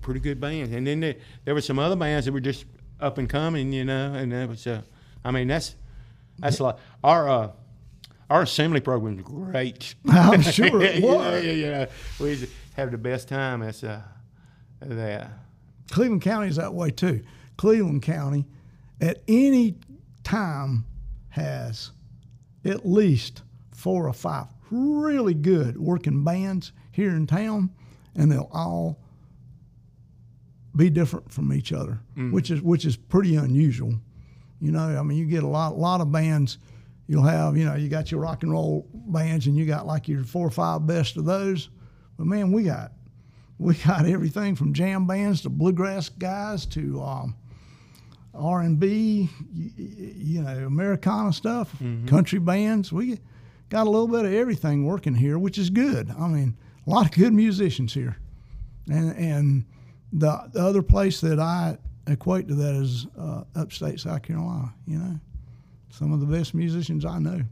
pretty 0.00 0.20
good 0.20 0.40
bands, 0.40 0.72
and 0.72 0.86
then 0.86 1.00
there, 1.00 1.16
there 1.44 1.54
were 1.54 1.60
some 1.60 1.78
other 1.78 1.96
bands 1.96 2.26
that 2.26 2.32
were 2.32 2.40
just 2.40 2.64
up 3.00 3.18
and 3.18 3.28
coming. 3.28 3.72
You 3.72 3.84
know, 3.84 4.12
and 4.14 4.32
that 4.32 4.48
was, 4.48 4.66
uh, 4.66 4.82
I 5.24 5.30
mean, 5.30 5.48
that's 5.48 5.76
that's 6.38 6.58
a 6.58 6.64
lot. 6.64 6.78
Our 7.02 7.28
uh, 7.28 7.50
our 8.30 8.42
assembly 8.42 8.80
program 8.80 9.22
program's 9.22 9.50
great. 9.52 9.94
I'm 10.08 10.40
sure 10.56 10.80
it 10.80 11.02
was. 11.02 11.44
yeah, 11.44 11.52
yeah. 11.52 11.86
We 12.20 12.48
have 12.76 12.92
the 12.92 12.98
best 12.98 13.28
time. 13.28 13.60
That's 13.60 13.82
uh, 13.84 14.02
that. 14.80 15.32
Cleveland 15.90 16.22
County 16.22 16.48
is 16.48 16.56
that 16.56 16.72
way 16.72 16.90
too. 16.90 17.22
Cleveland 17.56 18.02
County, 18.02 18.46
at 19.00 19.22
any 19.26 19.76
time, 20.22 20.86
has 21.30 21.90
at 22.64 22.86
least 22.86 23.42
four 23.72 24.06
or 24.06 24.12
five 24.12 24.46
really 24.70 25.34
good 25.34 25.76
working 25.76 26.22
bands 26.22 26.72
here 26.92 27.10
in 27.10 27.26
town, 27.26 27.70
and 28.14 28.30
they'll 28.30 28.48
all 28.52 29.00
be 30.76 30.88
different 30.88 31.32
from 31.32 31.52
each 31.52 31.72
other, 31.72 31.98
which 32.30 32.52
is 32.52 32.62
which 32.62 32.84
is 32.84 32.96
pretty 32.96 33.34
unusual. 33.34 33.94
You 34.60 34.70
know, 34.70 34.96
I 34.96 35.02
mean, 35.02 35.18
you 35.18 35.26
get 35.26 35.42
a 35.42 35.48
lot 35.48 35.76
lot 35.76 36.00
of 36.00 36.12
bands. 36.12 36.58
You'll 37.10 37.24
have, 37.24 37.56
you 37.56 37.64
know, 37.64 37.74
you 37.74 37.88
got 37.88 38.12
your 38.12 38.20
rock 38.20 38.44
and 38.44 38.52
roll 38.52 38.86
bands, 38.94 39.48
and 39.48 39.56
you 39.56 39.66
got 39.66 39.84
like 39.84 40.06
your 40.06 40.22
four 40.22 40.46
or 40.46 40.50
five 40.52 40.86
best 40.86 41.16
of 41.16 41.24
those. 41.24 41.68
But 42.16 42.28
man, 42.28 42.52
we 42.52 42.62
got 42.62 42.92
we 43.58 43.74
got 43.74 44.06
everything 44.06 44.54
from 44.54 44.72
jam 44.72 45.08
bands 45.08 45.40
to 45.40 45.48
bluegrass 45.48 46.08
guys 46.08 46.66
to 46.66 47.02
um, 47.02 47.34
R 48.32 48.60
and 48.60 48.78
B, 48.78 49.28
you 49.52 50.40
know, 50.40 50.66
Americana 50.66 51.32
stuff, 51.32 51.74
country 52.06 52.38
bands. 52.38 52.92
We 52.92 53.18
got 53.70 53.88
a 53.88 53.90
little 53.90 54.06
bit 54.06 54.24
of 54.24 54.32
everything 54.32 54.86
working 54.86 55.16
here, 55.16 55.36
which 55.36 55.58
is 55.58 55.68
good. 55.68 56.12
I 56.16 56.28
mean, 56.28 56.56
a 56.86 56.90
lot 56.90 57.06
of 57.06 57.12
good 57.12 57.32
musicians 57.34 57.92
here, 57.92 58.18
and 58.88 59.16
and 59.16 59.64
the, 60.12 60.48
the 60.52 60.60
other 60.64 60.82
place 60.82 61.20
that 61.22 61.40
I 61.40 61.76
equate 62.06 62.46
to 62.46 62.54
that 62.54 62.76
is 62.76 63.08
uh, 63.18 63.42
upstate 63.56 63.98
South 63.98 64.22
Carolina. 64.22 64.72
You 64.86 64.98
know, 65.00 65.20
some 65.90 66.12
of 66.12 66.20
the 66.20 66.26
best 66.26 66.54
musicians 66.54 67.04
I 67.04 67.18
know, 67.18 67.42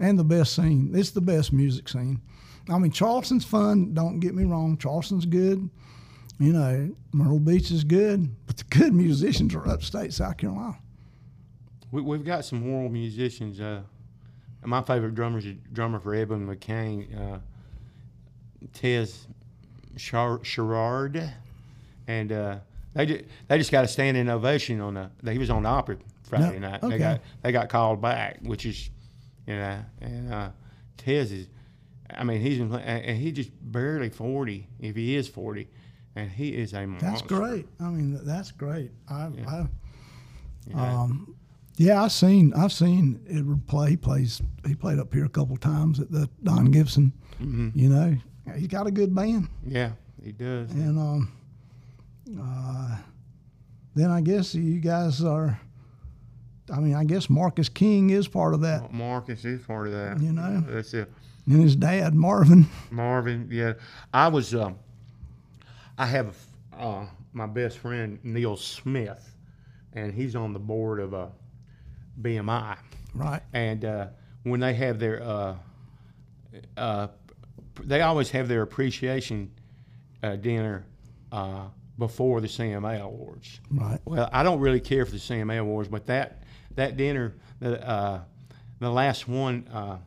and 0.00 0.18
the 0.18 0.24
best 0.24 0.54
scene. 0.54 0.92
It's 0.94 1.10
the 1.10 1.20
best 1.20 1.52
music 1.52 1.88
scene. 1.88 2.20
I 2.68 2.78
mean, 2.78 2.92
Charleston's 2.92 3.44
fun. 3.44 3.94
Don't 3.94 4.20
get 4.20 4.34
me 4.34 4.44
wrong. 4.44 4.76
Charleston's 4.76 5.26
good. 5.26 5.68
You 6.38 6.52
know, 6.52 6.94
Myrtle 7.12 7.40
Beach 7.40 7.70
is 7.70 7.84
good, 7.84 8.34
but 8.46 8.56
the 8.56 8.64
good 8.64 8.94
musicians 8.94 9.54
are 9.54 9.68
upstate 9.68 10.12
South 10.12 10.38
Carolina. 10.38 10.78
We, 11.92 12.00
we've 12.02 12.24
got 12.24 12.44
some 12.44 12.70
world 12.70 12.92
musicians. 12.92 13.60
Uh, 13.60 13.82
my 14.64 14.82
favorite 14.82 15.14
drummer 15.14 15.38
is 15.38 15.46
a 15.46 15.52
drummer 15.52 16.00
for 16.00 16.14
Edwin 16.14 16.46
McCain, 16.46 17.34
uh, 17.34 17.38
Tez 18.72 19.26
Sherard. 19.96 21.32
And 22.06 22.32
uh, 22.32 22.58
they 22.94 23.06
just 23.06 23.24
they 23.48 23.58
just 23.58 23.70
got 23.70 23.84
a 23.84 23.88
standing 23.88 24.28
ovation 24.28 24.80
on 24.80 24.94
the. 24.94 25.32
He 25.32 25.38
was 25.38 25.50
on 25.50 25.64
the 25.64 25.68
opera 25.68 25.98
Friday 26.30 26.58
No, 26.58 26.70
night. 26.70 26.82
okay. 26.82 26.90
They 26.92 26.98
got 26.98 27.20
they 27.42 27.52
got 27.52 27.68
called 27.68 28.00
back, 28.00 28.38
which 28.42 28.64
is, 28.64 28.88
you 29.46 29.56
know, 29.56 29.78
and 30.00 30.32
uh, 30.32 30.50
Tez 30.96 31.30
is, 31.32 31.48
I 32.14 32.24
mean, 32.24 32.40
he's 32.40 32.58
been 32.58 32.72
and 32.74 33.18
he 33.18 33.32
just 33.32 33.50
barely 33.60 34.08
forty, 34.10 34.68
if 34.78 34.96
he 34.96 35.16
is 35.16 35.28
forty, 35.28 35.68
and 36.16 36.30
he 36.30 36.50
is 36.50 36.72
a 36.72 36.86
monster. 36.86 37.06
That's 37.06 37.22
great. 37.22 37.66
I 37.78 37.84
mean, 37.90 38.18
that's 38.24 38.50
great. 38.52 38.90
I, 39.08 39.28
I 39.46 39.66
Yeah. 40.66 41.00
um, 41.02 41.34
yeah, 41.76 42.02
I've 42.02 42.12
seen 42.12 42.52
I've 42.54 42.72
seen 42.72 43.20
Edward 43.28 43.66
play. 43.66 43.90
He 43.90 43.96
plays. 43.96 44.40
He 44.66 44.74
played 44.74 44.98
up 44.98 45.12
here 45.14 45.24
a 45.24 45.28
couple 45.30 45.56
times 45.56 45.98
at 46.00 46.10
the 46.10 46.28
Don 46.44 46.66
Gibson. 46.70 47.12
Mhm. 47.40 47.72
You 47.74 47.88
know, 47.88 48.16
he's 48.56 48.68
got 48.68 48.86
a 48.86 48.90
good 48.90 49.14
band. 49.14 49.48
Yeah, 49.66 49.92
he 50.22 50.32
does. 50.32 50.70
And 50.72 50.98
um, 50.98 51.32
uh, 52.40 52.98
then 53.94 54.10
I 54.10 54.20
guess 54.20 54.54
you 54.54 54.78
guys 54.80 55.24
are. 55.24 55.58
I 56.72 56.80
mean, 56.80 56.94
I 56.94 57.04
guess 57.04 57.28
Marcus 57.28 57.68
King 57.68 58.10
is 58.10 58.28
part 58.28 58.54
of 58.54 58.60
that, 58.62 58.92
Marcus 58.92 59.44
is 59.44 59.60
part 59.62 59.88
of 59.88 59.92
that. 59.92 60.20
You 60.20 60.32
know? 60.32 60.62
that's 60.66 60.94
it. 60.94 61.10
and 61.46 61.62
his 61.62 61.76
dad 61.76 62.14
Marvin. 62.14 62.66
Marvin, 62.90 63.48
yeah. 63.50 63.74
I 64.12 64.28
was, 64.28 64.54
um, 64.54 64.78
I 65.98 66.06
have 66.06 66.36
uh, 66.78 67.06
my 67.32 67.46
best 67.46 67.78
friend 67.78 68.18
Neil 68.22 68.56
Smith, 68.56 69.34
and 69.92 70.12
he's 70.12 70.36
on 70.36 70.52
the 70.52 70.58
board 70.58 71.00
of 71.00 71.14
uh, 71.14 71.26
BMI. 72.20 72.78
Right. 73.14 73.42
And 73.52 73.84
uh, 73.84 74.06
when 74.44 74.60
they 74.60 74.74
have 74.74 74.98
their, 74.98 75.22
uh, 75.22 75.56
uh, 76.76 77.08
they 77.82 78.02
always 78.02 78.30
have 78.30 78.48
their 78.48 78.62
appreciation 78.62 79.50
uh, 80.22 80.36
dinner 80.36 80.84
uh, 81.32 81.66
before 81.98 82.40
the 82.40 82.46
CMA 82.46 83.00
Awards. 83.00 83.60
Right. 83.70 83.98
Well, 84.04 84.28
I 84.32 84.42
don't 84.42 84.60
really 84.60 84.80
care 84.80 85.04
for 85.04 85.12
the 85.12 85.18
CMA 85.18 85.58
Awards, 85.58 85.88
but 85.88 86.06
that 86.06 86.39
that 86.76 86.96
dinner, 86.96 87.34
the 87.60 87.86
uh, 87.86 88.20
the 88.78 88.90
last 88.90 89.28
one, 89.28 89.68
uh, 89.72 89.98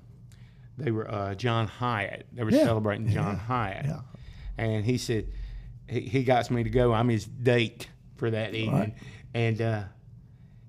they 0.78 0.92
were 0.92 1.10
uh, 1.10 1.36
John 1.36 1.68
Hiatt. 1.68 2.26
They 2.34 2.44
were 2.44 2.52
Yeah. 2.52 2.64
celebrating 2.64 3.08
John 3.10 3.36
Yeah. 3.36 3.40
Hiatt, 3.48 3.86
Yeah. 3.86 4.02
and 4.58 4.86
he 4.86 4.98
said 4.98 5.28
he, 5.88 6.02
he 6.02 6.24
got 6.24 6.50
me 6.52 6.64
to 6.64 6.70
go. 6.70 6.94
I'm 6.94 7.10
his 7.10 7.26
date 7.26 7.88
for 8.16 8.32
that 8.32 8.56
evening, 8.56 8.74
Right. 8.80 8.94
and 9.34 9.62
uh, 9.62 9.84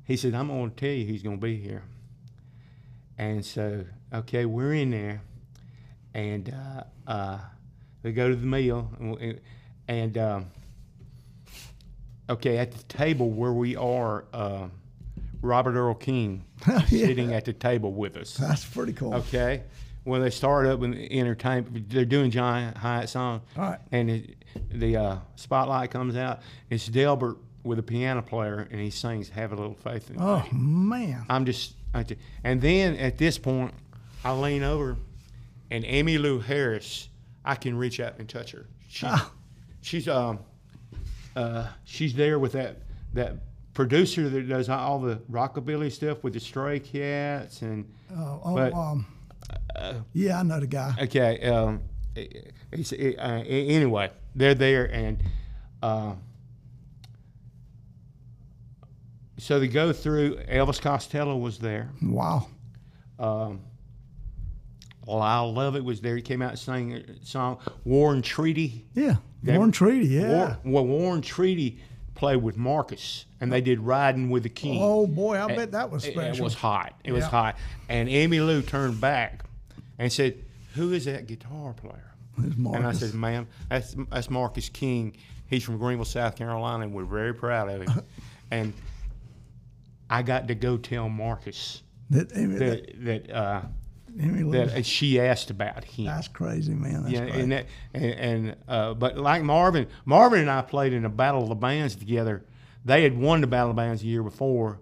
he 0.05 0.17
said 0.17 0.35
I'm 0.35 0.49
going 0.49 0.71
to 0.71 0.77
tell 0.77 0.91
you 0.91 1.07
he's 1.07 1.23
going 1.23 1.39
to 1.41 1.43
be 1.47 1.57
here. 1.57 1.83
And 3.17 3.45
so, 3.45 3.85
okay, 4.13 4.45
we're 4.45 4.75
in 4.75 4.91
there, 4.91 5.23
and 6.15 6.53
uh, 6.53 6.83
uh, 7.11 7.39
we 8.03 8.13
go 8.13 8.29
to 8.29 8.35
the 8.37 8.47
meal, 8.47 8.91
and, 8.99 9.41
and 9.87 10.19
um, 10.19 10.47
okay, 12.29 12.59
at 12.59 12.73
the 12.73 12.83
table 12.85 13.31
where 13.31 13.53
we 13.53 13.77
are, 13.77 14.25
uh, 14.33 14.67
Robert 15.45 15.75
Earl 15.77 15.95
Keen 15.95 16.45
Yeah. 16.69 16.85
sitting 16.87 17.33
at 17.35 17.45
the 17.45 17.53
table 17.53 17.93
with 17.93 18.17
us. 18.17 18.35
That's 18.37 18.65
pretty 18.65 18.93
cool. 18.95 19.15
Okay, 19.15 19.63
when 20.05 20.23
they 20.23 20.31
start 20.31 20.67
up 20.67 20.81
with 20.81 20.93
the 20.93 21.19
entertainment, 21.19 21.89
they're 21.91 22.05
doing 22.05 22.31
John 22.31 22.75
Hiatt 22.75 23.09
song, 23.09 23.43
All 23.57 23.63
right. 23.65 23.79
and 23.93 24.11
it, 24.11 24.37
the 24.71 24.97
uh, 24.97 25.17
spotlight 25.37 25.91
comes 25.91 26.17
out. 26.17 26.41
It's 26.71 26.87
Delbert 26.87 27.37
with 27.63 27.79
a 27.79 27.83
piano 27.83 28.23
player, 28.23 28.67
and 28.71 28.81
he 28.81 28.91
sings 28.91 29.29
"Have 29.31 29.53
a 29.53 29.57
Little 29.57 29.75
Faith 29.75 30.11
in 30.11 30.17
Me." 30.17 30.23
Oh 30.23 30.47
man. 30.53 31.25
I'm 31.29 31.45
just, 31.45 31.75
I 31.95 32.03
ju- 32.03 32.17
and 32.43 32.61
then 32.61 32.97
at 32.97 33.19
this 33.19 33.39
point, 33.39 33.73
I 34.25 34.33
lean 34.33 34.63
over, 34.63 34.97
and 35.71 35.85
Emmylou 35.85 36.43
Harris, 36.43 37.09
I 37.45 37.55
can 37.55 37.77
reach 37.77 38.01
out 38.01 38.19
and 38.19 38.29
touch 38.29 38.53
her. 38.53 38.67
She, 38.89 39.07
Ah. 39.07 39.31
she's 39.83 40.09
um, 40.09 40.39
uh, 41.37 41.67
she's 41.85 42.15
there 42.15 42.39
with 42.39 42.53
that 42.53 42.79
that 43.15 43.37
producer 43.75 44.29
that 44.29 44.49
does 44.49 44.69
all 44.69 45.01
the 45.01 45.17
rockabilly 45.31 45.91
stuff 45.93 46.23
with 46.25 46.33
the 46.35 46.41
Stray 46.41 46.79
Cats 46.81 47.63
and 47.63 47.85
Oh, 48.17 48.41
oh 48.45 48.55
But- 48.55 48.73
um, 48.73 49.07
yeah, 50.13 50.39
I 50.41 50.43
know 50.45 50.61
the 50.61 50.67
guy. 50.67 50.95
okay. 51.03 51.41
Um, 51.43 51.83
it's, 52.17 52.93
it, 52.93 53.17
uh, 53.19 53.43
anyway, 53.47 54.11
they're 54.35 54.55
there 54.55 54.85
and. 54.93 55.23
Uh, 55.83 56.15
so 59.39 59.59
they 59.59 59.69
go 59.69 59.93
through. 59.93 60.37
Elvis 60.49 60.81
Costello 60.81 61.37
was 61.37 61.59
there. 61.59 61.91
Wow. 62.01 62.47
Um, 63.19 63.61
Lyle 65.07 65.53
Lovett 65.53 65.85
was 65.85 66.01
there. 66.01 66.17
He 66.17 66.23
came 66.23 66.41
out 66.41 66.51
and 66.51 66.59
sang 66.59 66.93
a 66.93 67.25
song 67.27 67.59
War 67.85 68.13
and 68.15 68.25
Treaty. 68.25 68.87
Yeah. 68.95 69.17
Warren 69.43 69.73
Treaty. 69.73 70.07
Yeah. 70.07 70.29
War, 70.29 70.59
well, 70.65 70.87
War 70.87 71.15
and 71.15 71.23
Treaty 71.23 71.81
played 72.15 72.43
with 72.43 72.57
Marcus, 72.57 73.27
and 73.41 73.53
they 73.53 73.61
did 73.61 73.81
Riding 73.81 74.31
with 74.31 74.43
the 74.45 74.49
King. 74.49 74.81
Oh 74.81 75.07
boy, 75.07 75.37
I 75.37 75.51
It- 75.51 75.57
bet 75.57 75.73
that 75.73 75.91
was 75.91 76.05
it- 76.05 76.13
special. 76.13 76.37
It, 76.37 76.43
was 76.45 76.55
hot. 76.55 76.95
It 77.05 77.13
was 77.13 77.25
hot. 77.25 77.57
And 77.89 78.09
Emmylou 78.09 78.67
turned 78.67 79.01
back 79.01 79.45
and 79.99 80.13
said, 80.13 80.37
"Who 80.75 80.93
is 80.93 81.05
that 81.07 81.27
guitar 81.27 81.73
player?" 81.75 82.13
And 82.37 82.87
I 82.87 82.93
said, 82.93 83.15
"Ma'am, 83.15 83.47
that's 83.69 83.95
that's 84.11 84.31
Marcus 84.31 84.69
King. 84.69 85.17
He's 85.47 85.63
from 85.63 85.79
Greenville, 85.79 86.05
South 86.05 86.37
Carolina, 86.37 86.85
and 86.85 86.95
we're 86.95 87.05
very 87.05 87.35
proud 87.35 87.69
of 87.69 87.83
him." 87.89 88.03
and 88.51 88.73
I 90.11 90.23
got 90.23 90.49
to 90.49 90.55
go 90.55 90.77
tell 90.77 91.09
Marcus 91.09 91.83
that, 92.11 92.37
Amy, 92.37 92.57
that, 92.57 93.05
that 93.05 93.29
that 93.29 93.35
uh, 93.35 93.63
Emmylou- 94.19 94.73
that 94.73 94.87
she 94.87 95.21
asked 95.21 95.51
about 95.51 95.85
him. 95.85 96.07
that's 96.07 96.29
crazy, 96.29 96.73
man. 96.75 97.03
That's 97.03 97.15
Yeah, 97.15 97.21
great. 97.27 97.35
and 97.35 97.53
that, 97.53 97.67
and, 97.95 98.05
and 98.05 98.57
uh, 98.69 98.95
but 98.95 99.19
like 99.19 99.43
Marvin, 99.43 99.87
Marvin 100.05 100.41
and 100.41 100.51
I 100.51 100.63
played 100.63 100.93
in 100.93 101.05
a 101.05 101.09
battle 101.09 101.43
of 101.43 101.49
the 101.49 101.55
bands 101.55 101.97
together. 101.97 102.45
They 102.85 103.03
had 103.03 103.17
won 103.19 103.41
the 103.41 103.47
battle 103.47 103.71
of 103.71 103.77
the 103.77 103.81
bands 103.83 104.03
the 104.03 104.09
year 104.09 104.23
before, 104.23 104.79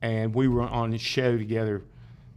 and 0.00 0.34
we 0.34 0.48
were 0.48 0.62
on 0.62 0.90
the 0.90 0.98
show 0.98 1.36
together. 1.36 1.82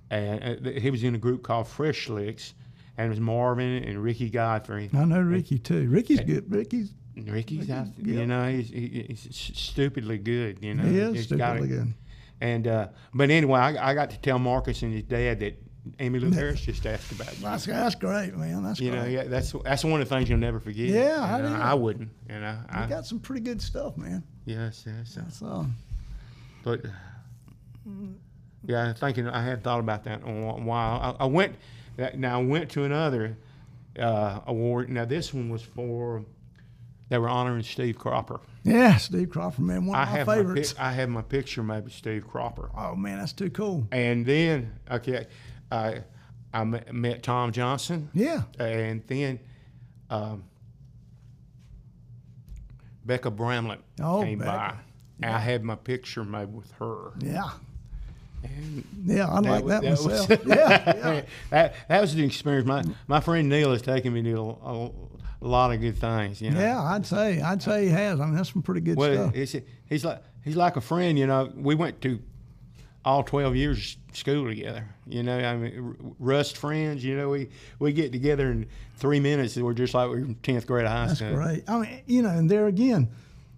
And 0.09 0.67
uh, 0.67 0.69
he 0.79 0.91
was 0.91 1.03
in 1.03 1.15
a 1.15 1.17
group 1.17 1.43
called 1.43 1.67
Fresh 1.67 2.09
Licks, 2.09 2.53
and 2.97 3.07
it 3.07 3.09
was 3.09 3.19
Marvin 3.19 3.83
and 3.83 4.01
Ricky 4.01 4.29
Godfrey. 4.29 4.89
I 4.93 5.05
know 5.05 5.19
Ricky 5.21 5.57
too. 5.59 5.87
Rickie's 5.89 6.21
good. 6.21 6.49
Ricky's 6.51 6.93
And 7.15 7.29
Ricky's, 7.29 7.67
yeah. 7.67 7.85
you 8.01 8.25
know, 8.25 8.49
he's, 8.49 8.69
he's 8.69 9.27
stupidly 9.31 10.17
good. 10.17 10.59
You 10.63 10.75
know, 10.75 10.83
he 10.83 10.99
is 10.99 11.13
He's 11.15 11.27
got 11.27 11.55
stupidly 11.57 11.75
it. 11.75 11.79
good. 11.79 11.93
And 12.41 12.67
uh, 12.67 12.87
but 13.13 13.29
anyway, 13.29 13.59
I, 13.59 13.91
I 13.91 13.93
got 13.93 14.09
to 14.11 14.19
tell 14.19 14.37
Marcus 14.39 14.81
and 14.83 14.93
his 14.93 15.03
dad 15.03 15.39
that 15.39 15.61
Emmylou 15.99 16.33
Harris 16.33 16.61
just 16.61 16.85
asked 16.85 17.11
about 17.11 17.35
you. 17.37 17.43
That's 17.43 17.65
that's 17.65 17.95
great, 17.95 18.35
man. 18.35 18.63
That's 18.63 18.79
You 18.79 18.91
know, 18.91 19.05
yeah, 19.05 19.23
that's 19.25 19.51
that's 19.63 19.83
one 19.83 20.01
of 20.01 20.09
the 20.09 20.15
things 20.15 20.29
you'll 20.29 20.39
never 20.39 20.59
forget. 20.59 20.87
Yeah, 20.87 21.19
I 21.21 21.41
uh. 21.41 21.59
I 21.59 21.73
wouldn't. 21.73 22.09
You 22.29 22.39
know, 22.39 22.57
I, 22.69 22.87
got 22.87 23.05
some 23.05 23.19
pretty 23.19 23.41
good 23.41 23.61
stuff, 23.61 23.95
man. 23.97 24.23
yes, 24.45 24.83
yes. 24.87 25.13
That's 25.15 25.41
uh, 25.41 25.65
But 26.63 26.81
yeah, 28.67 28.93
thinking 28.93 29.27
I 29.27 29.43
had 29.43 29.63
thought 29.63 29.79
about 29.79 30.03
that 30.05 30.21
in 30.21 30.43
a 30.43 30.53
while. 30.63 31.15
I, 31.19 31.23
I 31.23 31.27
went 31.27 31.55
now. 32.15 32.39
I 32.39 32.43
went 32.43 32.71
to 32.71 32.83
another 32.83 33.37
uh, 33.99 34.39
award. 34.47 34.89
Now 34.89 35.05
this 35.05 35.33
one 35.33 35.49
was 35.49 35.61
for 35.61 36.23
they 37.09 37.17
were 37.19 37.29
honoring 37.29 37.61
Steve 37.63 37.99
Cropper. 37.99 38.39
yeah, 38.63 38.97
Steve 38.97 39.29
Cropper, 39.29 39.61
man, 39.61 39.85
one 39.85 39.95
I 39.97 40.03
of 40.03 40.09
my 40.09 40.17
have 40.17 40.27
favorites. 40.27 40.73
my 40.73 40.77
pic- 40.79 40.83
I 40.83 40.91
have 40.93 41.09
my 41.09 41.21
picture 41.21 41.61
made 41.63 41.83
with 41.83 41.93
Steve 41.93 42.27
Cropper. 42.27 42.71
oh 42.75 42.95
man, 42.95 43.19
that's 43.19 43.33
too 43.33 43.51
cool. 43.51 43.87
And 43.91 44.25
then 44.25 44.73
okay, 44.89 45.27
I 45.75 46.03
I 46.53 46.63
met, 46.63 47.21
Tom 47.23 47.51
Johnson. 47.51 48.09
Yeah, 48.13 48.43
and 48.59 49.03
then 49.07 49.39
um, 50.09 50.43
Bekka 53.05 53.35
Bramlett 53.35 53.79
Oh, 54.01 54.23
came 54.23 54.39
by. 54.39 54.45
Bekka. 54.45 54.77
And 55.21 55.31
I 55.33 55.39
had 55.39 55.63
my 55.63 55.75
picture 55.75 56.23
made 56.25 56.53
with 56.53 56.69
her. 56.73 57.11
yeah, 57.19 57.51
And 58.43 58.83
yeah. 59.05 59.27
I 59.29 59.39
like 59.39 59.65
that, 59.67 59.81
was- 59.83 60.05
myself. 60.05 60.29
yeah, 60.45 60.93
yeah. 60.95 61.21
that, 61.51 61.75
that 61.87 62.01
was 62.01 62.13
the 62.15 62.25
experience. 62.25 62.67
My 62.67 62.83
my 63.07 63.19
friend 63.21 63.47
Neil 63.47 63.71
has 63.71 63.81
taken 63.81 64.11
me 64.13 64.23
to 64.23 64.37
a, 64.37 64.91
a 65.41 65.47
lot 65.47 65.71
of 65.73 65.79
good 65.79 65.97
things. 65.97 66.41
You 66.41 66.51
know. 66.51 66.59
Yeah, 66.59 66.81
I'd 66.81 67.05
say 67.05 67.41
I'd 67.41 67.61
say 67.63 67.85
he 67.85 67.91
has. 67.91 68.19
I 68.19 68.25
mean, 68.25 68.35
that's 68.35 68.51
some 68.51 68.61
pretty 68.61 68.81
good 68.81 68.97
Well, 68.97 69.29
stuff. 69.29 69.35
it's, 69.35 69.55
he's 69.87 70.03
like 70.03 70.21
he's 70.43 70.57
like 70.57 70.75
a 70.75 70.81
friend. 70.81 71.17
You 71.17 71.27
know, 71.27 71.49
we 71.55 71.75
went 71.75 72.01
to 72.01 72.19
all 73.05 73.23
twelve 73.23 73.55
years 73.55 73.97
of 74.09 74.17
school 74.17 74.47
together. 74.47 74.85
You 75.07 75.23
know, 75.23 75.37
I 75.37 75.55
mean, 75.55 75.95
rust 76.19 76.57
friends. 76.57 77.05
You 77.05 77.15
know, 77.15 77.29
we 77.29 77.49
we 77.79 77.93
get 77.93 78.11
together 78.11 78.51
in 78.51 78.67
three 78.97 79.19
minutes. 79.19 79.55
and 79.55 79.65
We're 79.65 79.73
just 79.73 79.93
like 79.93 80.09
we're 80.09 80.17
in 80.19 80.35
tenth 80.35 80.65
grade 80.67 80.85
of 80.85 80.91
high 80.91 81.07
That's 81.07 81.19
school. 81.19 81.35
great. 81.35 81.63
I 81.69 81.79
mean, 81.79 82.01
you 82.07 82.21
know, 82.23 82.29
and 82.29 82.49
there 82.49 82.65
again, 82.67 83.09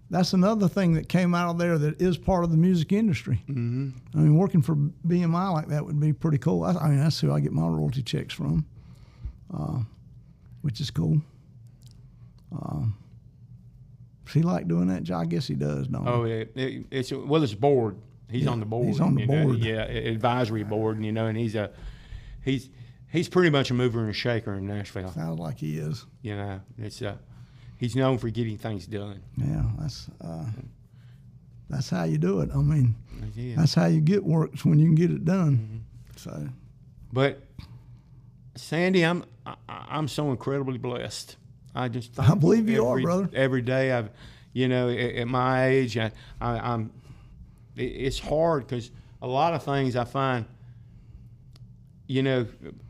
that's 0.09 0.33
another 0.33 0.67
thing 0.67 0.93
that 0.93 1.07
came 1.09 1.33
out 1.33 1.49
of 1.49 1.57
there 1.57 1.77
that 1.77 2.01
is 2.01 2.17
part 2.17 2.43
of 2.43 2.51
the 2.51 2.57
music 2.57 2.91
industry. 2.91 3.41
Mm-hmm. 3.49 3.89
I 4.13 4.17
mean, 4.21 4.35
working 4.35 4.61
for 4.61 4.75
BMI 4.75 5.53
like 5.53 5.67
that 5.69 5.85
would 5.85 5.99
be 5.99 6.13
pretty 6.13 6.37
cool. 6.37 6.63
I, 6.63 6.73
I 6.73 6.89
mean, 6.89 6.99
that's 6.99 7.19
who 7.19 7.31
I 7.31 7.39
get 7.39 7.51
my 7.53 7.67
royalty 7.67 8.03
checks 8.03 8.33
from, 8.33 8.65
uh, 9.53 9.79
which 10.61 10.81
is 10.81 10.91
cool. 10.91 11.21
Um, 12.51 12.95
does 14.25 14.33
he 14.33 14.41
like 14.41 14.67
doing 14.67 14.87
that? 14.87 15.03
job? 15.03 15.21
I 15.21 15.25
guess 15.25 15.47
he 15.47 15.55
does, 15.55 15.87
don't 15.87 16.03
he? 16.03 16.09
Oh, 16.09 16.23
it, 16.23 16.51
it, 16.55 16.85
it's 16.91 17.11
well, 17.13 17.41
it's 17.43 17.53
board. 17.53 17.95
He's 18.29 18.43
Yeah, 18.43 18.49
on 18.51 18.59
the 18.59 18.65
board. 18.65 18.87
he's 18.87 18.99
on 18.99 19.15
the 19.15 19.21
you 19.21 19.27
know, 19.27 19.43
board. 19.45 19.57
yeah, 19.59 19.83
advisory 19.83 20.63
board. 20.63 20.97
and 20.97 21.05
You 21.05 21.11
know, 21.11 21.27
and 21.27 21.37
he's 21.37 21.55
a 21.55 21.71
he's 22.43 22.69
he's 23.09 23.29
pretty 23.29 23.49
much 23.49 23.71
a 23.71 23.73
mover 23.73 24.01
and 24.01 24.09
a 24.09 24.13
shaker 24.13 24.53
in 24.53 24.67
Nashville. 24.67 25.11
Sounds 25.11 25.39
like 25.39 25.57
he 25.57 25.77
is. 25.77 26.05
You 26.21 26.35
know, 26.35 26.59
it's 26.77 27.01
uh, 27.01 27.15
he's 27.77 27.95
known 27.95 28.17
for 28.17 28.29
getting 28.29 28.57
things 28.57 28.85
done. 28.87 29.21
Yeah, 29.37 29.63
that's 29.79 30.07
uh, 30.21 30.45
that's 31.69 31.89
how 31.89 32.03
you 32.03 32.17
do 32.17 32.41
it. 32.41 32.49
I 32.53 32.57
mean, 32.57 32.95
Yeah. 33.35 33.55
that's 33.57 33.73
how 33.73 33.85
you 33.87 34.01
get 34.01 34.23
works 34.23 34.65
when 34.65 34.79
you 34.79 34.85
can 34.87 34.95
get 34.95 35.11
it 35.11 35.23
done. 35.25 35.57
Mm-hmm. 35.57 36.17
So 36.17 36.49
But 37.13 37.43
Sandy, 38.55 39.03
I'm 39.05 39.23
I, 39.45 39.55
I'm 39.69 40.07
so 40.07 40.31
incredibly 40.31 40.77
blessed. 40.77 41.37
I 41.75 41.87
just 41.89 42.19
I 42.19 42.33
believe 42.35 42.67
you 42.69 42.85
are, 42.87 42.99
brother. 42.99 43.29
Every 43.33 43.61
day, 43.61 43.91
I've 43.91 44.09
you 44.53 44.67
know 44.67 44.89
at, 44.89 44.97
at 45.15 45.27
my 45.27 45.67
age, 45.67 45.97
I, 45.97 46.11
I, 46.41 46.73
I'm 46.73 46.91
it, 47.77 47.83
it's 47.83 48.19
hard 48.19 48.67
because 48.67 48.91
a 49.21 49.27
lot 49.27 49.53
of 49.53 49.63
things 49.63 49.95
I 49.95 50.03
find, 50.03 50.45
you 52.07 52.23
know, 52.23 52.45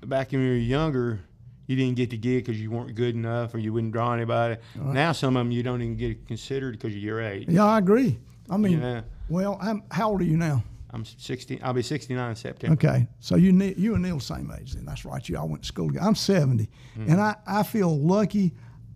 back 0.06 0.32
when 0.32 0.42
you 0.42 0.50
were 0.50 0.56
younger. 0.56 1.20
You 1.66 1.76
didn't 1.76 1.96
get 1.98 2.12
the 2.12 2.18
gig 2.18 2.46
because 2.46 2.62
you 2.62 2.72
weren't 2.72 2.96
good 2.96 3.14
enough, 3.14 3.54
or 3.54 3.58
you 3.58 3.74
wouldn't 3.74 3.92
draw 3.92 4.14
anybody. 4.14 4.56
Now 4.74 5.12
some 5.12 5.36
of 5.36 5.42
them 5.42 5.52
you 5.52 5.64
don't 5.64 5.82
even 5.82 5.98
get 5.98 6.26
considered 6.26 6.72
because 6.80 6.94
of 6.96 7.02
your 7.02 7.22
age. 7.22 7.48
yeah, 7.50 7.66
I 7.66 7.78
agree. 7.80 8.18
I 8.50 8.56
mean, 8.56 8.72
You 8.72 8.78
know, 8.80 9.04
well, 9.28 9.58
I'm, 9.62 9.84
how 9.92 10.12
old 10.12 10.22
are 10.22 10.24
you 10.24 10.38
now? 10.38 10.64
I'm 10.92 11.04
60. 11.04 11.62
I'll 11.62 11.74
be 11.74 11.82
69 11.82 12.30
in 12.30 12.36
September. 12.38 12.74
Okay, 12.76 13.06
so 13.20 13.36
you 13.36 13.52
you 13.78 13.96
and 13.96 14.04
Neil 14.04 14.16
the 14.20 14.24
same 14.24 14.50
age 14.58 14.76
then. 14.76 14.86
That's 14.86 15.04
right. 15.04 15.28
You 15.28 15.38
I 15.38 15.44
went 15.44 15.64
to 15.64 15.68
school 15.68 15.88
together. 15.88 16.06
I'm 16.08 16.16
70, 16.16 16.70
Mm-hmm. 16.98 17.12
and 17.12 17.20
I, 17.20 17.36
I 17.46 17.64
feel 17.64 18.00
lucky. 18.00 18.54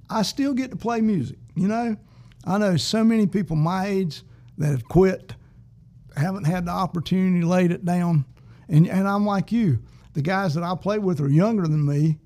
I 0.09 0.21
still 0.21 0.53
get 0.53 0.71
to 0.71 0.77
play 0.77 1.01
music. 1.01 1.39
You 1.55 1.67
know, 1.67 1.97
I 2.45 2.57
know 2.57 2.77
so 2.77 3.03
many 3.03 3.27
people 3.27 3.57
my 3.57 3.87
age 3.87 4.23
that 4.57 4.67
have 4.67 4.85
quit, 4.87 5.33
haven't 6.15 6.45
had 6.45 6.65
the 6.65 6.71
opportunity, 6.71 7.43
laid 7.45 7.71
it 7.71 7.85
down, 7.85 8.25
and 8.69 8.87
and 8.87 9.07
I'm 9.07 9.25
like 9.25 9.51
you. 9.51 9.79
The 10.13 10.21
guys 10.21 10.53
that 10.55 10.63
I 10.63 10.75
play 10.75 10.99
with 10.99 11.21
are 11.21 11.29
younger 11.29 11.63
than 11.63 11.85
me, 11.85 12.17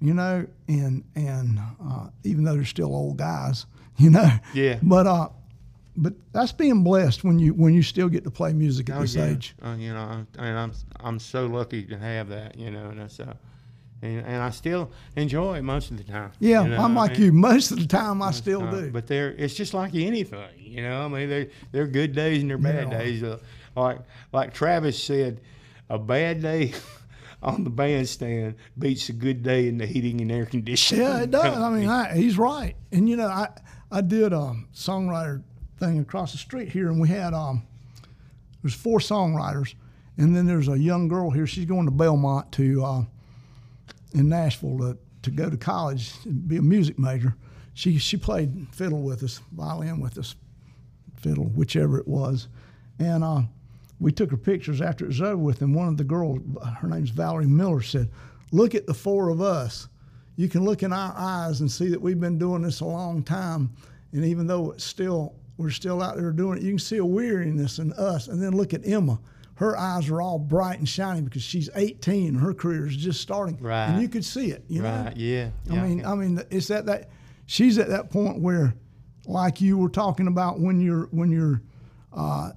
you 0.00 0.14
know, 0.14 0.46
and 0.68 1.04
and 1.16 1.58
uh, 1.84 2.08
even 2.24 2.44
though 2.44 2.54
they're 2.54 2.64
still 2.64 2.94
old 2.94 3.16
guys, 3.16 3.66
you 3.96 4.10
know. 4.10 4.30
Yeah. 4.54 4.78
But 4.82 5.06
uh, 5.06 5.28
but 5.96 6.14
that's 6.32 6.52
being 6.52 6.82
blessed 6.84 7.24
when 7.24 7.38
you 7.38 7.52
when 7.54 7.74
you 7.74 7.82
still 7.82 8.08
get 8.08 8.24
to 8.24 8.30
play 8.30 8.52
music 8.52 8.90
at 8.90 8.98
Oh, 8.98 9.00
this 9.02 9.14
yeah. 9.16 9.26
age. 9.26 9.54
Uh, 9.62 9.74
you 9.78 9.92
know, 9.92 10.00
I'm- 10.00 10.26
and 10.38 10.58
I'm 10.58 10.72
I'm 11.00 11.18
so 11.18 11.46
lucky 11.46 11.84
to 11.86 11.98
have 11.98 12.28
that. 12.28 12.56
You 12.58 12.70
know, 12.70 12.90
and 12.90 13.00
that's, 13.00 13.18
uh, 13.20 13.34
and, 14.02 14.26
and 14.26 14.42
I 14.42 14.50
still 14.50 14.90
enjoy 15.16 15.58
it 15.58 15.62
most 15.62 15.90
of 15.90 15.96
the 15.96 16.04
time. 16.04 16.32
Yeah, 16.40 16.64
you 16.64 16.70
know, 16.70 16.82
I'm 16.82 16.94
like 16.94 17.12
mean, 17.12 17.22
you. 17.22 17.32
Most 17.32 17.70
of 17.70 17.78
the 17.78 17.86
time, 17.86 18.20
I 18.20 18.32
still 18.32 18.64
uh, 18.64 18.70
do. 18.70 18.90
But 18.90 19.06
there, 19.06 19.30
it's 19.30 19.54
just 19.54 19.72
like 19.72 19.94
anything. 19.94 20.44
You 20.58 20.82
know, 20.82 21.04
I 21.04 21.08
mean, 21.08 21.28
there 21.28 21.48
there 21.70 21.84
are 21.84 21.88
good 21.88 22.12
days 22.14 22.42
and 22.42 22.50
there 22.50 22.56
are 22.56 22.60
bad 22.60 22.90
Yeah. 22.90 22.98
days. 22.98 23.22
Uh, 23.22 23.38
like 23.76 24.00
like 24.32 24.52
Travis 24.52 25.02
said, 25.02 25.40
a 25.88 25.98
bad 25.98 26.42
day. 26.42 26.74
On 27.44 27.64
the 27.64 27.70
bandstand 27.70 28.54
beats 28.78 29.08
a 29.08 29.12
good 29.12 29.42
day 29.42 29.66
in 29.66 29.76
the 29.76 29.84
heating 29.84 30.20
and 30.20 30.30
air 30.30 30.46
conditioning. 30.46 31.04
yeah, 31.04 31.22
it 31.22 31.32
does. 31.32 31.58
I 31.58 31.70
mean, 31.70 31.88
I, 31.88 32.14
he's 32.14 32.38
right. 32.38 32.76
And 32.92 33.08
you 33.08 33.16
know, 33.16 33.26
I 33.26 33.48
I 33.90 34.00
did 34.00 34.32
a 34.32 34.54
songwriter 34.72 35.42
thing 35.80 35.98
across 35.98 36.30
the 36.30 36.38
street 36.38 36.68
here, 36.68 36.88
and 36.88 37.00
we 37.00 37.08
had 37.08 37.34
um, 37.34 37.64
there's 38.62 38.74
four 38.74 39.00
songwriters, 39.00 39.74
and 40.16 40.36
then 40.36 40.46
there's 40.46 40.68
a 40.68 40.78
young 40.78 41.08
girl 41.08 41.30
here. 41.30 41.44
She's 41.48 41.64
going 41.64 41.86
to 41.86 41.90
Belmont 41.90 42.52
to 42.52 42.84
uh, 42.84 43.02
in 44.14 44.28
Nashville 44.28 44.78
to, 44.78 44.98
to 45.22 45.30
go 45.30 45.48
to 45.48 45.56
college 45.56 46.12
and 46.24 46.46
be 46.46 46.56
a 46.56 46.62
music 46.62 46.98
major. 46.98 47.34
She 47.74 47.98
she 47.98 48.16
played 48.16 48.68
fiddle 48.72 49.02
with 49.02 49.22
us, 49.22 49.40
violin 49.52 50.00
with 50.00 50.18
us, 50.18 50.36
fiddle, 51.16 51.44
whichever 51.44 51.98
it 51.98 52.06
was, 52.06 52.48
and 52.98 53.24
uh, 53.24 53.42
we 53.98 54.12
took 54.12 54.30
her 54.30 54.36
pictures 54.36 54.82
after 54.82 55.04
it 55.04 55.08
was 55.08 55.22
over 55.22 55.36
with. 55.38 55.62
And 55.62 55.74
one 55.74 55.88
of 55.88 55.96
the 55.96 56.04
girls, 56.04 56.40
her 56.78 56.88
name's 56.88 57.10
Valerie 57.10 57.46
Miller, 57.46 57.80
said, 57.80 58.10
"Look 58.50 58.74
at 58.74 58.86
the 58.86 58.94
four 58.94 59.30
of 59.30 59.40
us. 59.40 59.88
You 60.36 60.48
can 60.48 60.64
look 60.64 60.82
in 60.82 60.92
our 60.92 61.14
eyes 61.16 61.60
and 61.60 61.70
see 61.70 61.88
that 61.88 62.00
we've 62.00 62.20
been 62.20 62.38
doing 62.38 62.62
this 62.62 62.80
a 62.80 62.84
long 62.84 63.22
time, 63.22 63.70
and 64.12 64.24
even 64.24 64.46
though 64.46 64.72
it's 64.72 64.84
still 64.84 65.34
we're 65.56 65.70
still 65.70 66.02
out 66.02 66.16
there 66.16 66.32
doing 66.32 66.58
it, 66.58 66.64
you 66.64 66.70
can 66.70 66.78
see 66.78 66.98
a 66.98 67.04
weariness 67.04 67.78
in 67.78 67.92
us. 67.94 68.28
And 68.28 68.42
then 68.42 68.52
look 68.56 68.74
at 68.74 68.86
Emma." 68.86 69.18
Her 69.62 69.78
eyes 69.78 70.08
are 70.10 70.20
all 70.20 70.40
bright 70.40 70.80
and 70.80 70.88
shiny 70.88 71.20
because 71.20 71.44
she's 71.44 71.70
18 71.76 72.30
and 72.30 72.40
her 72.40 72.52
career 72.52 72.84
is 72.84 72.96
just 72.96 73.20
starting. 73.20 73.56
Right. 73.60 73.86
And 73.86 74.02
you 74.02 74.08
could 74.08 74.24
see 74.24 74.50
it, 74.50 74.64
you 74.66 74.82
know? 74.82 75.04
Right? 75.04 75.16
Yeah. 75.16 75.50
I 75.70 75.74
yeah, 75.74 75.82
mean, 75.84 75.98
yeah. 75.98 76.10
I 76.10 76.14
mean, 76.16 76.42
it's 76.50 76.68
at 76.72 76.86
that. 76.86 77.10
She's 77.46 77.78
at 77.78 77.88
that 77.88 78.10
point 78.10 78.40
where, 78.40 78.74
like 79.24 79.60
you 79.60 79.78
were 79.78 79.88
talking 79.88 80.26
about 80.26 80.58
when 80.58 80.80
you're 80.80 81.04
when 81.12 81.30
you're 81.30 81.62
uh, 82.12 82.50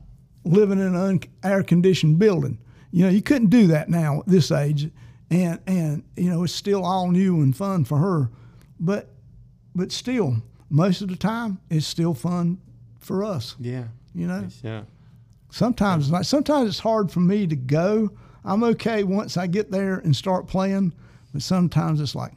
living 0.45 0.80
in 0.80 0.95
an 0.95 1.20
air 1.43 1.62
conditioned 1.62 2.18
building. 2.18 2.58
You 2.89 3.03
know, 3.03 3.12
you 3.12 3.22
couldn't 3.22 3.51
do 3.51 3.68
that 3.68 3.88
now 3.88 4.22
at 4.22 4.26
this 4.26 4.49
age, 4.49 4.89
and 5.30 5.60
and 5.68 6.03
you 6.18 6.32
know 6.32 6.43
it's 6.43 6.53
still 6.53 6.84
all 6.84 7.12
new 7.12 7.41
and 7.41 7.56
fun 7.56 7.86
for 7.86 7.99
her, 7.99 8.32
but 8.80 9.12
but 9.76 9.91
still, 9.91 10.38
most 10.72 11.01
of 11.01 11.10
the 11.10 11.18
time 11.18 11.60
it's 11.70 11.86
still 11.86 12.16
fun 12.16 12.58
for 12.99 13.24
us. 13.24 13.56
yeah. 13.60 13.84
You 14.16 14.28
know, 14.28 14.47
uh, 14.64 14.82
sometimes 15.56 16.06
it's 16.06 16.12
like 16.12 16.26
sometimes 16.26 16.70
it's 16.70 16.80
hard 16.80 17.10
for 17.12 17.22
me 17.22 17.47
to 17.47 17.56
go. 17.56 18.10
I'm 18.43 18.64
okay 18.64 19.03
once 19.03 19.38
I 19.38 19.47
get 19.47 19.72
there 19.72 19.95
and 19.99 20.16
start 20.16 20.47
playing, 20.47 20.93
but 21.34 21.41
sometimes 21.41 22.01
it's 22.01 22.14
like 22.14 22.34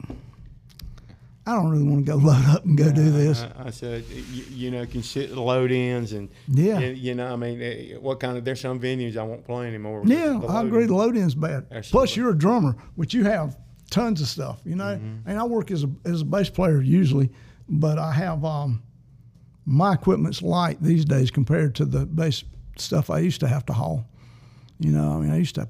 I 1.45 1.53
don't 1.53 1.69
really 1.69 1.83
want 1.83 2.05
to 2.05 2.11
go 2.11 2.17
load 2.23 2.45
up 2.45 2.63
and 2.65 2.77
go 2.77 2.91
do 2.91 3.11
this. 3.11 3.41
I, 3.43 3.67
I 3.67 3.69
said, 3.71 4.05
you, 4.31 4.43
you 4.49 4.71
know, 4.71 4.85
can 4.85 5.03
sit 5.03 5.31
load 5.31 5.71
ins 5.71 6.13
and 6.13 6.29
Yeah. 6.47 6.79
and, 6.79 6.97
you 6.97 7.13
know, 7.15 7.31
I 7.31 7.35
mean, 7.35 7.61
eh, 7.61 7.95
what 7.99 8.19
kind 8.19 8.37
of? 8.37 8.45
There's 8.45 8.61
some 8.61 8.79
venues 8.79 9.17
I 9.17 9.23
won't 9.23 9.45
play 9.45 9.67
anymore. 9.67 10.01
Yeah, 10.05 10.39
I 10.47 10.63
agree. 10.63 10.85
The 10.85 10.95
load 10.95 11.17
in's 11.17 11.35
bad. 11.35 11.65
Absolutely. 11.71 11.91
Plus, 11.91 12.15
you're 12.15 12.29
a 12.31 12.37
drummer, 12.37 12.75
which 12.95 13.13
you 13.13 13.25
have 13.25 13.57
tons 13.89 14.21
of 14.21 14.27
stuff, 14.27 14.61
you 14.63 14.75
know. 14.75 14.99
And 15.25 15.37
I 15.39 15.43
work 15.43 15.71
as 15.71 15.83
a 15.83 15.89
as 16.05 16.21
a 16.21 16.25
bass 16.25 16.49
player 16.49 16.81
usually, 16.81 17.29
but 17.67 17.99
I 17.99 18.11
have 18.13 18.45
um, 18.45 18.81
my 19.65 19.93
equipment's 19.93 20.41
light 20.41 20.81
these 20.81 21.03
days 21.03 21.31
compared 21.31 21.75
to 21.75 21.85
the 21.85 22.05
bass 22.05 22.43
stuff 22.81 23.09
I 23.09 23.19
used 23.19 23.39
to 23.41 23.47
have 23.47 23.65
to 23.67 23.73
haul. 23.73 24.05
You 24.79 24.91
know, 24.91 25.13
I 25.13 25.17
mean, 25.19 25.31
I 25.31 25.37
used 25.37 25.55
to 25.55 25.67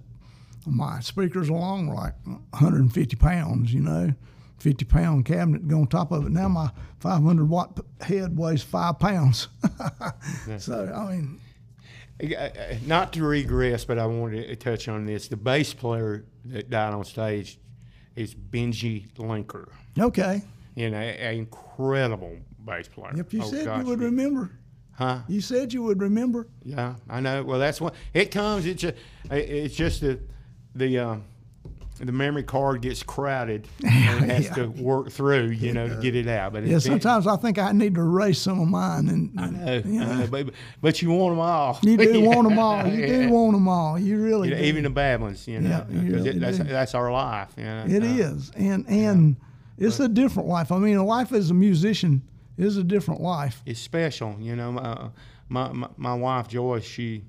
my 0.65 0.99
speakers 0.99 1.49
along 1.49 1.87
were 1.87 1.95
like 1.95 2.13
150 2.25 3.15
pounds. 3.15 3.73
You 3.73 3.81
know. 3.81 4.13
50 4.59 4.83
pound 4.83 5.23
cabinet 5.23 5.65
go 5.69 5.79
on 5.79 5.87
top 5.87 6.11
of 6.11 6.25
it. 6.25 6.33
Now 6.33 6.49
my 6.49 6.69
500 6.99 7.47
watt 7.47 7.79
head 8.01 8.37
weighs 8.37 8.61
five 8.61 8.99
pounds. 8.99 9.47
So, 10.57 10.91
I 10.93 11.15
mean, 11.15 11.39
Not 12.85 13.13
to 13.13 13.23
regress, 13.23 13.85
but 13.85 13.97
I 13.97 14.05
wanted 14.05 14.47
to 14.49 14.55
touch 14.57 14.89
on 14.89 15.05
this. 15.05 15.29
The 15.29 15.37
bass 15.37 15.73
player 15.73 16.25
that 16.43 16.69
died 16.69 16.93
on 16.93 17.05
stage 17.05 17.57
is 18.17 18.35
Benji 18.35 19.09
Linker. 19.13 19.69
okay. 19.97 20.41
You 20.75 20.89
know, 20.89 20.97
an 20.97 21.35
incredible 21.35 22.37
bass 22.65 22.89
player. 22.89 23.13
If 23.15 23.33
you 23.33 23.41
Oh, 23.43 23.49
said 23.49 23.63
gosh, 23.65 23.79
you 23.79 23.85
would 23.85 24.01
remember, 24.01 24.51
huh? 24.99 25.19
you 25.27 25.41
said 25.41 25.73
you 25.73 25.81
would 25.83 26.01
remember. 26.01 26.47
Yeah, 26.63 26.95
I 27.09 27.19
know. 27.21 27.43
Well, 27.43 27.57
that's 27.59 27.81
what 27.81 27.95
it 28.13 28.29
comes. 28.31 28.65
It's 28.67 28.81
just, 28.81 28.95
it's 29.31 29.73
just 29.75 30.01
the 30.01 30.19
the 30.75 30.99
um, 30.99 31.23
the 31.99 32.11
memory 32.11 32.43
card 32.43 32.81
gets 32.81 33.01
crowded 33.03 33.67
and 33.83 34.23
it 34.23 34.29
has 34.29 34.45
Yeah. 34.45 34.53
to 34.55 34.67
work 34.69 35.09
through, 35.11 35.47
you 35.47 35.73
know, 35.73 35.89
to 35.89 35.95
get 35.95 36.15
it 36.15 36.27
out. 36.27 36.53
But 36.53 36.65
Yeah, 36.65 36.77
sometimes 36.79 37.27
I 37.27 37.35
think 37.35 37.57
I 37.57 37.71
need 37.73 37.95
to 37.95 38.01
erase 38.01 38.39
some 38.39 38.61
of 38.61 38.67
mine, 38.69 39.09
and, 39.09 39.37
I 39.37 39.49
know, 39.49 39.81
you, 39.85 40.01
I 40.01 40.05
know, 40.05 40.17
know, 40.19 40.27
but, 40.27 40.49
but 40.81 41.01
you 41.01 41.09
want 41.11 41.33
them 41.33 41.39
all. 41.41 41.77
you 41.81 41.97
do 41.97 42.21
want 42.29 42.47
them 42.47 42.57
all. 42.59 42.87
You 42.87 42.99
Yeah. 43.01 43.07
do 43.23 43.29
want 43.31 43.53
them 43.53 43.67
all. 43.67 43.99
You 43.99 44.21
really 44.21 44.49
You 44.49 44.55
know, 44.55 44.61
do. 44.61 44.67
even 44.67 44.83
the 44.83 44.89
bad 44.91 45.19
ones, 45.21 45.45
you 45.47 45.59
know, 45.59 45.85
Yeah, 45.89 46.01
you 46.01 46.13
really 46.13 46.29
it, 46.29 46.39
that's 46.39 46.57
that's 46.59 46.95
our 46.95 47.11
life. 47.11 47.49
You 47.57 47.63
know? 47.65 47.85
It 47.87 48.03
Uh, 48.03 48.05
is, 48.05 48.51
and 48.55 48.85
and 48.87 49.35
it's 49.77 49.99
a 49.99 50.07
different 50.07 50.47
life. 50.47 50.71
I 50.71 50.77
mean, 50.77 50.95
a 50.97 51.03
life 51.05 51.33
as 51.33 51.51
a 51.51 51.53
musician 51.53 52.21
is 52.59 52.77
a 52.77 52.83
different 52.83 53.21
life. 53.21 53.61
It's 53.65 53.79
special, 53.79 54.35
you 54.39 54.55
know. 54.55 54.71
My, 54.71 55.09
my 55.49 55.71
my 55.71 55.87
my 55.97 56.13
wife 56.13 56.47
Joyce, 56.47 56.83
she 56.85 57.23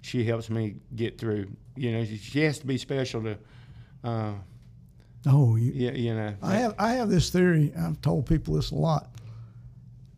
she 0.00 0.24
helps 0.24 0.48
me 0.50 0.76
get 0.94 1.18
through. 1.18 1.50
You 1.76 1.92
know, 1.92 2.04
she, 2.04 2.16
she 2.16 2.40
has 2.42 2.58
to 2.58 2.66
be 2.66 2.78
special 2.78 3.22
to, 3.22 3.38
uh, 4.04 4.32
Oh, 5.26 5.56
you, 5.56 5.72
you, 5.72 5.90
you 5.92 6.14
know. 6.14 6.34
I 6.42 6.56
have 6.56 6.74
I 6.78 6.92
have 6.92 7.10
this 7.10 7.30
theory. 7.30 7.72
I've 7.78 8.00
told 8.00 8.26
people 8.26 8.54
this 8.54 8.70
a 8.70 8.74
lot. 8.76 9.10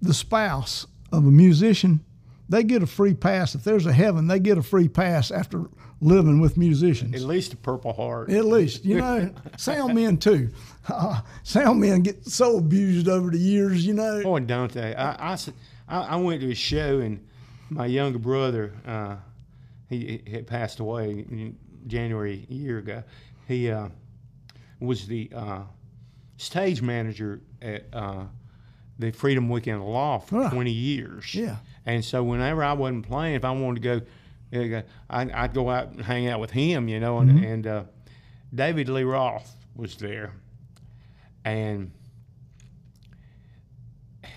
The 0.00 0.14
spouse 0.14 0.86
of 1.12 1.26
a 1.26 1.30
musician, 1.30 2.00
they 2.48 2.62
get 2.62 2.82
a 2.82 2.86
free 2.86 3.14
pass. 3.14 3.54
If 3.54 3.64
there's 3.64 3.86
a 3.86 3.92
heaven, 3.92 4.26
they 4.26 4.38
get 4.38 4.58
a 4.58 4.62
free 4.62 4.88
pass 4.88 5.30
after 5.30 5.64
living 6.00 6.40
with 6.40 6.56
musicians. 6.56 7.14
at 7.14 7.22
least 7.22 7.52
a 7.52 7.56
Purple 7.56 7.92
Heart. 7.92 8.30
At 8.30 8.44
least, 8.44 8.84
you 8.84 8.98
know, 8.98 9.32
sound 9.56 9.94
men 9.94 10.16
too. 10.18 10.50
Uh, 10.88 11.20
sound 11.42 11.80
men 11.80 12.00
get 12.02 12.26
so 12.26 12.58
abused 12.58 13.08
over 13.08 13.30
the 13.30 13.38
years, 13.38 13.86
you 13.86 13.94
know. 13.94 14.22
Boy, 14.22 14.40
don't 14.40 14.72
they? 14.72 14.94
I 14.94 15.36
I 15.88 16.16
went 16.16 16.40
to 16.40 16.50
a 16.50 16.54
show 16.54 17.00
and 17.00 17.24
my 17.70 17.86
younger 17.86 18.18
brother, 18.18 18.72
uh, 18.86 19.16
he, 19.88 20.20
he 20.26 20.32
had 20.32 20.46
passed 20.46 20.80
away 20.80 21.10
in 21.10 21.56
January 21.86 22.46
a 22.50 22.52
year 22.52 22.78
ago. 22.78 23.02
He 23.48 23.70
uh, 23.70 23.88
was 24.80 25.06
the 25.06 25.30
uh, 25.34 25.60
stage 26.36 26.82
manager 26.82 27.40
at 27.60 27.84
uh, 27.92 28.24
the 28.98 29.10
Freedom 29.10 29.48
Weekend 29.48 29.80
Aloft 29.80 30.30
Huh. 30.30 30.50
20 30.50 30.70
years. 30.70 31.34
Yeah. 31.34 31.56
And 31.86 32.04
so 32.04 32.22
whenever 32.22 32.62
I 32.62 32.72
wasn't 32.74 33.06
playing, 33.06 33.34
if 33.36 33.44
I 33.44 33.50
wanted 33.50 33.82
to 33.82 34.00
go, 34.52 34.82
I'd, 35.10 35.30
I'd 35.32 35.54
go 35.54 35.70
out 35.70 35.88
and 35.88 36.00
hang 36.02 36.28
out 36.28 36.40
with 36.40 36.50
him, 36.50 36.88
you 36.88 37.00
know. 37.00 37.18
And, 37.18 37.30
Mm-hmm. 37.32 37.44
and 37.44 37.66
uh, 37.66 37.84
David 38.54 38.88
Lee 38.88 39.02
Roth 39.04 39.56
was 39.74 39.96
there, 39.96 40.32
and 41.44 41.92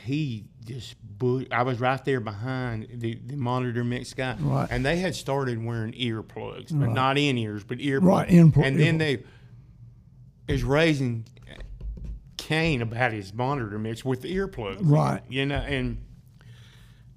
he 0.04 0.46
just 0.66 0.96
bu- 1.02 1.46
I 1.52 1.64
was 1.64 1.80
right 1.80 2.04
there 2.06 2.20
behind 2.20 2.88
the, 2.92 3.16
the 3.26 3.36
monitor 3.36 3.84
mix 3.84 4.14
guy, 4.14 4.36
Right. 4.40 4.68
and 4.70 4.86
they 4.86 4.98
had 4.98 5.16
started 5.16 5.64
wearing 5.64 5.94
earplugs, 5.94 6.70
but 6.72 6.88
Right. 6.88 6.94
not 6.94 7.18
in 7.18 7.38
ears, 7.38 7.64
but 7.64 7.78
earplugs. 7.80 8.04
Right, 8.04 8.30
in- 8.30 8.54
and 8.64 8.80
then 8.80 8.98
they 8.98 9.24
is 10.48 10.64
raising 10.64 11.26
Cain 12.38 12.82
about 12.84 13.12
his 13.12 13.34
monitor 13.34 13.80
mix 13.80 14.06
with 14.06 14.22
the 14.22 14.36
earplugs, 14.36 14.78
Right. 14.82 15.22
You 15.30 15.46
know, 15.48 15.56
and 15.56 15.98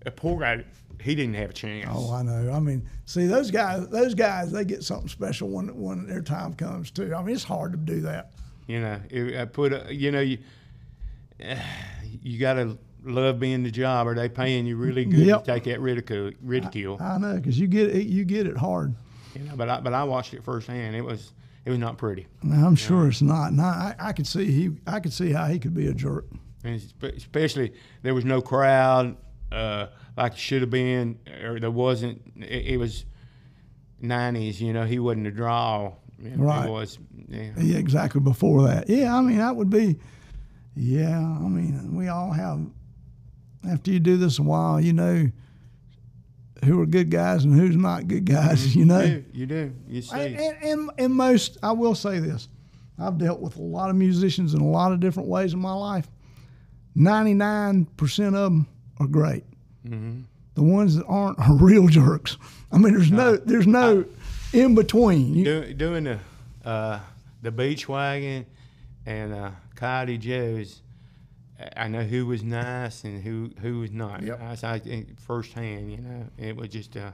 a 0.07 0.11
poor 0.11 0.41
guy, 0.41 0.65
he 1.03 1.15
didn't 1.15 1.35
have 1.35 1.51
a 1.51 1.53
chance. 1.53 1.87
Oh, 1.91 2.13
I 2.15 2.23
know. 2.23 2.51
I 2.53 2.61
mean, 2.61 2.89
see 3.05 3.27
those 3.27 3.51
guys. 3.51 3.87
Those 3.89 4.15
guys, 4.15 4.51
they 4.53 4.65
get 4.65 4.83
something 4.83 5.09
special 5.09 5.49
when 5.51 5.69
when 5.79 6.07
their 6.07 6.23
time 6.23 6.55
comes 6.55 6.91
too. 6.91 7.15
I 7.15 7.23
mean, 7.23 7.35
it's 7.35 7.45
hard 7.45 7.73
to 7.73 7.79
do 7.79 8.01
that. 8.03 8.33
You 8.69 8.81
know, 8.81 9.01
it, 9.11 9.37
I 9.41 9.45
put 9.47 9.73
a, 9.73 9.93
you 9.93 10.13
know 10.13 10.21
you 10.21 10.39
you 12.23 12.39
gotta 12.39 12.79
love 13.03 13.41
being 13.41 13.63
the 13.63 13.71
job, 13.71 14.07
or 14.07 14.15
they 14.15 14.29
paying 14.29 14.67
you 14.67 14.77
really 14.77 15.05
good 15.05 15.27
Yep. 15.27 15.45
to 15.45 15.53
take 15.55 15.65
that 15.65 15.81
ridicule. 15.81 16.33
Ridicule. 16.43 16.99
I 17.01 17.19
know 17.19 17.37
because 17.37 17.59
you 17.59 17.67
get 17.67 17.91
it. 17.95 18.07
You 18.07 18.25
get 18.25 18.47
it 18.47 18.57
hard. 18.57 18.95
You 19.35 19.45
know, 19.45 19.53
but 19.57 19.69
I 19.69 19.81
but 19.81 19.93
I 19.95 20.05
watched 20.05 20.35
it 20.35 20.45
firsthand. 20.45 20.95
It 20.97 21.03
was 21.03 21.33
it 21.65 21.71
was 21.71 21.79
not 21.79 21.99
pretty, 21.99 22.27
I'm 22.43 22.77
sure 22.77 23.09
it's 23.09 23.21
not. 23.23 23.53
Now, 23.53 23.65
I, 23.65 23.95
I 23.99 24.13
could 24.13 24.27
see 24.27 24.47
he. 24.51 24.71
I 24.87 25.01
could 25.01 25.13
see 25.13 25.33
how 25.33 25.47
he 25.47 25.59
could 25.59 25.75
be 25.75 25.87
a 25.89 25.95
jerk. 25.95 26.27
and 26.65 26.81
especially 27.03 27.73
there 28.03 28.15
was 28.15 28.25
no 28.25 28.41
crowd 28.41 29.17
uh, 29.53 29.87
like 30.17 30.33
it 30.33 30.39
should 30.39 30.61
have 30.63 30.71
been, 30.71 31.19
or 31.45 31.59
there 31.61 31.71
wasn't. 31.71 32.21
It, 32.37 32.67
it 32.75 32.77
was 32.79 33.05
'90s. 34.03 34.61
You 34.61 34.73
know, 34.73 34.85
he 34.85 34.99
wasn't 34.99 35.27
a 35.27 35.31
draw. 35.31 35.93
Know, 36.19 36.45
Right. 36.45 36.69
Was. 36.69 36.99
Yeah. 37.29 37.51
Yeah, 37.59 37.79
exactly. 37.79 38.21
Before 38.21 38.63
that, 38.69 38.89
yeah. 38.89 39.17
I 39.17 39.21
mean, 39.21 39.39
that 39.39 39.55
would 39.57 39.71
be. 39.71 39.97
Yeah, 40.75 41.19
I 41.19 41.49
mean, 41.49 41.95
we 41.97 42.09
all 42.09 42.33
have. 42.33 42.61
After 43.69 43.91
you 43.91 43.99
do 44.01 44.17
this 44.17 44.39
a 44.39 44.43
while, 44.43 44.81
you 44.81 44.93
know 44.93 45.31
who 46.65 46.81
are 46.81 46.87
good 46.87 47.11
guys 47.11 47.45
and 47.45 47.55
who's 47.55 47.77
not 47.77 48.09
good 48.09 48.25
guys. 48.25 48.75
You 48.77 48.85
know. 48.85 49.01
You 49.01 49.09
do. 49.09 49.25
You 49.33 49.47
do. 49.47 49.73
You 49.89 50.03
see. 50.03 50.17
And, 50.17 50.37
and, 50.37 50.57
and, 50.63 50.91
and 50.99 51.15
most, 51.15 51.57
I 51.63 51.73
will 51.73 51.95
say 51.95 52.19
this 52.19 52.49
I've 52.99 53.19
dealt 53.19 53.41
with 53.41 53.57
a 53.57 53.63
lot 53.63 53.91
of 53.91 53.97
musicians 53.97 54.55
in 54.55 54.61
a 54.61 54.69
lot 54.69 54.93
of 54.93 55.01
different 55.01 55.29
ways 55.29 55.53
in 55.53 55.61
my 55.61 55.73
life. 55.75 56.09
99% 56.97 58.27
of 58.27 58.33
them 58.33 58.67
are 58.99 59.07
great. 59.07 59.45
Mhm. 59.87 60.25
The 60.55 60.63
ones 60.63 60.97
that 60.97 61.05
aren't 61.07 61.39
are 61.39 61.55
real 61.61 61.87
jerks. 61.87 62.37
I 62.73 62.79
mean, 62.79 62.93
there's 62.95 63.11
no, 63.13 63.37
there's 63.37 63.67
no 63.67 64.05
in 64.53 64.75
between. 64.75 65.35
You, 65.35 65.45
Do, 65.45 65.75
doing 65.75 66.05
the 66.05 66.19
uh, 66.65 67.01
the 67.43 67.51
beach 67.51 67.89
wagon 67.89 68.47
and 69.07 69.33
uh, 69.33 69.51
Coyote 69.75 70.19
Joe's, 70.19 70.83
I- 71.77 71.89
know 71.89 72.03
who 72.03 72.27
was 72.27 72.43
nice 72.43 73.05
and 73.05 73.23
who 73.23 73.51
who 73.61 73.81
was 73.81 73.91
not. 73.93 74.23
Yep. 74.23 74.41
I 74.43 74.55
saw 74.55 74.75
it 74.75 75.19
firsthand. 75.21 75.91
You 75.91 75.99
know, 75.99 76.27
it 76.39 76.57
was 76.57 76.69
just 76.69 76.97
uh, 76.97 77.11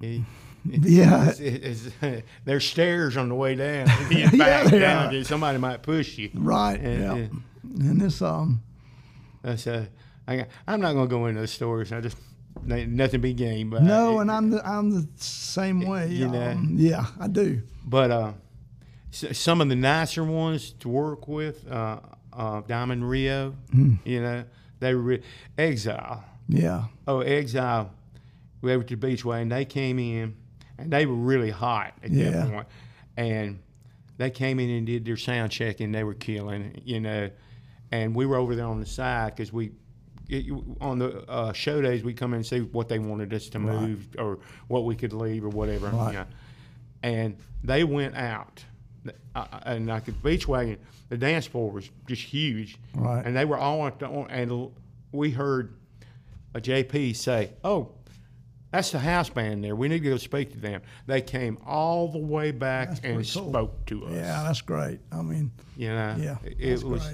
it, 0.00 0.22
Yeah. 0.64 1.28
it's, 1.30 1.40
it's, 1.40 1.88
there's 2.44 2.64
stairs 2.64 3.16
on 3.16 3.28
the 3.28 3.34
way 3.34 3.54
down. 3.54 3.88
You 4.10 4.18
Yeah, 4.18 4.30
back 4.32 4.66
they 4.70 4.78
down, 4.80 5.14
are. 5.14 5.24
somebody 5.24 5.58
might 5.58 5.82
push 5.82 6.18
you. 6.18 6.30
right. 6.34 6.78
And, 6.80 7.02
yeah. 7.02 7.12
uh, 7.12 7.88
And 7.90 8.00
this, 8.00 8.20
um, 8.22 8.62
That's 9.42 9.66
I, 10.28 10.46
I'm 10.66 10.80
not 10.80 10.94
gonna 10.94 11.06
go 11.06 11.26
into 11.26 11.40
the 11.40 11.46
stories. 11.46 11.92
I 11.92 12.00
just 12.00 12.16
nothing 12.64 13.20
be 13.20 13.32
game. 13.34 13.70
But 13.70 13.82
no, 13.82 14.20
and 14.20 14.30
I'm 14.30 14.50
the, 14.50 14.66
I'm 14.66 14.90
the 14.90 15.06
same 15.16 15.82
way. 15.86 16.08
You 16.08 16.28
know. 16.28 16.50
um, 16.50 16.74
yeah, 16.76 17.06
I 17.20 17.28
do. 17.28 17.62
But 17.84 18.10
uh, 18.10 18.32
some 19.10 19.60
of 19.60 19.68
the 19.68 19.76
nicer 19.76 20.24
ones 20.24 20.72
to 20.80 20.88
work 20.88 21.28
with, 21.28 21.66
uh, 21.70 22.00
uh, 22.32 22.60
Diamond 22.66 23.08
Rio, 23.08 23.54
Hmm. 23.70 23.94
you 24.04 24.20
know, 24.20 24.44
they 24.80 24.94
were 24.94 25.00
re- 25.02 25.22
Exile. 25.56 26.24
Yeah. 26.48 26.84
Oh, 27.08 27.20
Exile. 27.20 27.90
We 28.60 28.76
went 28.76 28.88
to 28.88 28.96
the 28.96 29.06
Beachway 29.06 29.42
and 29.42 29.50
they 29.50 29.64
came 29.64 29.98
in 29.98 30.34
and 30.78 30.92
they 30.92 31.06
were 31.06 31.14
really 31.14 31.50
hot 31.50 31.94
at 32.02 32.10
Yeah. 32.10 32.30
that 32.30 32.50
point. 32.50 32.66
And 33.16 33.58
they 34.18 34.30
came 34.30 34.60
in 34.60 34.68
and 34.70 34.86
did 34.86 35.04
their 35.04 35.16
sound 35.16 35.50
check 35.50 35.80
and 35.80 35.94
they 35.94 36.04
were 36.04 36.14
killing, 36.14 36.80
you 36.84 37.00
know. 37.00 37.30
And 37.92 38.14
we 38.14 38.26
were 38.26 38.36
over 38.36 38.54
there 38.54 38.66
on 38.66 38.80
the 38.80 38.86
side 38.86 39.34
because 39.34 39.52
we, 39.52 39.70
it, 40.28 40.52
on 40.80 40.98
the 40.98 41.24
uh, 41.30 41.52
show 41.52 41.80
days, 41.82 42.02
we 42.02 42.12
come 42.14 42.32
in 42.32 42.38
and 42.38 42.46
see 42.46 42.60
what 42.60 42.88
they 42.88 42.98
wanted 42.98 43.32
us 43.34 43.48
to 43.50 43.58
Right. 43.58 43.80
move 43.80 44.08
or 44.18 44.38
what 44.68 44.84
we 44.84 44.94
could 44.96 45.12
leave 45.12 45.44
or 45.44 45.48
whatever. 45.48 45.88
Right. 45.88 46.12
You 46.12 46.18
know. 46.20 46.26
And 47.02 47.36
they 47.62 47.84
went 47.84 48.16
out. 48.16 48.64
And 49.64 49.86
like 49.86 50.06
the 50.06 50.12
beach 50.12 50.48
wagon, 50.48 50.78
the 51.10 51.16
dance 51.16 51.46
floor 51.46 51.70
was 51.70 51.88
just 52.08 52.22
huge. 52.22 52.76
Right. 52.94 53.24
And 53.24 53.36
they 53.36 53.44
were 53.44 53.58
all 53.58 53.86
at 53.86 53.98
the, 54.00 54.08
and 54.08 54.70
we 55.12 55.30
heard 55.30 55.74
a 56.54 56.60
JP 56.60 57.14
say, 57.14 57.50
"Oh, 57.62 57.90
that's 58.72 58.90
the 58.90 58.98
house 58.98 59.28
band 59.28 59.62
there. 59.62 59.76
We 59.76 59.86
need 59.88 60.02
to 60.02 60.08
go 60.10 60.16
speak 60.16 60.50
to 60.54 60.58
them." 60.58 60.80
They 61.06 61.20
came 61.20 61.58
all 61.64 62.08
the 62.10 62.18
way 62.18 62.50
back 62.50 62.88
That's 62.88 63.00
and 63.00 63.14
cool. 63.18 63.50
spoke 63.50 63.86
to 63.86 64.06
us. 64.06 64.12
Yeah, 64.14 64.42
that's 64.42 64.62
great. 64.62 64.98
I 65.12 65.22
mean, 65.22 65.52
You 65.76 65.90
know, 65.90 66.16
yeah, 66.18 66.38
it, 66.42 66.56
it 66.58 66.82
was 66.82 67.06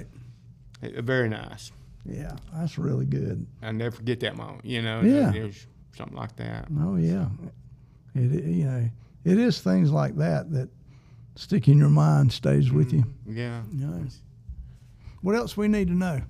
great. 0.81 0.95
very 1.03 1.29
nice. 1.29 1.71
Yeah, 2.05 2.35
that's 2.53 2.77
really 2.77 3.05
good. 3.05 3.45
I 3.61 3.71
never 3.71 3.95
forget 3.95 4.19
that 4.21 4.35
moment. 4.35 4.65
You 4.65 4.81
know, 4.81 5.01
Yeah. 5.01 5.33
it 5.33 5.43
was 5.45 5.67
something 5.95 6.17
like 6.17 6.35
that. 6.37 6.67
Oh 6.79 6.95
yeah, 6.97 7.27
it 8.15 8.43
you 8.45 8.65
know 8.65 8.89
it 9.23 9.37
is 9.39 9.61
things 9.61 9.89
like 9.91 10.15
that 10.17 10.51
that 10.51 10.69
stick 11.35 11.67
in 11.67 11.77
your 11.77 11.89
mind, 11.89 12.31
stays 12.33 12.71
with 12.71 12.91
you. 12.93 13.05
Yeah. 13.27 13.61
You 13.71 13.87
know. 13.87 14.05
What 15.21 15.35
else 15.35 15.55
we 15.55 15.67
need 15.69 15.87
to 15.87 15.93
know? 15.93 16.21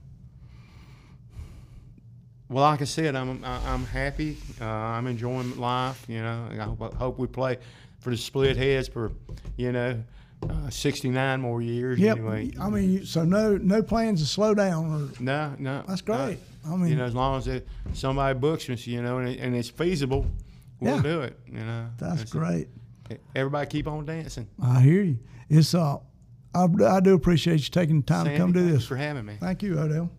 Well, 2.50 2.64
like 2.66 2.82
I 2.82 2.86
said, 2.86 3.16
I'm 3.16 3.44
I'm 3.44 3.86
happy. 3.86 4.38
Uh, 4.62 4.66
I'm 4.66 5.08
enjoying 5.08 5.58
life. 5.58 6.06
You 6.08 6.22
know, 6.22 6.48
I 6.52 6.56
hope, 6.64 6.94
I 6.94 6.96
hope 6.98 7.18
we 7.18 7.26
play 7.28 7.58
for 8.00 8.12
the 8.12 8.18
split 8.18 8.58
heads 8.58 8.88
for 8.88 9.12
you 9.58 9.72
know 9.72 10.04
uh, 10.50 10.70
69 10.70 11.42
more 11.42 11.62
years. 11.62 12.00
Yep. 12.00 12.18
Anyway, 12.18 12.52
I 12.60 12.70
mean, 12.70 13.06
so 13.06 13.24
no 13.24 13.58
no 13.58 13.82
plans 13.84 14.22
to 14.22 14.28
slow 14.28 14.54
down 14.54 14.86
or 14.92 15.22
no, 15.22 15.54
no, 15.60 15.84
that's 15.88 16.06
no. 16.08 16.16
great. 16.16 16.38
I 16.66 16.76
mean, 16.76 16.90
you 16.92 16.96
know, 16.96 17.06
as 17.06 17.14
long 17.16 17.38
as 17.38 17.48
it, 17.48 17.68
somebody 17.94 18.38
books 18.40 18.70
us, 18.70 18.88
you 18.88 19.02
know, 19.02 19.18
and, 19.18 19.28
it, 19.30 19.40
and 19.40 19.56
it's 19.56 19.70
feasible, 19.70 20.26
we'll 20.80 20.96
Yeah. 20.98 21.02
do 21.02 21.22
it. 21.22 21.38
You 21.48 21.60
know, 21.60 21.88
that's 21.98 22.24
great. 22.32 22.68
Everybody 23.36 23.68
keep 23.70 23.88
on 23.88 24.06
dancing. 24.06 24.48
I 24.62 24.80
hear 24.82 25.04
you. 25.04 25.20
It's 25.50 25.76
uh, 25.76 25.98
I, 26.56 26.68
I 26.88 27.00
do 27.00 27.14
appreciate 27.16 27.60
you 27.60 27.70
taking 27.70 27.98
the 28.02 28.06
time 28.06 28.26
Sandy, 28.26 28.38
to 28.38 28.44
come 28.44 28.52
do 28.54 28.60
thanks 28.62 28.74
this. 28.76 28.88
for 28.88 28.96
having 28.96 29.26
me. 29.26 29.36
Thank 29.40 29.62
you, 29.62 29.78
Odell. 29.78 30.10